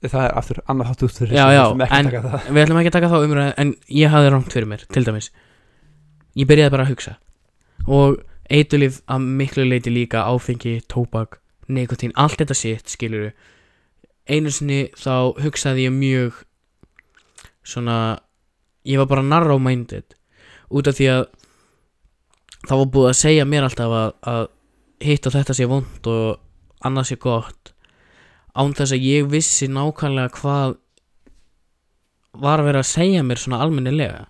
[0.09, 2.11] það er aftur annað hátt út fyrir Já, já, en-
[2.53, 5.31] við ætlum ekki að taka þá umræð en ég hafði rámt fyrir mér, til dæmis.
[6.35, 7.17] Ég byrjaði bara að hugsa.
[7.87, 13.31] Og eitulif að miklu leiti líka áfengi, tóbak, nikotín allt þetta sitt, skilur
[14.29, 16.41] einu sinni þá hugsaði ég mjög
[17.65, 17.97] svona
[18.85, 20.15] ég var bara narrow minded
[20.69, 21.23] út af því að
[22.65, 24.47] það var búið að segja mér alltaf að, að
[25.05, 27.73] hitt og þetta sé vond og annað sé gott
[28.55, 30.77] án þess að ég vissi nákvæmlega hvað
[32.35, 34.25] var að vera að segja mér svona almennilega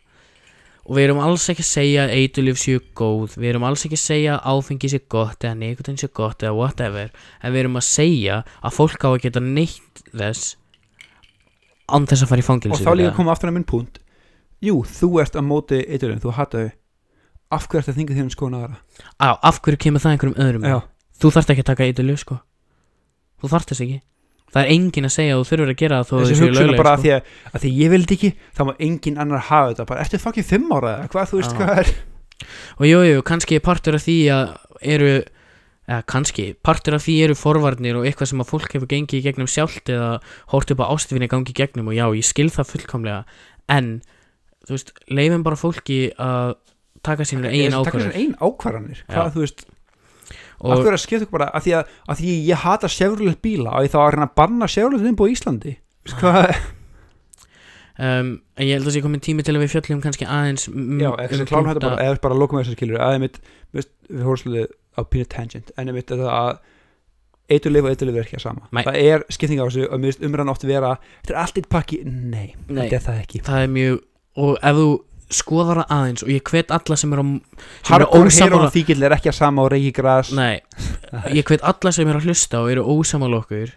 [0.85, 3.35] og við erum alls ekki að segja að eitulif séu góð.
[3.41, 6.53] Við erum alls ekki að segja að áfengi sé gott eða nikotin sé gott eða
[6.59, 7.11] whatever.
[7.41, 10.55] En við erum að segja að fólk á að geta neitt þess
[11.89, 14.01] án þess að fara í og fangilsi þá líka koma aftur að minn punkt.
[14.63, 16.73] Jú, þú ert að móti eiturinn, þú hata þau.
[17.55, 18.77] Af hverju ert að þinga þér um skoðun aðra.
[19.21, 20.65] Á, af hverju kemur það einhverjum öðrum?
[20.65, 20.77] Já,
[21.21, 22.39] þú þarft ekki að taka eitulif sko.
[23.41, 23.99] Þú þarft þess ekki
[24.53, 26.79] það er engin að segja að þú þurfur að gera það þó þessi hugsun er
[26.79, 26.95] bara sko.
[26.95, 29.87] að því að, að því ég vildi ekki, þá má engin annar hafa þetta.
[29.91, 31.57] Bara, ertu fucking fimm ára eða hvað, þú veist Já.
[31.61, 31.93] hvað er?
[32.75, 34.43] Og jú, jú, kannski partur af því að
[34.95, 35.13] eru
[35.85, 39.25] eða kannski, partur af því eru forvarnir og eitthvað sem að fólk hefur gengið í
[39.27, 40.15] gegnum sjálft eða
[40.53, 43.19] hórt upp á ástfinni gangi í gegnum og já, ég skil það fullkomlega.
[43.71, 43.91] En,
[44.65, 46.55] þú veist, leifum bara fólki að
[47.05, 49.65] taka sínur eigin Takk ákvörður þessar ein ákvarðanir, hvað þú veist
[50.65, 53.75] og hverju að skipta ykkur bara, að því að, að því ég hata sérfrúlega bíla
[53.75, 55.73] og ég þá að að banna sérfrúlega innbúið í Íslandi?
[56.05, 56.53] Veist hvað,
[58.05, 61.19] um, ég held að sé komin tími til að við fjöllum kannski aðeins já, um
[61.25, 63.41] ekki sem klánum þetta bara eða bara lokum þessar skilur, að ég mitt
[63.75, 66.53] við hórum svolítið á pínu tangent en ég mitt að það
[67.55, 68.67] eiturlif og eiturlif er ekki að sama.
[68.73, 68.83] Nei.
[68.87, 72.55] það er skipting á þessu og umræðan oft vera þetta er allt eitt pakki, nei,
[72.65, 72.85] Nei.
[72.85, 73.41] þetta er það ekki.
[73.45, 73.99] Það er mjög,
[74.45, 74.87] og ef þú
[75.33, 77.27] skoðar það aðeins og ég hvet alla sem eru á
[77.81, 80.31] sem ósammála- heroin fíkil er ekki að sama og reiki gras.
[80.31, 80.61] Nei,
[81.33, 83.71] ég hvet alla sem eru að hlusta og eru ósamála okkur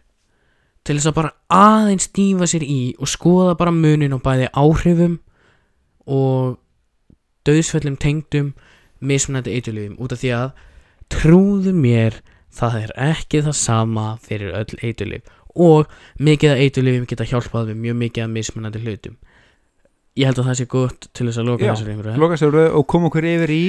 [0.84, 5.18] til þess að bara aðeins dýfa sér í og skoða bara munin á bæði áhrifum
[6.06, 6.58] og
[7.48, 8.54] döðsföllum tengdum
[9.00, 10.50] mismunandi eitulifum út af því að
[11.12, 12.20] trúðu mér
[12.58, 15.22] það er ekki það sama fyrir öll eitulif
[15.54, 15.88] og
[16.20, 19.16] mikið af eitulifum geta hjálpað við mjög mikið af mismunandi hlutum
[20.18, 22.76] ég held að það sé gott til þess að loka þessari einhverju loka sér röð
[22.80, 23.62] og koma okkur yfir í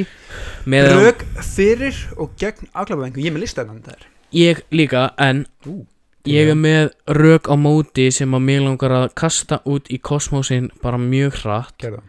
[0.65, 5.81] rög fyrir og gegn afglapaðingum, ég er með listanand þar ég líka en Ú,
[6.27, 10.67] Ég er með rök á móti sem að mig langar að kasta út í kosmósin
[10.83, 11.77] bara mjög hratt.
[11.79, 12.03] Gerða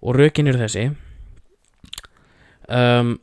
[0.00, 0.90] og rökin eru þessi.
[2.68, 3.18] Um,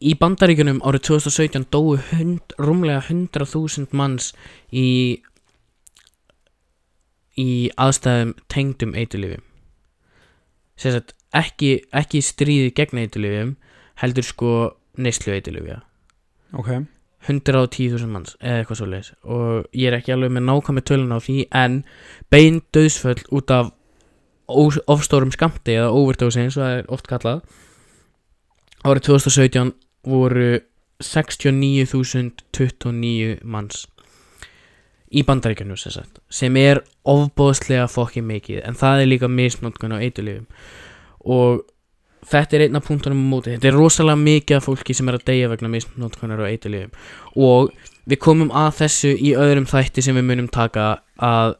[0.00, 4.30] Í bandaríkunum árið 2017 dóu hund, rúmlega 100.000 manns
[4.72, 5.20] í
[7.40, 9.44] í aðstæðum tengdum eitulifum
[10.80, 13.54] sem sagt ekki, ekki stríði gegn eitulifum
[14.02, 14.52] heldur sko
[15.00, 15.80] neyslu eitulifja
[16.56, 16.70] ok,
[17.28, 21.18] 110.000 manns eða eitthvað svo leis og ég er ekki alveg með nákvæmi tölun á
[21.20, 21.72] því en
[22.32, 23.66] bein döðsföll út af
[24.50, 27.38] ofstórum skamti eða overdose eins og það er oft kallað
[28.82, 29.72] árið 2017
[30.08, 30.50] voru
[31.00, 33.86] 69.029 manns
[35.10, 39.98] í bandaríkjunum sem, sagt, sem er ofbóðslega fokkin mikið en það er líka misnótkun á
[39.98, 40.46] eitulifum
[41.26, 41.64] og
[42.30, 43.54] þetta er einn af punktunum á móti.
[43.56, 46.92] Þetta er rosalega mikið af fólki sem er að deyja vegna misnótkunar á eitulifum
[47.34, 47.72] og
[48.10, 50.86] við komum að þessu í öðrum þætti sem við munum taka
[51.18, 51.56] að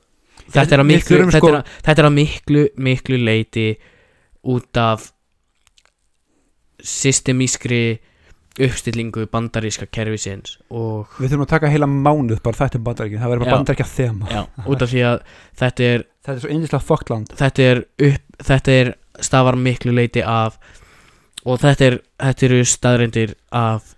[0.50, 3.66] þetta er að miklu, þetta sko- þetta er að miklu, miklu leiti
[4.50, 5.10] út af
[6.80, 8.00] systemískri
[8.66, 13.20] uppstillingu bandaríska kerfisins og Við þurfum að taka heila mánuð bara þetta um bandaríkin.
[13.22, 13.56] Það verður bara Já.
[13.56, 14.30] bandaríkja þema.
[14.30, 15.22] Já, út af því að
[15.62, 17.30] þetta er Þetta er svo eindislega fokkt land.
[17.40, 17.78] þetta er
[18.10, 18.92] upp þetta er
[19.24, 20.58] stafar miklu leiti af
[21.44, 23.94] og þetta er þetta eru staðreindir af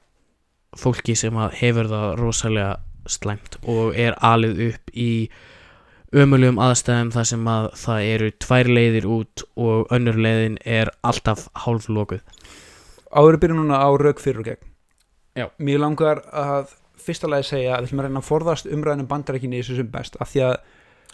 [0.79, 2.77] fólki sem að hefur það rosalega
[3.11, 5.29] slæmt og er alið upp í
[6.13, 11.47] ömulegum aðstæðum þar sem að það eru tvær leiðir út og önnur leiðin er alltaf
[11.65, 12.21] hálf lokuð
[13.13, 14.69] Áður að byrja núna á rauk fyrir og gegn
[15.37, 15.47] Já.
[15.59, 16.73] Mér langar að
[17.03, 19.91] fyrsta lagi segja að við ætlum að reyna að forðast umræðinum bandaríkinni í þessu sem
[19.93, 20.57] best af því að,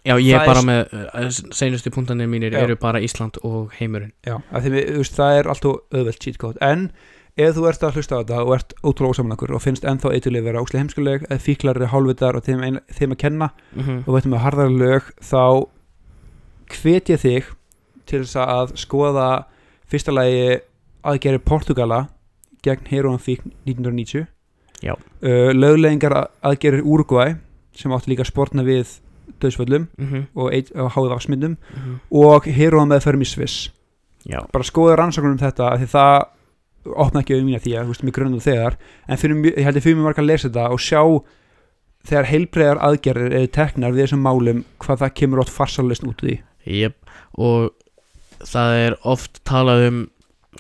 [0.07, 2.61] Já, ég Það er er bara s- með uh, seinustu punktanir mínir Já.
[2.63, 6.21] eru bara Ísland og heimurinn já, af því við, þú veist, það er alltaf auðvelt
[6.23, 6.85] cheat code en
[7.39, 10.43] ef þú ert að hlusta á þetta og ert ótrúlega ósamanakkur og finnst ennþá eitthvað
[10.47, 14.01] vera óslega heimskuleg eða fíklar er hálfvitar og þeim, ein, þeim að kenna -hmm.
[14.07, 15.67] og veitum með harðar lög þá
[16.83, 17.45] hvet ég þig
[18.07, 19.29] til þess að skoða
[19.91, 20.61] fyrsta lagi
[21.13, 22.01] aðgerri Portugala
[22.65, 24.27] gegn heroin fík 1990
[24.83, 24.95] Já.
[24.95, 27.35] uh, löglegingar aðgerri Uruguay
[27.79, 28.97] sem átti líka að sportna við
[29.43, 30.25] döðsvöllum Mm -hmm.
[30.35, 30.53] og,
[30.83, 31.57] og háið afsmyndum
[32.11, 33.71] og heroin meðferðum í Sviss.
[34.27, 36.25] Já, bara skoða rannsóknum um þetta því það
[36.97, 38.77] opna ekki auðvitað því að þú veist mig grunnum þegar.
[39.09, 41.03] En mjög- ég held ég fyrir mig marg að lesa þetta og sjá
[42.09, 46.41] þegar heilbreiðar aðgerðir eru teknar við þessum málum hvað það kemur ótt farsalist út því.
[46.67, 46.95] Jep,
[47.39, 47.71] og
[48.45, 50.09] það er oft talað um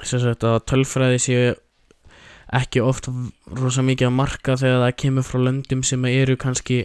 [0.06, 1.54] sem sagt að tölfræði séu
[2.58, 3.10] ekki oft
[3.58, 6.82] rosa mikið að marka þegar það kemur frá löndum sem eru kannski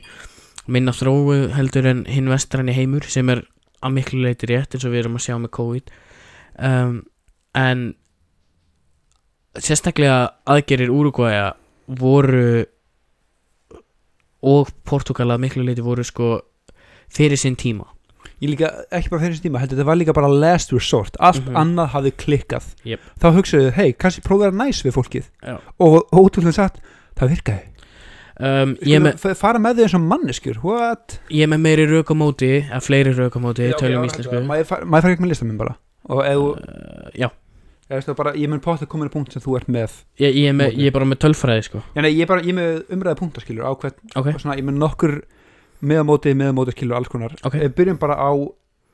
[0.68, 3.44] minna þróu heldur en hinn vestræni heimur sem er
[3.84, 5.91] að miklu leiti rétt eins og við erum að sjá með COVID.
[6.64, 6.94] Um,
[7.56, 7.81] en
[9.60, 11.52] sérstaklega aðgerir Úrugvæja
[11.88, 12.64] voru
[14.44, 16.38] og Portugal að miklu leiti voru sko
[17.14, 17.88] fyrir sinn tíma
[18.43, 21.15] ég líka ekki bara fyrir þessi tíma heldur þetta var líka bara last resort.
[21.19, 21.55] Allt Mhm.
[21.63, 22.65] annað hafði klikkað.
[22.85, 22.99] Jep.
[23.21, 25.29] þá hugsaðu þau, hei, kannski prófa að vera næs við fólkið.
[25.43, 25.57] Já.
[25.79, 26.81] og ótrúlega satt,
[27.15, 27.63] það virkaði.
[28.39, 31.19] Um, ég, Skulum fara með þau eins og manneskjur what?
[31.29, 34.39] ég með meiri rauk á móti eða fleiri rauk á móti, tölum íslensku.
[34.49, 34.65] maður
[35.05, 35.75] fara ekki með listaminn bara?
[36.09, 37.29] Og þú, uh, já,
[37.93, 40.49] eða bara, ég mun pátt að koma í punkt sem þú ert með ég, ég,
[40.49, 41.83] er með, ég er bara með tölfræði sko.
[41.95, 45.15] Nei, ég er bara, ég með umræða punktaskilur á hvern, ok, svona, ég með nokkur
[45.84, 47.35] meðamóti, meðamótaskilur, alls konar.
[47.43, 47.57] Ok.
[47.60, 48.31] Við byrjum bara á,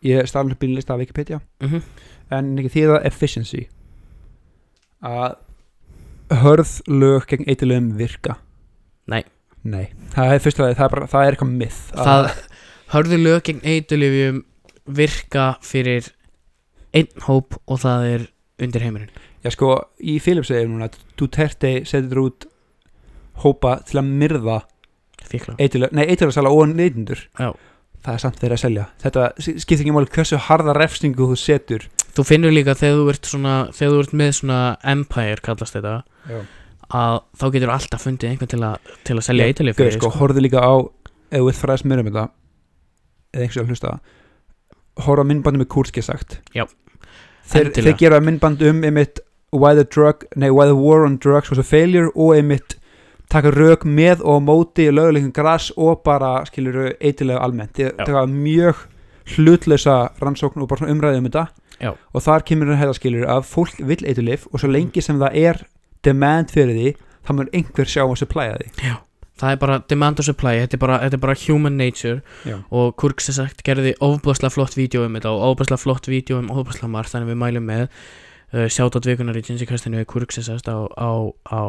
[0.05, 1.83] ég stafnir bílista af Wikipedia, mm
[2.29, 3.63] en ekki því það efficiency.
[5.01, 5.39] Að
[6.43, 8.35] hörð lög gegn eitthilögum virka.
[9.09, 9.23] Nei.
[9.65, 11.79] Nei, það er fyrst að það er bara, það er eitthvað myth.
[11.97, 12.29] Það
[12.93, 14.43] hörðu lög gegn eitulifjum
[14.99, 16.11] virka fyrir
[16.95, 18.27] einn hóp og það er
[18.63, 19.25] undir heimurinn.
[19.43, 20.89] Já, sko, í Philips segir núna
[21.19, 22.47] Duterte setur út
[23.43, 24.57] hópa til að myrða
[25.59, 27.25] eitilög, nei, eitilögsala og neytundur.
[27.99, 28.85] Það er samt þeirra að selja.
[29.03, 31.87] Þetta skiptir ekki máli hversu harða refsningu þú setur.
[32.15, 34.59] Þú finnur líka þegar þú ert svona þegar þú ert með svona
[34.93, 35.95] empire kallast þetta
[36.29, 36.39] Já.
[36.99, 40.45] að þá getur alltaf fundið einhvern til að til að selja eitilif Gauð, sko, horfðu
[40.45, 42.25] líka á ef þú vilt fræðast mér um þetta
[43.35, 43.93] eða einhvers að hlusta
[45.05, 46.39] horfa myndbandi með Kurski sagt.
[47.49, 51.49] Þeir, þeir gera myndband um einmitt why the, drug, nei, why the war on drugs
[51.49, 52.78] was a failure og einmitt
[53.29, 57.91] taka rauk með og á móti löguleikum gras og bara skilur eitilega almennt Já.
[57.97, 58.87] taka mjög
[59.35, 61.45] hlutlösa rannsókn og bara svona umræði um þetta
[61.79, 61.91] Já.
[62.13, 65.61] og þar kemur þetta skilur að fólk vill eitilif og svo lengi sem það er
[66.03, 66.95] demand fyrir því
[67.27, 68.95] þá mun einhver sjá að supply að því
[69.39, 72.57] það er bara demand og supply þetta er bara, þetta er bara human nature Já.
[72.71, 76.49] og Kurk sem sagt gerði ofbúðslega flott vídeo um þetta og ofbúðslega flott vídeo um
[76.51, 80.43] ofbúðslega margt þannig við mælum með uh, sjátt átt vikunar í Jinsi Kastinu Kurk sem
[80.47, 81.11] sagt á, á,
[81.47, 81.61] á,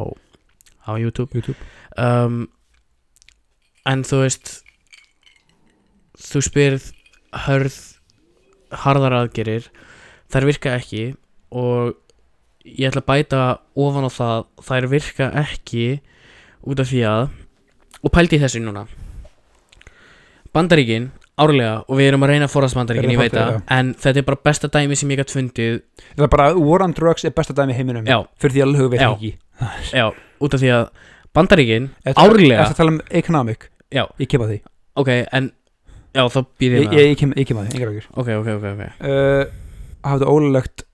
[0.90, 1.30] á YouTube.
[1.34, 1.58] YouTube.
[1.96, 2.48] Um,
[3.88, 4.52] en þú veist
[6.20, 6.90] þú spyrð
[7.46, 7.78] hörð
[8.84, 9.70] harðar aðgerir
[10.30, 11.04] þær virka ekki
[11.50, 11.96] og
[12.66, 13.42] ég ætla að bæta
[13.80, 15.86] ofan á það þær virka ekki
[16.68, 17.22] út af því að
[18.00, 18.86] og pældi þessu núna.
[20.54, 21.10] Bandaríkin
[21.40, 24.20] árlega og við erum að reyna að forðast Bandaríkin, ég veit að það en þetta
[24.20, 25.78] er bara besta dæmi sem ég gætt fundið.
[26.16, 28.90] Það er bara War on Drugs er besta dæmi heiminum já, fyrir því að lög
[28.94, 29.10] veit Já.
[29.14, 29.32] ekki.
[29.94, 30.06] Já,
[30.40, 30.84] út af því að
[31.36, 32.64] Bandaríkin, Árlega.
[32.64, 33.68] Ertu að tala um economic?
[33.94, 34.60] Já, Ég kem að því.
[34.98, 35.50] Ok, en
[36.14, 38.06] já, þá býð Ég, ég með ég, ég, kem, ég kem að því, engar okkur
[38.18, 38.82] ok, ok, ok, ok.
[39.00, 39.44] Uh,
[40.10, 40.84] Hafðu ólulegt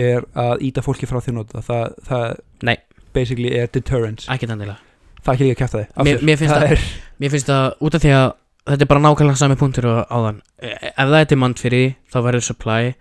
[0.00, 2.26] er að íta fólki frá því að nota það, það
[2.68, 2.76] Nei.
[3.16, 6.04] basically er deterrence ekki þannig það er ekki líka að kæfta þig.
[6.06, 6.84] Mér- mér finnst það það- er,
[7.20, 8.28] Mér finnst það út af því að
[8.70, 12.46] þetta er bara nákvæmlega sami punktur á, þann ef það er demand fyrir þá verður
[12.46, 12.94] supply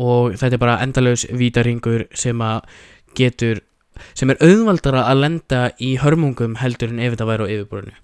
[0.00, 2.60] og þetta er bara endalaus vítaringur sem að
[3.18, 3.60] getur
[4.18, 7.98] sem er auðvaldara að lenda í hörmungum heldur en ef þetta væri á yfirborðinu.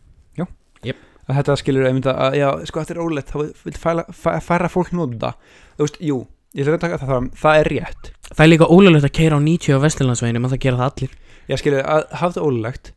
[1.27, 4.93] Að þetta skilur einmitt að, já, sko þetta er ólegt þá vil færa, færa, fólk
[4.95, 5.33] nota.
[5.75, 6.19] Þú veist, jú,
[6.55, 9.41] ég ætla að taka það fram það er rétt, það er líka ólulegt að keira
[9.41, 11.17] á 90 á Vesturlandsveginu maður það gera það allir.
[11.51, 12.93] Ég skilur að hafa það ólegt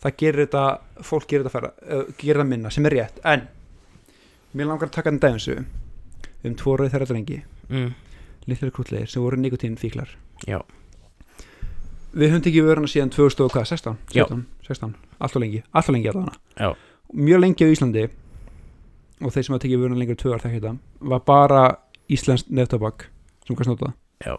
[0.00, 0.64] það gerir þetta,
[1.10, 3.20] fólk gerir þetta færa, uh, gerir það minna, sem er rétt.
[3.28, 3.44] En,
[4.56, 5.50] mér langar að taka en dæmis
[6.46, 7.38] um tvo rauð þeirra drengi
[7.68, 7.88] mm.
[8.48, 10.14] litlir krútlegir sem voru nikotín fíklar
[10.46, 10.60] Já.
[12.18, 14.24] Við höfum tekið vöruna síðan 2000 og hvað, 16, Já.
[14.26, 16.72] 17, 16 alltaf lengi, alltaf lengi allavega Já.
[17.14, 18.06] mjög lengi á Íslandi
[19.20, 20.76] og þeir sem hafa tekið vöruna lengur en tvö ár þekki þetta
[21.12, 21.62] var bara
[22.08, 23.08] Íslands neftabak
[23.46, 23.92] sem kannski nota
[24.24, 24.34] Já.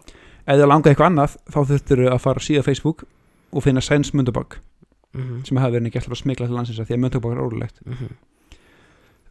[0.46, 3.04] ef það langaði eitthvað annað þá þurftur að fara síða Facebook
[3.52, 4.60] og finna Sæns mundabak
[5.12, 5.44] Mm -hmm.
[5.44, 7.80] sem hefði verið ekki alltaf að smikla til landsins af því að mundabak er órulegt
[7.86, 8.12] Mm -hmm.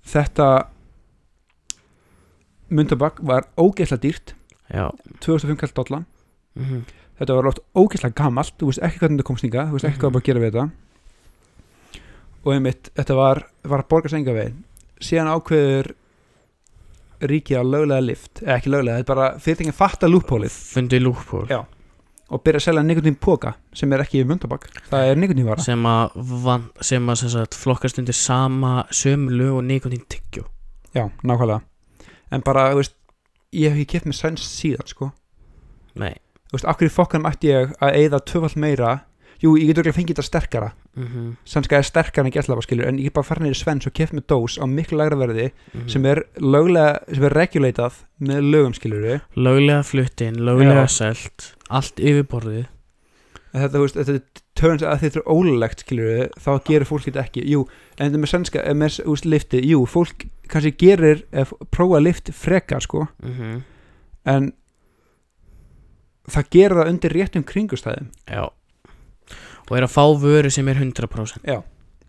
[0.03, 0.67] þetta
[2.69, 4.33] mundabak var ógeðslega dýrt
[4.69, 4.89] Já
[5.21, 6.05] 2005 kallt dollan
[6.55, 6.81] mm -hmm.
[7.19, 9.99] Þetta var oft ógeðslega gamalt þú veist ekki hvernig þetta komst hinga þú veist ekki
[9.99, 10.13] hvað Mhm.
[10.13, 10.69] var að gera við þetta.
[12.45, 14.63] Og einmitt, þetta var, var að borga senga veginn.
[15.03, 15.89] Síðan ákveður
[17.29, 21.49] ríkið að löglega lift eða ekki löglega, þetta er bara fyrirtækinn fatta lúphólið Fundi lúppól
[21.51, 21.65] Já.
[22.31, 25.83] og byrja að selja nikotín póka sem er ekki í mundabak, það er nikotínvara sem
[25.83, 26.15] að,
[26.45, 30.45] van, sem að sem sagt, flokkast undir sama sömu lög og nikotín tyggjó
[30.95, 31.59] já, nákvæmlega.
[32.31, 32.95] En bara, þú veist,
[33.51, 35.11] ég hef ekki keft með sæns síðan, sko.
[35.99, 36.15] Nei
[36.49, 38.99] þú veist, akkur í fokkanum ætti ég að eyða tvöfald meira?
[39.39, 40.71] Jú, ég get örugglega fengið þetta sterkara.
[40.95, 41.35] Mm -hmm.
[41.45, 44.13] sænska er sterkara en gætlapa skilur en ég get bara farin í Svens og keft
[44.13, 45.87] með dós á miklu lægra verði Mhm.
[45.87, 52.65] sem er löglega, sem er regulatað með lögum skilur löglega fluttin, löglega selt allt yfirborðið.
[53.53, 54.21] Þetta, þú veist, þetta
[54.55, 57.45] turns að þetta er ólulegt skilur þá gerir fólk þetta ekki.
[57.49, 57.65] Jú,
[57.97, 62.29] en þetta með sænska, eh, með úst, lifti jú, fólk kannski gerir ef, prófa lift
[62.33, 63.07] frekar sko.
[63.23, 63.61] Mm -hmm.
[64.25, 64.53] en
[66.33, 68.47] það gerir það undir réttum kringustæðum Já.
[69.69, 71.45] Og er að fá vöru sem er 100%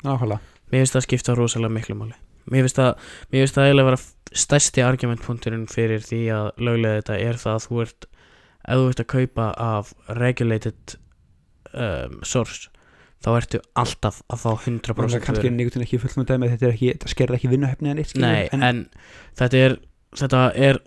[0.01, 0.40] nákvæmlega,
[0.72, 2.14] mér finnst það skipta rosalega miklu máli.
[2.51, 4.01] Mér finnst það, mér finnst það eiginlega vera
[4.40, 8.06] stærsti argumentpunkturinn fyrir því að löglega þetta er það að þú ert
[8.60, 10.97] ef þú ert að kaupa af regulated
[11.72, 12.70] um, source
[13.20, 15.51] þá ertu alltaf að fá 100% kannski vöru.
[15.51, 18.86] er nikotin ekki fullum dæmi þetta þetta skerði ekki vinnuhefni en eitt skilur Nei, en,
[19.40, 19.76] þetta er
[20.16, 20.80] þetta er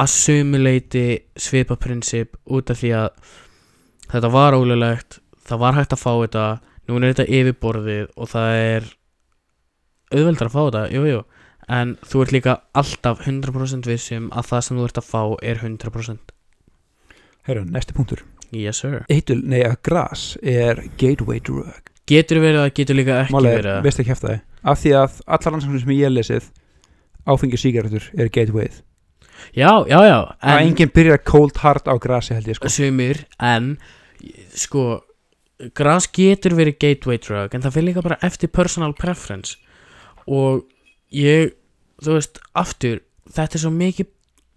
[0.00, 1.06] að sumuleiti
[1.36, 3.08] svipa prinsip út af því að
[4.12, 6.46] þetta var ólulegt það var hægt að fá þetta
[6.88, 8.90] núna er þetta yfirborðið og það er
[10.12, 11.22] auðveldar að fá þetta, jú, jú.
[11.72, 15.62] En þú ert líka alltaf 100% vissum að það sem þú ert að fá er
[15.62, 16.34] 100%
[17.48, 18.24] herru, næsti punktur.
[18.52, 19.02] Yes sir.
[19.10, 21.88] Eitul, nei að gras er gateway drug.
[22.10, 24.94] Getur verið að getur líka ekki Málega, verið að veist ekki hefta það af því
[24.98, 26.48] að allar rannsóknir sem ég lesið
[27.26, 28.80] áfengi og sígarettur er gatewayð
[29.54, 32.68] já, já, já að en enginn byrjar cold hard á grasi held ég sko.
[32.72, 33.76] Sumir en
[34.54, 35.02] sko
[35.78, 39.56] gras getur verið gateway drug en það fyrir líka bara eftir personal preference.
[40.26, 40.64] Og
[41.14, 41.52] ég
[42.02, 43.00] þú veist, aftur
[43.32, 44.10] þetta er svo mikið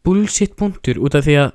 [0.05, 1.51] bullshit punktur út af því að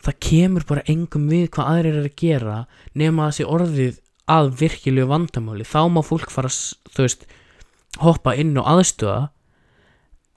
[0.00, 2.58] það kemur bara engum við hvað aðrir er að gera
[2.96, 3.98] nema að sé orðið
[4.30, 5.66] að virkilegu vandamáli.
[5.66, 7.26] Þá má fólk fara s- þú veist,
[8.00, 9.30] hoppa inn og aðstöða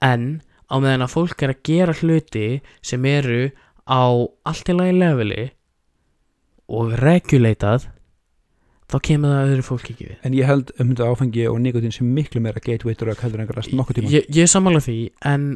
[0.02, 0.42] en
[0.74, 2.48] á meðan að fólk er að gera hluti
[2.82, 3.52] sem eru
[3.86, 4.02] á
[4.48, 5.44] allt í lagi leveli
[6.72, 7.90] og regulatað
[8.90, 10.16] þá kemur það öðru fólk ekki við.
[10.26, 13.48] En ég held um þetta áfengi og nikotín sem miklu meira gateway drug heldur en
[13.48, 14.12] gras nokkuð tíma.
[14.12, 14.98] Ég, ég sammála því
[15.30, 15.48] en,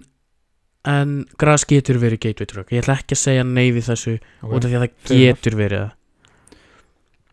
[0.89, 4.59] en gras getur verið gateway drug ég ætla ekki að segja nei við þessu út
[4.59, 5.95] af því að það getur verið það.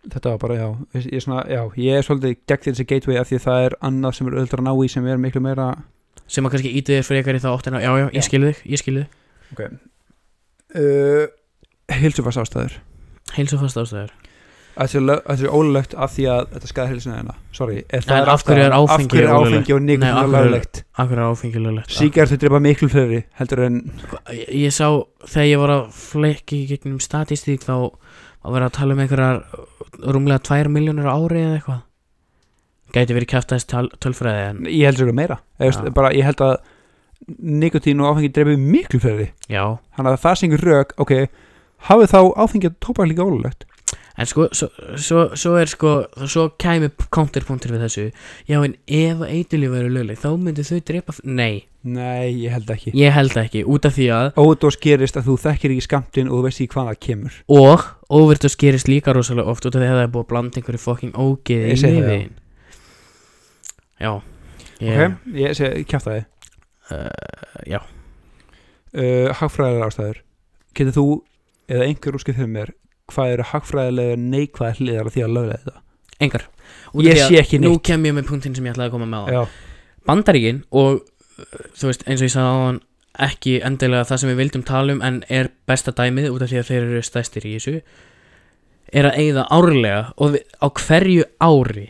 [0.05, 0.67] Þetta var bara, já,
[1.01, 4.11] ég, svona, já, ég er svolítið gegn þessi gateway af því að það er annað
[4.13, 5.69] sem er öðvöldar að ná í sem er miklu meira
[6.27, 7.81] sem að kannski ítið þér frekar í þá áttina.
[7.83, 9.05] Já, já, ég skilði þig, ég skilði
[9.55, 9.79] þig.
[10.75, 11.27] Uh,
[12.01, 12.79] heilsufars ástæður
[13.37, 14.13] heilsu fast ástæður
[14.75, 18.41] Þetta er ólulegt af því að þetta skæði heilsuna þeirna Sorry, er það En af
[18.43, 22.41] hverju er áfengi Af áfengi Nei, nikotín af er hverju er- akkur er áfengilulegt Sígarettur
[22.41, 23.77] drepa miklu fleiri heldur en
[24.33, 24.89] ég, ég sá
[25.23, 29.39] þegar ég var að flekki í gegnum statistík þá að vera að tala um einhverjar
[30.11, 31.81] rúmlega 2 miljónur ári eða eitthvað
[32.95, 35.39] gæti verið kæftast tölfræði en ég held sér meira.
[35.59, 35.93] Eða, veist, Já.
[35.99, 36.55] bara, Ég held að
[37.41, 39.29] nikotín og áfengi drepa miklu fleiri.
[39.49, 41.13] Já, Þannig að það syngur rök, ok
[41.85, 43.65] hafið þá áfengi og tóbak líka ólulegt
[44.17, 45.89] En sko, svo, svo, svo er sko,
[46.31, 48.03] svo kæmi counterpunktur við þessu.
[48.47, 52.71] Já, en ef eitthulíf verður lögleg, þá myndu þau drepa f- Nei, Nei, ég held
[52.71, 52.93] ekki.
[52.95, 56.39] Ég held ekki, út af því að Ódós gerist að þú þekkir ekki skamtinn og
[56.39, 57.35] þú veist ekki hvað það kemur.
[57.59, 57.83] Og,
[58.21, 60.83] overdose gerist líka rosalega oft Út af því að það er búið að blanda einhverju
[60.87, 62.33] fucking ógeði í lifiðin
[64.01, 64.11] Já,
[64.83, 66.23] ég, ok, ég segi kjæfta þið
[66.95, 67.79] uh, já,
[68.95, 70.19] uh, hagfræðilega ástæður.
[70.75, 71.05] Getur þú
[71.71, 72.73] eða einhver úrskið fyrir mér
[73.11, 75.83] hvað eru hagfræðilega neikvæða hliðar af því að löglega þetta?
[76.25, 76.47] Engar.
[77.05, 77.85] Ég að sé ekki nú neitt.
[77.85, 79.41] kem ég með punktinn sem ég ætlaði að koma með á já,
[80.09, 82.81] Bandaríkin og uh, þú veist eins og ég sagði á hann
[83.25, 86.59] ekki endilega það sem við vildum tala um en er besta dæmið út af því
[86.59, 87.75] að þeir eru stæstir í þessu
[88.95, 91.85] er að eigða árlega og við, á hverju ári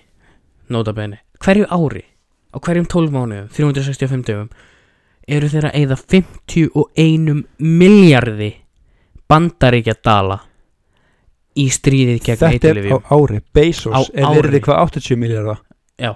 [0.74, 2.06] nota bene, hverju ári
[2.56, 4.50] á hverjum 12 mánuðum, 365 dögum
[5.28, 8.52] eru þeir að eigða 51 miljardi
[9.30, 10.40] bandaríkja dala
[11.56, 13.40] í stríðið gegn þetta er á ári.
[13.56, 15.62] Bezos Á er verið hvað 80 miljardar
[15.98, 16.12] Já.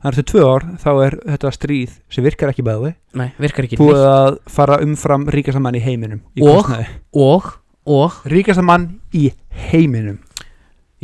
[0.00, 2.94] það er til tvö ár þá er þetta stríð sem virkar ekki bæði.
[3.18, 6.70] Nei, virkar ekki búið að fara umfram ríkasta mann í heiminum í Og?
[7.12, 7.50] og,
[7.90, 9.28] og ríkasta mann í
[9.70, 10.20] heiminum.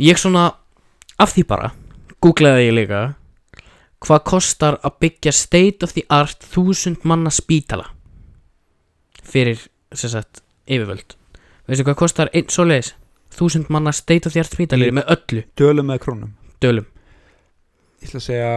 [0.01, 0.49] Ég svona
[1.21, 1.73] af því bara,
[2.23, 3.03] googlaði ég líka
[4.01, 7.89] hvað kostar að byggja state of the art þúsund manna spítala?
[9.21, 9.61] Fyrir
[9.93, 11.15] sagt yfirvöld.
[11.69, 12.95] Veistu hvað kostar einn svoleiðis?
[13.31, 15.45] Þúsund manna state of the art spítali Í- með öllu.
[15.59, 16.35] Dölum með krónum?
[16.61, 16.87] Dölum.
[18.01, 18.53] Ég ætla að segja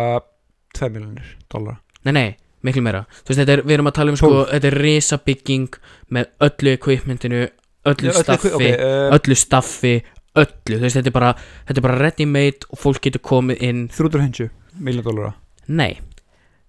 [0.75, 2.31] 2 miljonir dólar nei nei,
[2.65, 3.05] miklu meira.
[3.23, 5.79] Þú veist þetta er, við erum að tala um sko þetta er risabygging
[6.15, 7.47] með öllu equipmentinu
[7.91, 9.95] öllu staffi okay, uh, öllu staffi
[10.35, 13.65] öllu, þú veist þetta er bara þetta er bara ready made og fólk getur komið
[13.65, 13.87] inn.
[13.93, 15.35] 350 miljón dólara
[15.67, 16.01] Nei.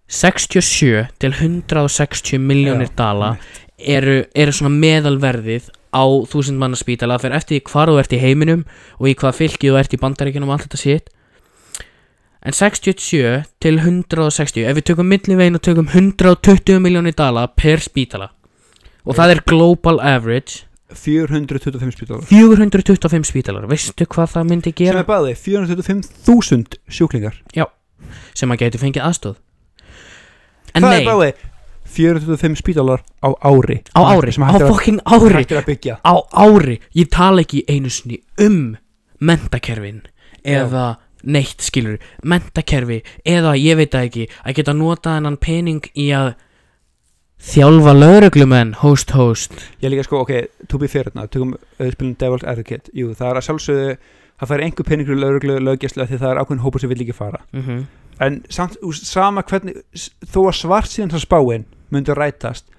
[0.07, 3.31] 67 til 160 miljónir Já, dala
[3.79, 7.17] eru, eru svona meðalverðið á þúsund manna spítala.
[7.17, 8.63] Það fer eftir hvar þú ert í heiminum
[8.99, 11.09] og í hvaða fylki þú ert í bandaríkjunum og allt þetta shit.
[12.45, 18.29] En 67 til 160 ef við tökum millivegin og tökum 120 miljónir dala per spítala.
[19.05, 20.65] Og það er global average.
[20.95, 22.27] 425 spítalar.
[22.29, 27.41] 425 spítalar, veistu hvað það myndi sem gera er bæði 425.000 sjúklingar
[28.33, 29.37] sem að geti fengið aðstóð
[30.75, 31.33] en það nei, er bæði
[31.95, 33.77] 425 spítalar á ári.
[33.95, 35.95] Á ári, á að- fokking ári hægt er að byggja.
[36.03, 38.75] Á ári, ég tala ekki einu sinni um
[39.21, 40.01] mentakerfin
[40.43, 46.09] eða neitt skilur mentakerfi eða ég veit það ekki að geta notað hennan pening í
[46.13, 46.35] að
[47.45, 49.51] þjálfa lauruglumenn host host.
[49.81, 52.89] Ég líka sko, ok, to be fair tökum auðspilin Devil's Advocate.
[52.93, 53.97] Jú, það er að sjálfsögðu
[54.39, 55.19] það fær einhver peningur
[55.61, 57.41] löggjæslu því það er ákveðin hópur sem vill ekki fara.
[57.53, 57.85] Mm
[58.19, 59.81] en samt, sama hvernig
[60.31, 62.69] þó að svart síðan það spáin myndi rætast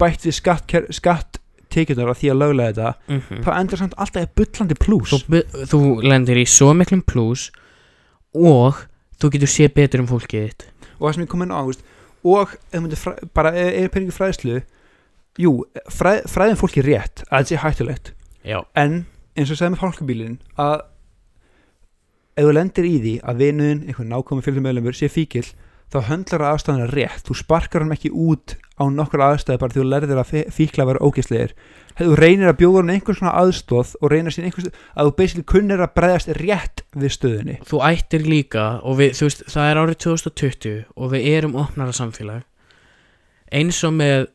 [0.00, 1.38] bætt við skatt, skatt
[1.72, 3.44] af því að löglega þetta -hmm.
[3.44, 5.12] það endur samt alltaf í bullandi plús.
[5.12, 7.50] Þú, þú lendir í svo miklum plus
[8.34, 8.82] og
[9.16, 10.66] þú getur sé betur um fólkið þitt.
[10.98, 11.84] Og það sem ég kom inn á veist,
[12.24, 12.48] og
[12.96, 14.60] fræ, bara er, er peningur fræðslu
[15.38, 18.12] jú, fræ, fræðin fólki rétt að þetta sé hættulegt.
[18.44, 19.06] Já, en
[19.36, 20.78] eins og segði með fólkabílin að
[22.36, 25.44] ef þú lendir í því að vinuðin, einhvern nákomi fylgumöðlumur sé fíkil,
[25.92, 29.80] þá höndlar það aðstæðuna rétt, þú sparkar hann ekki út á nokkur aðstæði bara því
[29.82, 31.52] þú lærðir að fí- fíkla að vera ógeðslegir
[31.98, 35.44] þú reynir að bjóða hann einhvern svona aðstóð og reynir sín einhvers að þú basically
[35.52, 37.58] kunnir að bregðast rétt við stöðunni.
[37.68, 41.92] Þú ættir líka og við, þú veist, það er árið 2020 og við erum opnara
[41.92, 42.46] samfélag.
[43.52, 44.30] Eins og með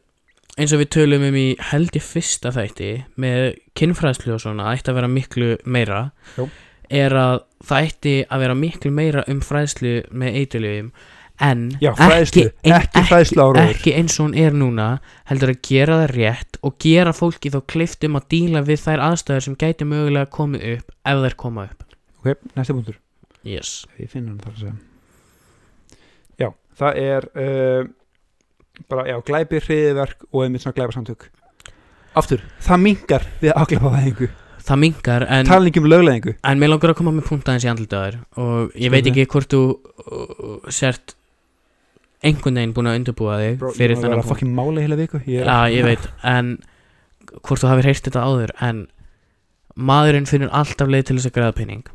[0.57, 3.43] eins og við tölum um í held í fyrsta þætti með
[3.77, 5.99] kynfræðslu og svona ætti að vera miklu meira
[6.37, 6.47] Jú.
[6.89, 10.89] er að það ætti að vera miklu meira um fræðslu með eitulöfum
[11.45, 13.69] en Já, fræðslu, ein- ekki fræðslu áróður.
[13.75, 14.87] ekki eins og hún er núna
[15.29, 19.03] heldur að gera það rétt og gera fólki þá klift um að díla við þær
[19.11, 21.85] aðstæður sem gæti mögulega komið upp ef þær koma upp
[22.23, 22.97] ok, næsta punktur
[23.45, 23.85] yes.
[24.09, 24.75] finna hann þar að segja
[26.41, 26.49] já,
[26.81, 27.87] það er uh,
[28.89, 31.27] bara, já, glæpi hriðiverk og einmitt svona glæpasamtök.
[32.17, 34.29] Aftur, það mingar við afglæpavæðingu.
[34.67, 37.63] Það mingar en tala ekki um lögleðingu En mér langar að koma með punkt aðeins
[37.63, 41.13] í andlitaður og ég veit ekki hvort þú uh, sért
[42.25, 44.31] einhvern veginn búin að undirbúa þig Bro, ég fyrir var að þennan vera punkt.
[44.33, 45.21] fucking mála í heila viku.
[45.23, 46.49] Ég Já, ég veit, en
[47.37, 48.81] hvort þú hafið heyrt þetta áður en
[49.77, 51.85] maðurinn finnur alltaf leið til þess að græða penning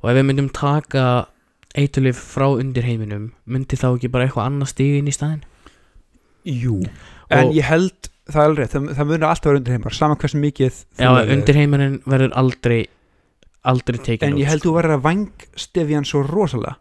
[0.00, 1.06] og ef við myndum taka
[1.78, 5.44] eitulif frá undir heiminum myndi þá ekki bara eitthvað annað stígin í staðinn
[6.44, 6.80] jú,
[7.30, 10.20] en Og- ég held það er alveg það, það munir alltaf vera undir heimar saman
[10.20, 11.32] hversu mikið Já, lagðir.
[11.34, 12.80] undir heiminin verður aldrei
[13.70, 16.76] aldrei tekin en ég held þú verður að vangstefja hann svo rosalega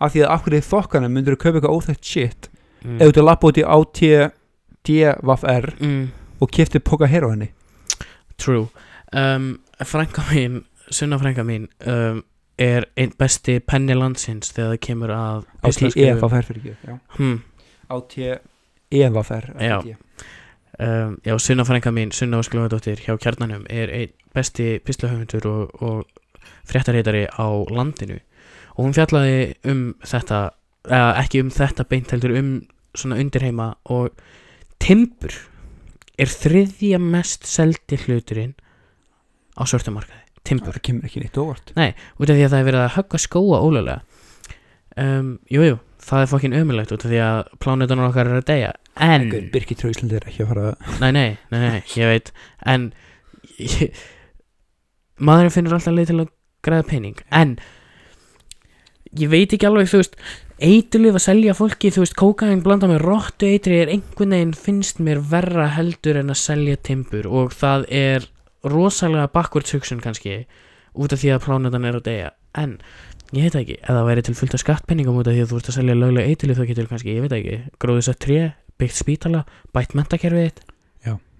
[0.00, 2.48] af því að af hverju þokkanum myndur þú kaupa eitthvað óþægt shit
[2.82, 3.00] mm.
[3.00, 6.04] ef þú lappa út í ATDVFR mm.
[6.40, 7.50] og kifti póka hér á henni
[8.40, 8.66] True
[9.12, 12.22] um, Frænka mín, sunna frænka mín um,
[12.58, 16.18] er einn besti penni landsins þegar það kemur að píslarskrifum.
[16.22, 16.60] ATEVFR fyrir
[17.90, 18.53] ekki
[18.90, 19.08] já.
[19.08, 19.78] hmm, ATEVFR Já.
[20.78, 26.04] um, Já, sunna frænka mín, sunna Ósklóðadóttir hjá kjarnanum er einn besti pislahöfundur og, og
[26.66, 28.18] fréttarheitari á landinu.
[28.74, 30.50] Og hún fjallaði um þetta
[30.88, 32.50] eða, ekki um þetta beint heldur um
[32.94, 34.10] svona undirheima og
[34.82, 35.34] timbur
[36.18, 38.54] er þriðja mest seldi hluturinn
[39.58, 41.72] á svörtumarkaði timbur, það kemur ekki neitt óvart.
[42.20, 43.96] Út af því að það er verið að högga skóa ólega
[45.00, 48.48] um, jú, jú, það er fokkin ömulegt út af því að plánutunar okkar er að
[48.50, 48.72] deyja.
[49.04, 52.32] En, Birkir Trauslund er ekki að fara að nei, nei, nei, nei, ég veit.
[52.74, 52.90] En
[53.58, 54.02] ég,
[55.18, 56.32] maðurinn finnur alltaf leið til að
[56.64, 57.22] græða pening.
[57.34, 57.56] En
[59.18, 60.18] ég veit ekki alveg, þú veist
[60.64, 65.00] eitulif að selja fólki, þú veist, kókain blanda með róttu eitri er einhvern veginn finnst
[65.02, 67.26] mér verra heldur en að selja timbur.
[67.26, 68.28] Og það er
[68.64, 70.44] rosalega backwards hugsun kannski
[70.94, 72.30] út af því að plánutan er að deyja.
[72.54, 72.78] En
[73.32, 75.68] ég veit ekki, það væri til fullt af skattpenningum út af því að þú ert
[75.72, 78.38] að selja löglega eitulif þá getur kannski, ég veit ekki, gróðis að tré
[78.78, 79.44] byggt spítala,
[79.74, 80.60] bætt mentakerfið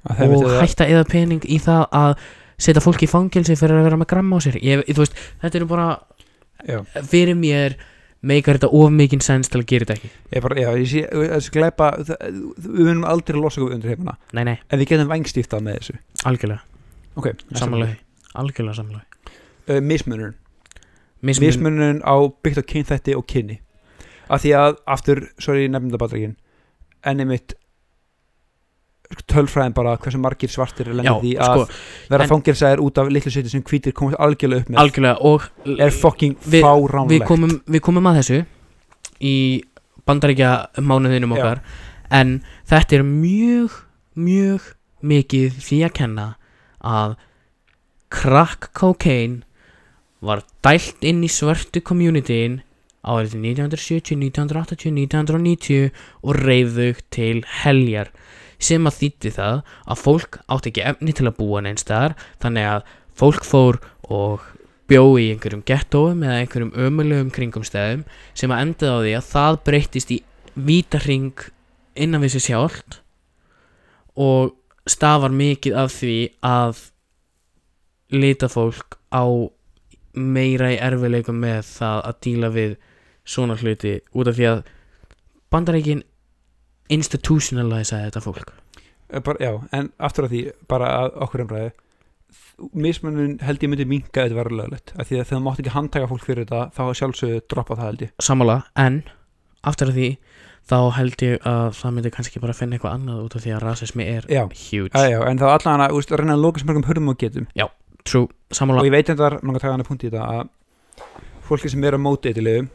[0.05, 2.11] að það og að hætta eða pening í það að
[2.61, 4.59] setja fólk í fangilsi fyrir að vera með gramma á sér.
[4.61, 5.87] Ég, veist, þetta eru bara
[6.69, 7.79] já, fyrir mér
[8.25, 10.11] meikar þetta of mikinn sens til að gera þetta ekki.
[10.37, 12.23] Ég bara, já, ég sé þessi glæpa, það-
[12.69, 15.97] við munum aldrei losa okkur undir heimuna, nei, nei, en við getum vængstýftað með þessu.
[16.29, 16.61] Algjörlega,
[17.17, 17.97] ok, samanlega
[18.45, 19.05] algjörlega samanlega
[19.73, 20.37] uh, mismunurinn
[21.25, 22.15] Mismun, mismunurinn á
[22.45, 23.59] byggt á kynþætti og kynni.
[24.29, 26.37] Af því að, aftur, sorry, nefnda bandrækin
[27.05, 27.55] en einmitt
[29.31, 31.65] tölfræðin bara hversu margir svartir er já, lendið því að sko,
[32.11, 34.81] vera fangilsaðir út af litlu seti sem hvítir komast algjörlega upp með.
[34.83, 35.45] Algjörlega og
[35.79, 37.13] er fucking Við- fáránlegt.
[37.13, 38.39] við komum, við komum að þessu
[39.21, 39.37] í
[40.09, 41.37] bandaríkja mánuðinum Já.
[41.37, 41.61] okkar
[42.11, 42.33] en
[42.69, 43.79] þetta er mjög
[44.17, 44.73] mjög
[45.05, 46.27] mikið því að kenna
[46.83, 47.17] að
[48.11, 49.43] crack cocaine
[50.27, 52.63] var dælt inn í svörtu communityin
[53.05, 55.91] árið 1970, 1980, 1990
[56.25, 58.11] og reyðu til heljar
[58.65, 59.61] sem að þýtti það
[59.93, 64.47] að fólk átti ekki efni til að búa neins staðar þannig að fólk fór og
[64.89, 68.05] bjó í einhverjum gettóum eða einhverjum ömulegum kringumstæðum
[68.37, 70.19] sem að endaði á því að það breyttist í
[70.55, 71.47] vítarring
[71.95, 73.01] innan við sér sjálft
[74.15, 74.55] og
[74.89, 76.83] stafar mikið af því að
[78.15, 79.25] lita fólk á
[80.15, 82.75] meira í erfileikum með það að díla við
[83.25, 84.61] svona hluti út af því að
[85.55, 86.05] bandarækin
[86.93, 88.53] institutionalisaði þetta fólk.
[89.11, 91.73] Eh, bara, já, en aftur að því bara að okkur umræði
[92.75, 96.11] mismunun held ég myndi minka þetta vera löglegt af því að þegar mátt ekki handtaka
[96.11, 98.13] fólk fyrir þetta þá sjálfsögðu droppa það held ég.
[98.23, 99.01] Sammála en
[99.67, 100.11] aftur af því
[100.71, 103.65] þá held ég að það myndi kannski bara finna eitthvað annað út af því að
[103.67, 104.93] rasismi er já, huge.
[104.95, 107.49] Já, já en þá allan að, reyna að loka sem mörgum hörðum og getum
[108.05, 110.49] true, og sammála ég veit þetta er náttúrulega taka hann að punkt í þetta að
[111.45, 112.69] fólki sem er á móti eitthilegu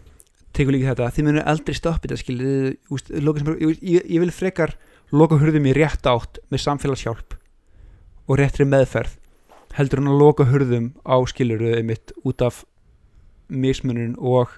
[0.56, 4.76] tekur líka þetta, þið munir aldrei stoppa þetta sem ég, ég, ég vil frekar
[5.14, 7.38] loka hurðum í rétt átt með samfélagshjálp
[8.30, 9.18] og réttri meðferð
[9.78, 12.64] heldur hann að loka hurðum á skiluru mitt út af
[13.50, 14.58] mismunun og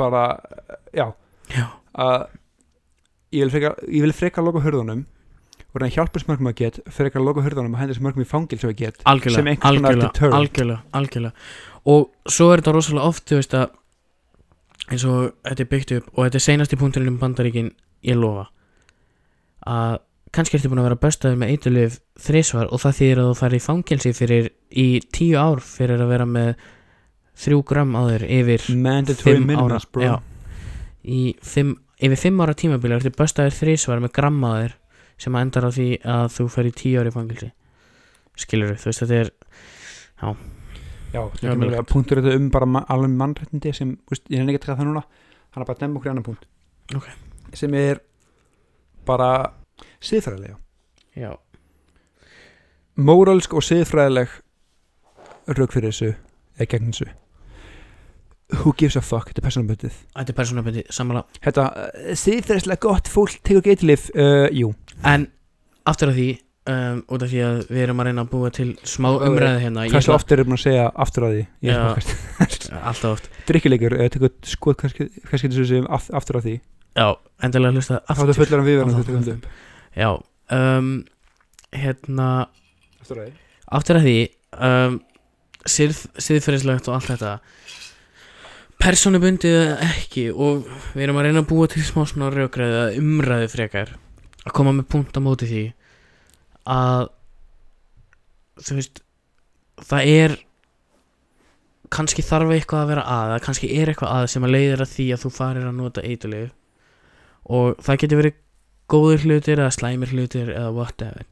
[0.00, 0.40] bara,
[0.96, 1.12] já.
[1.52, 2.28] Já, að
[3.36, 5.04] ég vil frekar, ég vil frekar loka hurðunum
[5.78, 8.24] reyna að hjálpa sem mörgum að get frekar að loka hurðunum og henda sem mörgum
[8.24, 10.38] í fangil sem að get sem algjörlega, einhvers konar deterrent.
[10.40, 11.32] algjörlega, algjörlega.
[11.94, 13.68] Og svo er þetta rosalega oft þú veist að
[14.90, 17.70] eins og þetta er byggt upp og þetta er seinasti punkturinn um bandaríkin
[18.06, 18.48] ég lofa
[19.68, 20.00] að
[20.34, 23.56] kannski ertu búin að vera bestaður með eitulif þrísvar og það þýðir að þú fær
[23.56, 26.50] í fangelsi fyrir í tíu ár fyrir að vera með
[27.40, 28.66] þrjú gram á þér yfir
[29.20, 29.80] fimm ára.
[30.04, 30.14] já,
[31.02, 34.76] í fimm, yfir fimm ára tímabili ertu bestaður þrísvar með gram á þér
[35.20, 37.50] sem endar á því að þú fer í tíu ári fangelsi.
[38.40, 39.32] Skilur þú veist þetta er
[40.20, 40.36] Já,
[41.10, 44.60] Já, þetta er mjög punktur þetta um bara alveg mannrættindi sem, úst, ég er ekki
[44.60, 45.04] að taka það núna
[45.50, 46.46] hann er bara að demma okkur annan punkt.
[46.94, 47.06] Ok.
[47.54, 47.98] sem er
[49.06, 49.30] bara
[50.04, 50.58] siðfræðilega.
[51.18, 51.32] Já,
[53.00, 54.36] móralsk og siðfræðileg
[55.50, 56.12] rauk fyrir þessu
[56.60, 57.08] eða gegn þessu.
[58.60, 63.10] Who gives a fuck, þetta er personaböndið þetta er persónabundi samanlega þetta, uh, siðfræðislega gott
[63.10, 64.72] fólk tegur geitilif, uh, jú
[65.06, 65.26] en
[65.88, 66.28] aftur af því
[66.70, 69.86] um, út af því að við erum að reyna að búa til smá umræði hérna
[69.90, 71.78] hversu oft erum við að segja aftur að því Já.
[72.90, 73.30] alltaf oft.
[73.48, 76.56] Drikkilegur, uh, tegur skoð kannski, þessu sem af, aftur að því.
[76.98, 77.06] Já,
[77.46, 79.54] endilega hlusta þá er aftur fullar en við verðum þetta
[79.96, 80.10] já,
[80.56, 80.90] um,
[81.76, 82.28] hérna
[83.00, 83.34] aftur að því?
[83.80, 84.16] Aftur af því
[84.68, 85.00] um,
[85.70, 87.34] sið, siðferðislegt og allt þetta.
[88.80, 90.64] Persónubundið ekki og
[90.94, 93.92] við erum að reyna að búa til smá svona rökræði eða umræði frekar
[94.50, 95.64] að koma með punkt á móti því
[96.70, 97.08] að
[98.60, 99.02] þú veist
[99.88, 100.36] það er
[101.90, 104.92] kannski þarf eitthvað að vera að eða kannski er eitthvað að sem að leiðir að
[104.94, 106.52] því að þú farir að nota eitulif
[107.50, 108.38] og það getur verið
[108.90, 111.26] góðir hlutir eða slæmir hlutir eða whatever.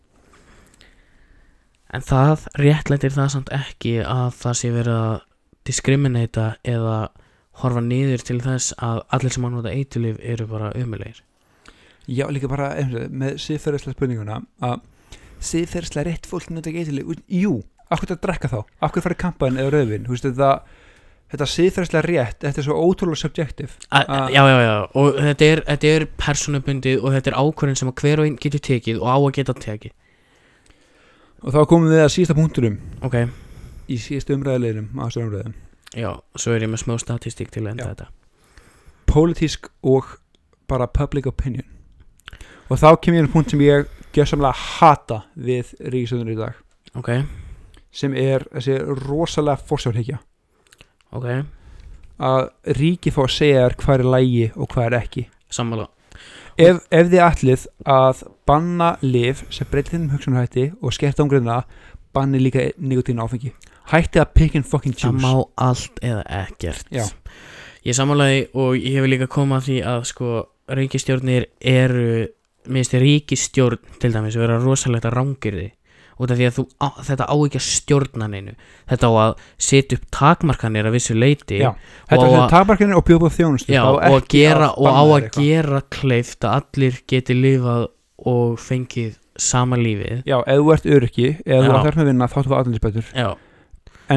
[1.94, 5.14] En það réttlætir það samt ekki að það sé verið að
[5.68, 6.98] diskriminata eða
[7.62, 11.22] horfa niður til þess að allir sem að nota eitulif eru bara umulegir
[12.08, 12.70] Já, líka bara
[13.12, 14.78] með siðferðislega spurninguna að
[15.44, 17.58] siðferðislega rétt fólk nota ekki eitthvað, jú,
[17.92, 18.58] akkur þetta drekka þá?
[18.88, 19.72] Akkur farið kampaðin eða
[20.16, 20.48] veist þetta,
[21.52, 23.76] siðferðislega rétt þetta er svo ótrúlega subjektiv.
[23.92, 28.02] Já, já, já, og þetta er, þetta er persónubundið og þetta er ákvörðin sem að
[28.02, 29.96] hver og einn getur tekið og á að geta tekið.
[31.44, 33.20] Og þá komum við að sísta punkturum Ok,
[33.86, 35.54] í síðasta umræðileginum umræðum
[35.94, 37.92] já, svo er ég með smá statistík til að enda Já.
[37.92, 38.08] þetta.
[39.08, 40.16] Pólitísk og
[40.68, 41.68] bara public opinion
[42.68, 46.56] og þá kem ég einn punkt sem ég gjörsamlega hata við ríkisöndunum í dag.
[46.98, 47.10] Ok,
[47.92, 50.18] sem er þessi rosalega fórsjárhyggja
[51.16, 51.28] ok,
[52.18, 55.24] að ríki fá að segja þér hvað er lægi og hvað er ekki.
[55.54, 55.86] Sammála.
[56.58, 61.60] Ef, ef þið ætlið að banna lif sem breytir þeim hugsunarhætti og skert ángriðna
[62.16, 63.52] banni líka nikotín áfengi.
[63.92, 65.22] Hætti að pick and fucking Það choose.
[65.22, 66.90] má allt eða ekkert.
[66.92, 67.06] Já.
[67.86, 70.32] Ég sammálaði og ég hef líka komað að því að sko
[70.68, 72.26] ríkistjórnir eru
[72.68, 75.66] minnst ríkistjórn til dæmis vera rosalegt að rángir því
[76.18, 78.54] út af því að þú, á, þetta á ekki að stjórna neinu
[78.90, 79.34] þetta á að
[79.68, 81.70] setja upp takmarkanir að vissu leiti Já,
[82.10, 83.30] þetta Og er að- takmarkinir og bjóða
[83.78, 85.44] á og, ekki gera, og á að eitthvað.
[85.46, 87.86] gera kleift að allir geti lifað
[88.26, 91.78] og fengið sama lífið Já, ef þú ert öryggi eða þú Já.
[91.78, 93.04] ætlar með vinna þá þú allir betur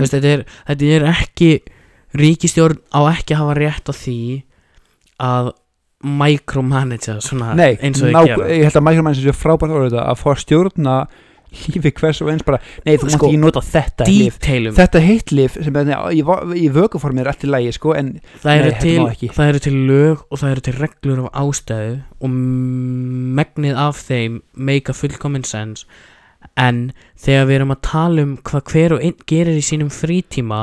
[0.01, 1.51] veist, þetta, er, þetta er ekki
[2.17, 4.17] ríkistjórn á ekki að hafa rétt á því
[5.21, 5.51] að
[6.03, 8.47] micromanagea svona Nei, eins og ná, þið gera.
[8.55, 10.95] ég held að mækjumann sem sé frábært orðið þetta að fá að stjórna
[11.51, 15.01] lífi hvers og eins bara Nei, þú mátt Sko, ekki nota þetta lif Detailum, Þetta
[15.03, 16.21] heitt lif sem er, í,
[16.61, 19.31] í vökuformi er allt í lægi sko en það eru, Nei, þetta má til, ekki.
[19.35, 22.37] það eru til lög og það eru til reglur af ástæðu og
[23.41, 25.83] megnið af þeim make a fullcommon sense.
[26.57, 26.79] En
[27.19, 30.61] þegar við erum að tala um hvað hver og einn gerir í sínum frítíma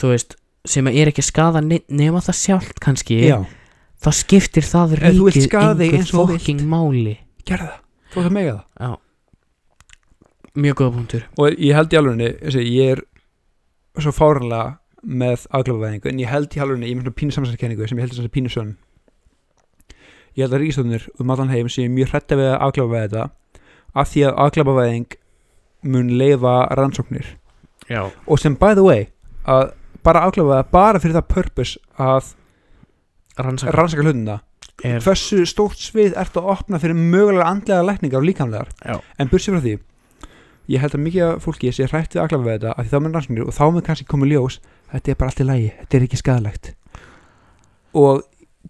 [0.00, 3.36] þú veist sem er ekki að skada ne- nema það sjálft kannski Já,
[4.02, 6.12] þá skiptir það ríkið vilt.
[6.12, 7.16] fokking máli.
[7.46, 7.80] Gerða það,
[8.12, 8.64] þú ætlar mega það.
[8.82, 8.92] Já.
[10.52, 11.26] Mjög góða punktur.
[11.40, 12.00] Og ég held í
[12.42, 13.04] þessi, ég er
[14.02, 17.88] svo fáranlega með afglafavæðingu en ég held í alvegni, ég er með svona pínu samsæðkenningu
[17.88, 18.74] sem ég held þess að pínu sönn.
[20.36, 23.08] Ég held að ríkistöðnir um allan heim sem ég er mjög hrætta við að afglafavæða
[23.08, 23.24] þetta
[23.92, 25.16] af því að afglafavæðing
[25.92, 27.26] mun leifa rannsóknir.
[27.90, 28.02] Já.
[28.26, 29.08] Og sem by the way
[29.44, 29.74] að
[30.06, 32.32] bara afglafavæða bara fyrir það purpose að
[33.38, 33.76] Rannsaka.
[33.76, 34.40] Rannsaka hlutina.
[34.82, 38.68] Er hversu stórt svið ertu að opna fyrir mögulega andlega lækningar og líkamlegar?
[38.82, 39.00] Já.
[39.18, 39.78] en bursið frá því
[40.70, 43.00] ég held að mikið af fólki sé hrætt við aðklafa við þetta af því þá
[43.02, 44.58] mun rannsóknir og þá mun kannski komið ljós
[44.92, 46.70] þetta er bara allt í lægi, þetta er ekki skadalegt
[47.98, 48.22] og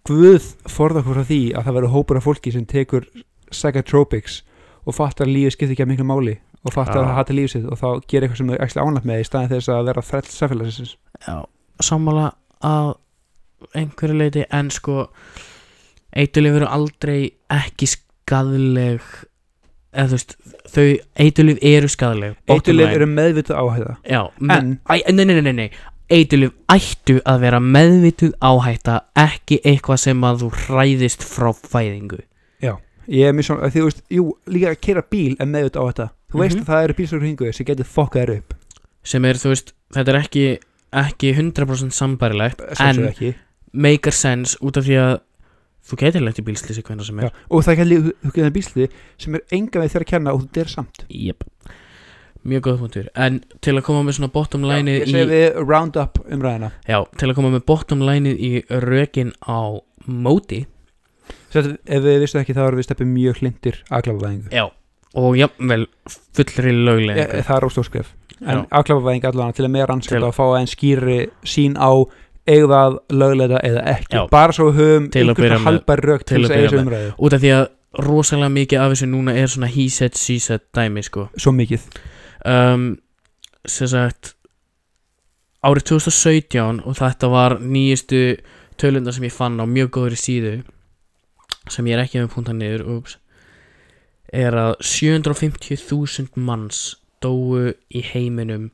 [0.08, 3.04] Guð forða okkur frá því að það verður hópur af fólki sem tekur
[3.52, 4.40] psychotropics
[4.88, 7.02] og fattar að lífið skiptir ekki að miklu máli og fattar Já.
[7.02, 9.26] að það hata lífið sitt og þá gerir eitthvað sem þau ekki ánægt með í
[9.28, 10.94] staðin þess að vera þræll samfélagsins.
[11.26, 11.36] Já
[11.82, 12.26] Sammála
[12.66, 12.90] að
[13.74, 15.08] einhverju leiti en sko
[16.16, 17.20] eitulif eru aldrei
[17.52, 19.04] ekki skadleg
[19.92, 20.36] eða þú veist
[20.72, 20.84] þau
[21.26, 25.70] eitulif eru skadleg Eitulif eru meðvitað áhæða Já, En- nei, nei, nei, nei, nei.
[26.12, 32.18] Eitulif ættu að vera meðvituð áhætta ekki eitthvað sem að þú hræðist frá fæðingu.
[33.10, 35.86] Ég er mjög svona, því þú veist, jú, líka að kera bíl er meðvitað á
[35.90, 36.62] þetta Þú veist Mhm.
[36.62, 38.54] að það eru bílsögur hingu sem getur fokkað þér upp.
[39.02, 40.44] Sem er, þú veist, þetta er ekki
[40.92, 43.34] ekki 100% sambærilegt Sjálfsögðu en ekki.
[43.72, 45.12] Maker sense út af því að
[45.82, 48.88] þú getur lent í bílslýsi hvernig sem Já, er og það getur þú getur bílsli
[49.18, 51.04] sem er enga við þeirra að kenna og þú deyr samt.
[51.08, 51.46] Yep.
[52.42, 53.08] mjög góð punktur.
[53.14, 56.72] En til að koma með svona bottom line Ég í segi við round up umræðina
[56.90, 60.64] já, til að koma með bottom line í rökin á móti
[61.52, 64.64] Sett, Ef við vistum ekki þá erum við steppið mjög hlindir aðklafavæðingu já,
[65.14, 65.86] og jafnvel
[66.34, 68.10] fullri löglega e, Það er óstórskref
[68.42, 68.66] En Já.
[68.80, 71.90] aðklafavæðing allan til að meira Til- og fá en skýri sín á
[72.48, 74.16] eigðað lögleita eða ekki.
[74.16, 74.26] Já.
[74.30, 77.14] bara svo höfum að einhvern halbar rök til að þess að þessu umræðu.
[77.18, 77.64] Út af því að
[78.02, 81.28] rosalega mikið af þessu núna er svona he said, she said dæmi sko.
[81.36, 81.86] Svo mikið.
[82.48, 82.86] Um,
[83.68, 84.34] sem sagt
[85.62, 88.22] árið 2017 og þetta var nýjustu
[88.80, 90.54] tölunda sem ég fann á mjög góðri síðu
[91.70, 93.18] sem ég er ekki með púnta niður ups,
[94.32, 98.70] er að 750.000 manns dóu í heiminum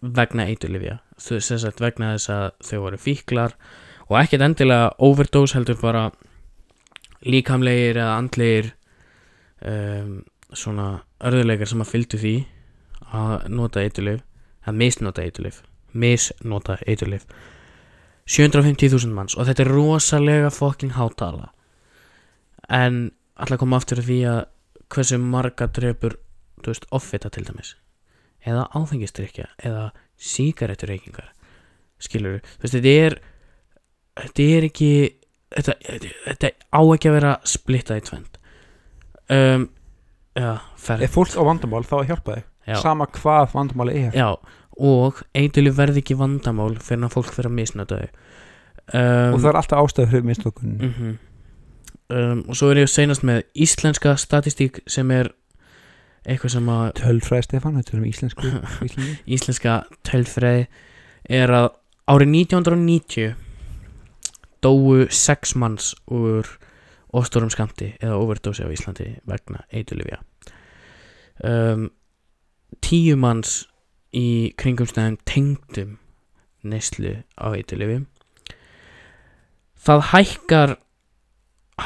[0.00, 3.54] vegna eiturlifja sem sagt vegna þess að þau voru fíklar
[4.08, 6.08] og ekkert endilega overdose heldur bara
[7.26, 8.70] líkamlegir eða andlegir
[9.66, 10.20] um,
[10.54, 12.34] svona örðuleikar sem að fylgdu því
[13.08, 14.22] að nota eiturlif
[14.68, 15.62] að misnota eiturlif
[15.92, 17.26] misnota eiturlif
[18.28, 21.50] 750.000 manns og þetta er rosalega fucking hátala
[22.68, 23.08] en
[23.40, 24.40] alltaf koma aftur því að
[24.92, 26.18] hversu marga drepur
[26.62, 27.74] þú veist, offita til dæmis
[28.46, 29.88] eða áfengistrykja eða
[30.18, 31.32] sígaretturreykingar
[32.02, 33.18] skilur þú veist, þetta er
[34.18, 34.92] þetta er ekki
[35.56, 35.78] þetta,
[36.26, 38.38] þetta, á ekki að vera splittað í tvend
[39.28, 39.68] um,
[40.38, 41.04] já, ferð.
[41.04, 42.48] Ef fólk á vandamál þá að hjálpa þig.
[42.68, 44.16] Já, sama hvað vandamáli er.
[44.16, 44.28] Já,
[44.78, 48.20] og eitilif verði ekki vandamál fyrir að fólk fyrir að misnöta þau.
[48.88, 51.16] Um, og það er alltaf ástæður fyrir mistökun mhm.
[52.08, 55.28] um, og svo er ég seinast með íslenska statistík sem er
[56.28, 58.52] eitthvað sem að tölfræði Stefán, þetta er um íslensku
[59.36, 59.74] íslenska
[60.06, 60.66] tölfræði
[61.28, 61.68] er að
[62.08, 63.36] árið 1990
[64.64, 66.48] dóu sex manns úr
[67.14, 70.20] óstórum skamti eða overdósi á Íslandi vegna eitulifja
[71.44, 71.88] um,
[72.84, 73.62] tíu manns
[74.12, 75.96] í kringumstæðum tengdum
[76.68, 78.06] neyslu á eitulifjum
[79.78, 80.76] það hækkar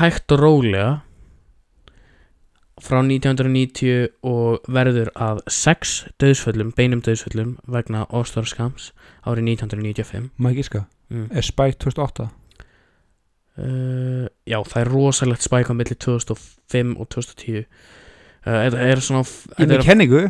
[0.00, 0.90] hægt og rólega
[2.80, 8.92] frá 1990 og verður að sex döðsföllum, beinum döðsföllum vegna óstórskams
[9.28, 11.28] árið 1995 má ekki ska, mm.
[11.30, 12.28] er Spike 2008
[13.58, 17.66] uh, Já, það er rosalegt spæk á milli 2005 og 2010 uh,
[18.46, 20.24] Þetta er svona í er, kenningu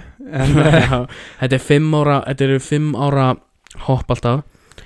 [1.40, 3.30] þetta er fimm ára ára
[3.86, 4.42] hopp alltaf.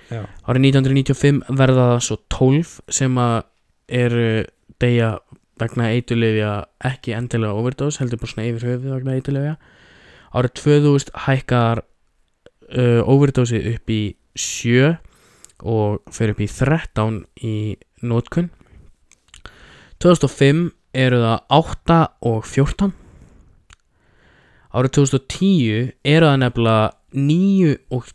[0.07, 3.37] Já, Árið 1995 verða það svo 12 sem að
[3.97, 4.29] eru
[4.83, 5.11] deyja
[5.61, 6.53] vegna eitulifja
[6.85, 9.57] ekki endilega overdose heldur bara svona yfir höfuð vegna eitulifja
[10.37, 14.03] árið 2000 hækkar uh, overdose upp í
[14.37, 14.97] 7
[15.65, 17.57] og fer upp í 13 í
[18.05, 18.51] nótkun
[20.05, 20.67] 2005
[20.97, 22.01] eru það 8
[22.33, 22.93] og 14
[24.77, 28.13] árið 2010 eru það nefnilega 9 og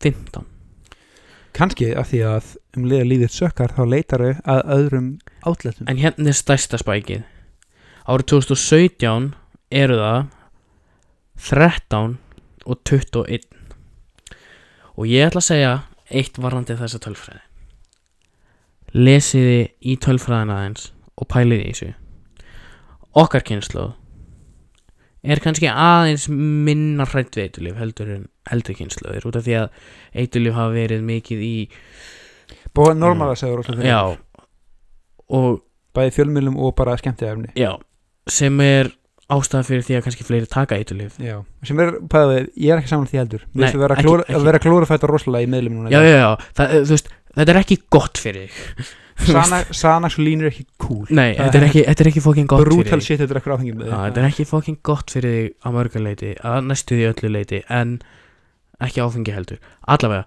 [0.00, 0.49] 15
[1.56, 5.10] kannski af því að um liða lífið sökkar þá leitar þau að öðrum
[5.46, 7.22] átletum En hérna er stærsta spækið.
[8.06, 9.30] Árið 2017
[9.70, 10.20] eru það
[11.50, 12.18] 13
[12.66, 13.46] og 21
[14.96, 15.72] Og ég ætla að segja
[16.10, 17.40] eitt varandi þessa tölfræði.
[18.90, 21.92] Lesiði í tölfræðina aðeins og pæliði í þessu.
[23.20, 23.94] Okkar kynnslóð
[25.20, 29.68] er kannski aðeins minna hrætt við eitulif heldur en eldri kynnslóðir út af því að
[30.24, 31.54] eitulif hafa verið mikið í
[32.76, 34.00] búið normála segur já
[35.30, 35.60] og
[35.96, 37.74] bæði fjölmjölum og bara skemmtiðefni Já,
[38.30, 38.90] sem er
[39.30, 41.36] ástæða fyrir því að kannski fleiri taka eitulif já,
[41.66, 43.44] sem er, bæði, ég er ekki saman því heldur.
[43.54, 44.34] Nei, klóra, ekki.
[44.38, 47.60] að vera klórafæta rosalega í meðlum núna Já, já, já, það, þú veist, þetta er
[47.62, 48.90] ekki gott fyrir þig.
[49.20, 51.04] Sana- Sanax og línur er ekki cool.
[51.12, 53.06] Nei, þetta er ekki, þetta er ekki fokkin gott brutal fyrir þig.
[53.06, 55.68] shit þetta er ekki áfengið með Já, þetta er ekki fokkin gott fyrir þig á
[55.76, 57.92] mörguleiti að næstu því öllu leiti en
[58.80, 59.60] ekki áfengi heldur.
[59.86, 60.26] Allavega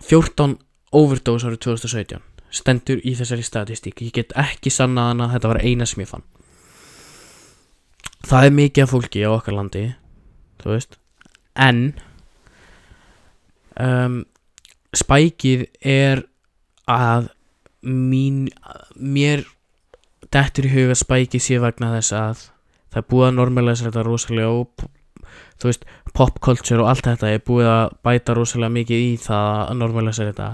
[0.00, 0.58] 14
[0.96, 4.02] overdose árið 2017 stendur í þessari statistík.
[4.02, 6.26] Ég get ekki sannað hana, þetta var eina sem ég fann.
[8.26, 9.84] Það er mikið af fólki á okkar landi
[10.60, 10.96] þú veist.
[11.56, 11.80] En
[13.80, 14.22] um,
[14.96, 16.24] spækið er
[16.90, 17.30] að
[17.86, 18.48] mín
[18.94, 19.46] mér
[20.30, 22.46] dettur í huga spækið sé vegna þess að
[22.90, 24.88] það er búið að normalæsa þetta rosalega og
[25.60, 29.50] þú veist pop culture og allt þetta er búið að bæta rosalega mikið í það
[29.62, 30.48] að normalæsa þetta.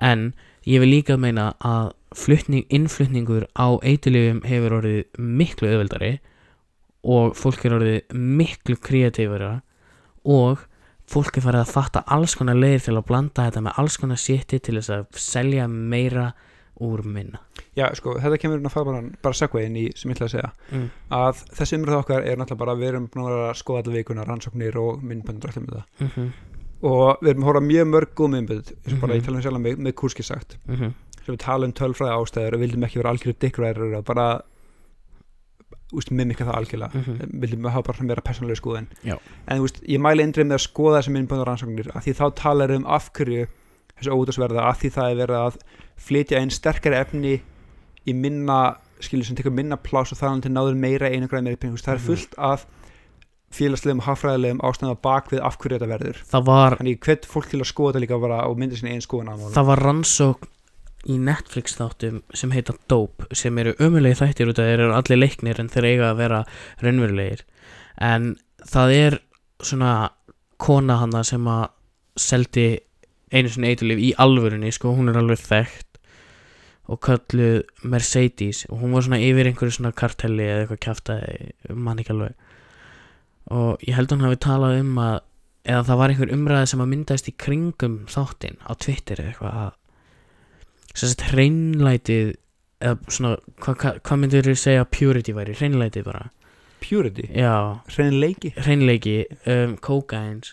[0.00, 0.32] En
[0.68, 6.12] ég vil líka meina að flutning, innflutningur á eitilifum hefur orðið miklu auðveldari
[7.04, 9.58] og fólk er orðið miklu kreatífara
[10.24, 10.62] og
[11.10, 14.20] fólk er farið að fatta alls konar leiðir til að blanda þetta með alls konar
[14.20, 16.30] sétti til þess að selja meira
[16.80, 17.42] úr minna
[17.76, 19.02] já, sko, þetta kemur inn að fara bara,
[19.76, 20.88] í sem ég ætla að segja mm.
[21.10, 24.24] að þessi umröð okkar er náttúrulega bara við erum búin að að skoða alla vikuna
[24.28, 26.28] rannsóknir og myndböndur allir með það Mm -hmm.
[26.84, 29.20] og við erum að hóra mjög mörg góð myndbönd eins og bara Mhm.
[29.20, 30.92] ég tala um sjálf með, með kúrski sagt Mm -hmm.
[31.24, 34.40] sem við tala um tölfræði ástæður og vildum ekki vera algjörðu dickræður og bara
[35.94, 37.40] úst, mimika það algjörlega Mhm.
[37.40, 39.18] vildum hafa bara meira persónulega skoðun Já.
[39.48, 42.14] en úst, ég mæli indrið með að skoða þessi myndböndur rannsóknir af því
[42.76, 42.86] um
[44.90, 45.56] það er verið að
[45.96, 47.40] flytja inn sterkari efni
[48.08, 51.56] í minna skilur sem tekur minna pláss og þannig til náður meira einu græð meira
[51.60, 52.06] penning, það er Mhm.
[52.06, 52.66] fullt af
[53.54, 56.16] félagslegum, hagfræðilegum ástæðum bak við af hverju þetta verður.
[56.44, 59.26] Var þannig ég hvet fólk til að skoða þetta líka bara og mynda sinni einn
[59.28, 60.48] málum það var rannsókn
[61.06, 65.20] í Netflix þáttum sem heita Dope sem eru ömulegi þættir út af þeir eru allir
[65.20, 66.44] leiknir en þeir eiga að vera
[66.82, 67.42] raunverulegir.
[68.00, 68.36] En
[68.66, 69.18] það er
[69.62, 70.10] svona
[70.58, 71.68] kona hana sem að
[72.16, 72.80] seldi
[73.32, 75.93] einu sinni eitulif í alvörunni sko, hún er alveg þekkt
[76.84, 78.64] og kölluð Mercedes.
[78.70, 82.50] Og hún var svona yfir einhverju svona kartelli eða eitthvað kjaftaði, mann ekki alveg.
[83.54, 85.16] Og ég held að hún hafi talað um að
[85.64, 89.60] eða það var einhver umræði sem að myndaðist í kringum þáttinn á Twitter eða eitthvað
[89.62, 89.72] að
[90.94, 92.34] sagt hreinlætið
[92.84, 96.28] eða svona, hvað hva, hva myndir þú segja purity væri, hreinlætið bara.
[96.84, 99.16] Purity, já, hrein leiki hreinleiki
[99.48, 100.52] um, kókains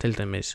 [0.00, 0.54] til dæmis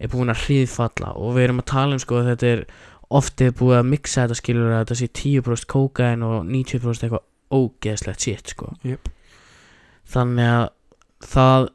[0.00, 1.12] er búin að hríðfalla.
[1.20, 2.64] Og við erum að tala um sko að þetta er
[3.10, 7.24] oftið búið að mixa þetta skilur að þetta sé 10% kókain og 90% eitthvað
[7.54, 9.10] ógeðslegt shit sko Jep.
[10.10, 10.66] þannig að
[11.24, 11.68] það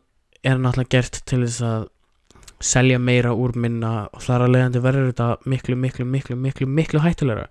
[0.49, 1.87] er náttúrulega gert til þess að
[2.59, 7.03] selja meira úr minna og þar að leiðandi verður þetta miklu, miklu, miklu, miklu, miklu
[7.03, 7.47] hættulegra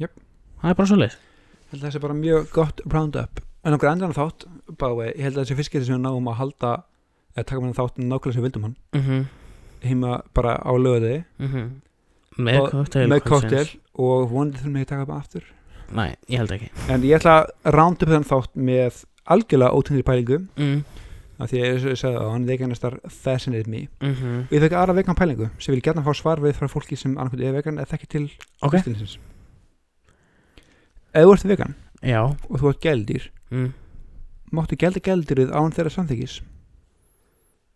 [0.00, 0.14] Jep.
[0.62, 1.18] það er bara svo leið
[1.72, 4.44] Ég held að það sé bara mjög gott round-up En okkur endan þátt,
[4.74, 6.72] báði, ég held að þessi fiskir sem við náum að halda
[7.36, 9.22] eða taka með þátt nákvæmlega sem við vildum hann mm -hmm.
[9.84, 11.24] Heima bara á lögði
[12.38, 15.44] með Og- kokteil með koktel og vonandi þurfum við að taka bara aftur.
[15.92, 16.70] Nei, ég held ekki.
[16.88, 20.38] En ég ætla að round up þann þátt með algjörlega ótengri pælingu.
[20.56, 20.84] Mm.
[21.42, 23.88] Af því að ég sagði að hann veganistar fascinated me.
[24.00, 24.46] -hmm.
[24.46, 27.16] og ég fekk aðra vegan pælingu sem vil gætna fá svar við frá fólki sem
[27.18, 28.30] annarkvæmt er vegan eða þekki til
[28.62, 29.18] ok, kristinsins
[31.14, 32.20] Ef þú ert vegan já.
[32.48, 33.72] og þú ert gældir mm.
[34.52, 36.42] máttu gælda gældurinn án þeirra samþykis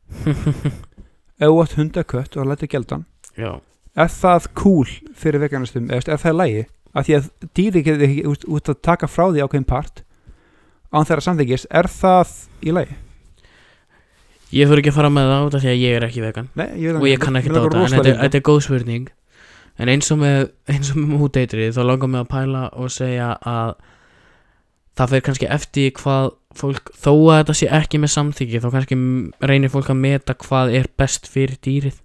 [1.40, 3.06] ef þú ert hundakött og lætur gældan
[3.36, 8.28] er það cool fyrir veganistum eða er það lægi af því að dýri getur ekki
[8.30, 10.04] út, út að taka frá því ákveðin part
[10.92, 12.96] án þeirra samþykis er það í lægi?
[14.54, 16.48] ég fyrir ekki að fara með það út af því að ég er ekki vegan.
[16.58, 19.08] Nei, ég og ég kann ekki dáta en þetta, er góð spurning.
[19.76, 20.38] En eins og með
[20.96, 23.74] með múteitrið þá langar mig að pæla og segja að
[24.96, 28.98] það fyrir kannski eftir hvað fólk, þó að þetta sé ekki með samþyggi þá kannski
[29.50, 31.98] reynir fólk að meta hvað er best fyrir dýrið.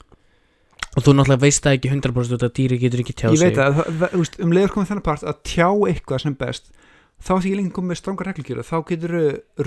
[0.91, 3.55] Og þú náttúrulega veist það ekki 100% út að dýrið getur ekki tjáð ég sig.
[3.55, 6.71] veit að það- um leiður komið þennan part að tjá eitthvað sem best
[7.21, 9.15] þá er ekki lengi komið með strongar reglugjöru þá getur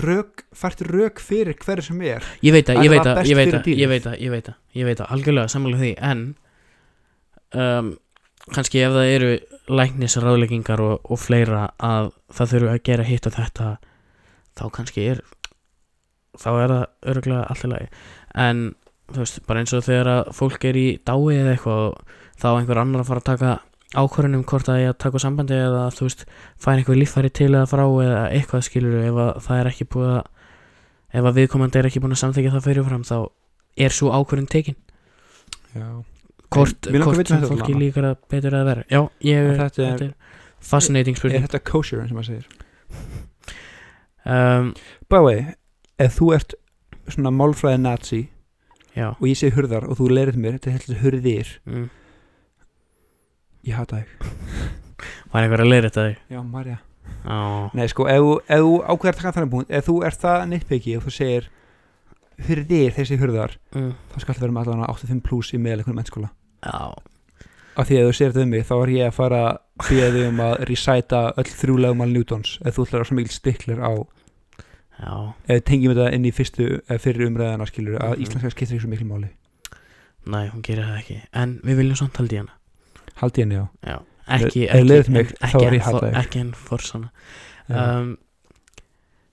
[0.03, 3.53] rök, fært rök fyrir hverju sem er ég veit að, ég veit að, ég veit
[3.55, 6.25] að, ég veit að, ég ég algjörlega sammála því, en
[7.55, 7.93] um,
[8.53, 9.29] kannski ef það eru
[9.79, 13.69] læknisráðleggingar og, og fleira að það þurfu að gera hitt og þetta
[14.55, 15.21] þá kannski er
[16.37, 17.87] þá er það örgulega allt í lagi
[18.45, 18.65] en
[19.09, 21.87] þú veist, bara eins og þegar að fólk er í dái eða eitthvað
[22.35, 23.55] þá á einhver annar að fara að taka
[23.95, 26.25] ákvörðunum hvort að ég að taka sambandi eða þú veist,
[26.59, 30.15] færa einhver líffæri til eða frá eða eitthvað skilur ef að það er ekki búið
[30.15, 30.23] að
[31.15, 33.17] ef að viðkomandi er ekki búin að samþykja það fyrirfram þá
[33.85, 34.77] er svo ákvörðun tekin
[35.75, 35.87] Já.
[36.55, 36.87] Hvort,
[37.27, 37.79] sem fólki allavega.
[37.81, 40.13] líkar að betur að vera já, ég, Og þetta er- þetta er
[40.59, 42.47] fascinating er spurning þetta kosher og maður segir?
[44.25, 44.73] Um,
[45.09, 45.45] by the way,
[46.01, 46.55] ef þú ert
[47.13, 48.21] svona málfræði nazi
[48.95, 49.11] já.
[49.13, 51.51] og ég sé hurðar og þú leirið mér þetta er heldur hurðir.
[51.69, 51.89] Mm.
[53.65, 54.07] ég hata þig.
[55.33, 56.17] Var einhver að leira þetta þig?
[56.33, 56.79] Já, Marja
[57.25, 60.43] já, nei sko, ef, þú- ef þú ákveðar taka þannig punkt ef þú ert það
[60.49, 61.47] nitpiki og þú segir
[62.47, 63.91] hurðir þessi hurðar mm.
[64.13, 68.05] þá skal það vera með allan 85 pluss í meðleikunum mennskóla já af því að
[68.09, 71.21] þú þetta um mig þá er ég að fara að býða þig um að recita
[71.37, 73.91] öll þrjúlegum al Newtons ef þú ætlar að svo mikil stiklir á
[74.95, 78.21] já, ef við tengjum þetta inn í fyrstu eða fyrir umræðana skilur að Mhm.
[78.23, 79.29] íslenska skiptir ekki svo mikil máli.
[80.25, 81.21] Næ, hún gerir það ekki.
[81.33, 82.53] En við viljum samt haldi hana.
[83.19, 85.73] Haldi henni á já, ekki, Ef- ef ekki, mig, ekki, er
[86.07, 87.09] en ekki en forsana
[87.69, 87.99] Já.
[87.99, 88.17] um,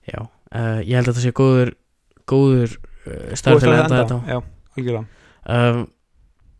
[0.07, 0.19] já,
[0.51, 1.73] uh, ég held að það sé góður
[2.27, 2.77] góður
[3.07, 4.43] uh, Þú starf ert til að að enda enda þetta já,
[4.77, 5.05] algjörlega.
[5.45, 5.87] Um,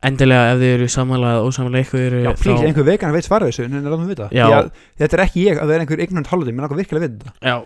[0.09, 3.65] endilega ef þið eru samanlega ósamanlega eitthvað eru Já, please, einhver vegan veit svara þessu,
[3.67, 4.29] en látum við vita.
[4.35, 4.45] Já.
[4.47, 4.71] Því að
[5.03, 7.35] Þetta er ekki ég að vera einhver ignorant holiday Mér langar virkilega að vita þetta.
[7.49, 7.57] Já.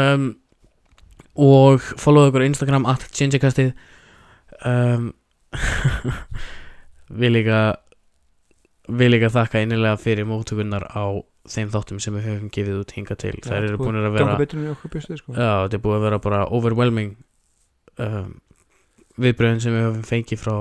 [0.00, 0.26] Um,
[1.36, 3.74] Og follow okkur á Instagram at gingikastið
[4.64, 5.10] um,
[7.20, 7.60] Við líka
[8.86, 11.04] Við líka þakka innilega fyrir móttökunnar á
[11.46, 13.34] þeim þáttum sem við höfum gefið út hinga til.
[13.44, 14.36] Þær eru búin að vera
[14.72, 15.34] okkur bjöstu sko.
[15.34, 17.12] Já, þetta er búið að vera bara overwhelming
[18.02, 18.32] um,
[19.22, 20.56] viðbröðin sem við höfum fengið frá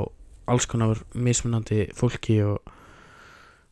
[0.51, 2.59] alls konar mismunandi fólki og,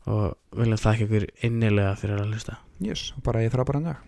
[0.10, 2.58] og viljum þakka ykkur innilega fyrir að hlusta.
[2.84, 4.02] Yes, bara ég þrá bara en dag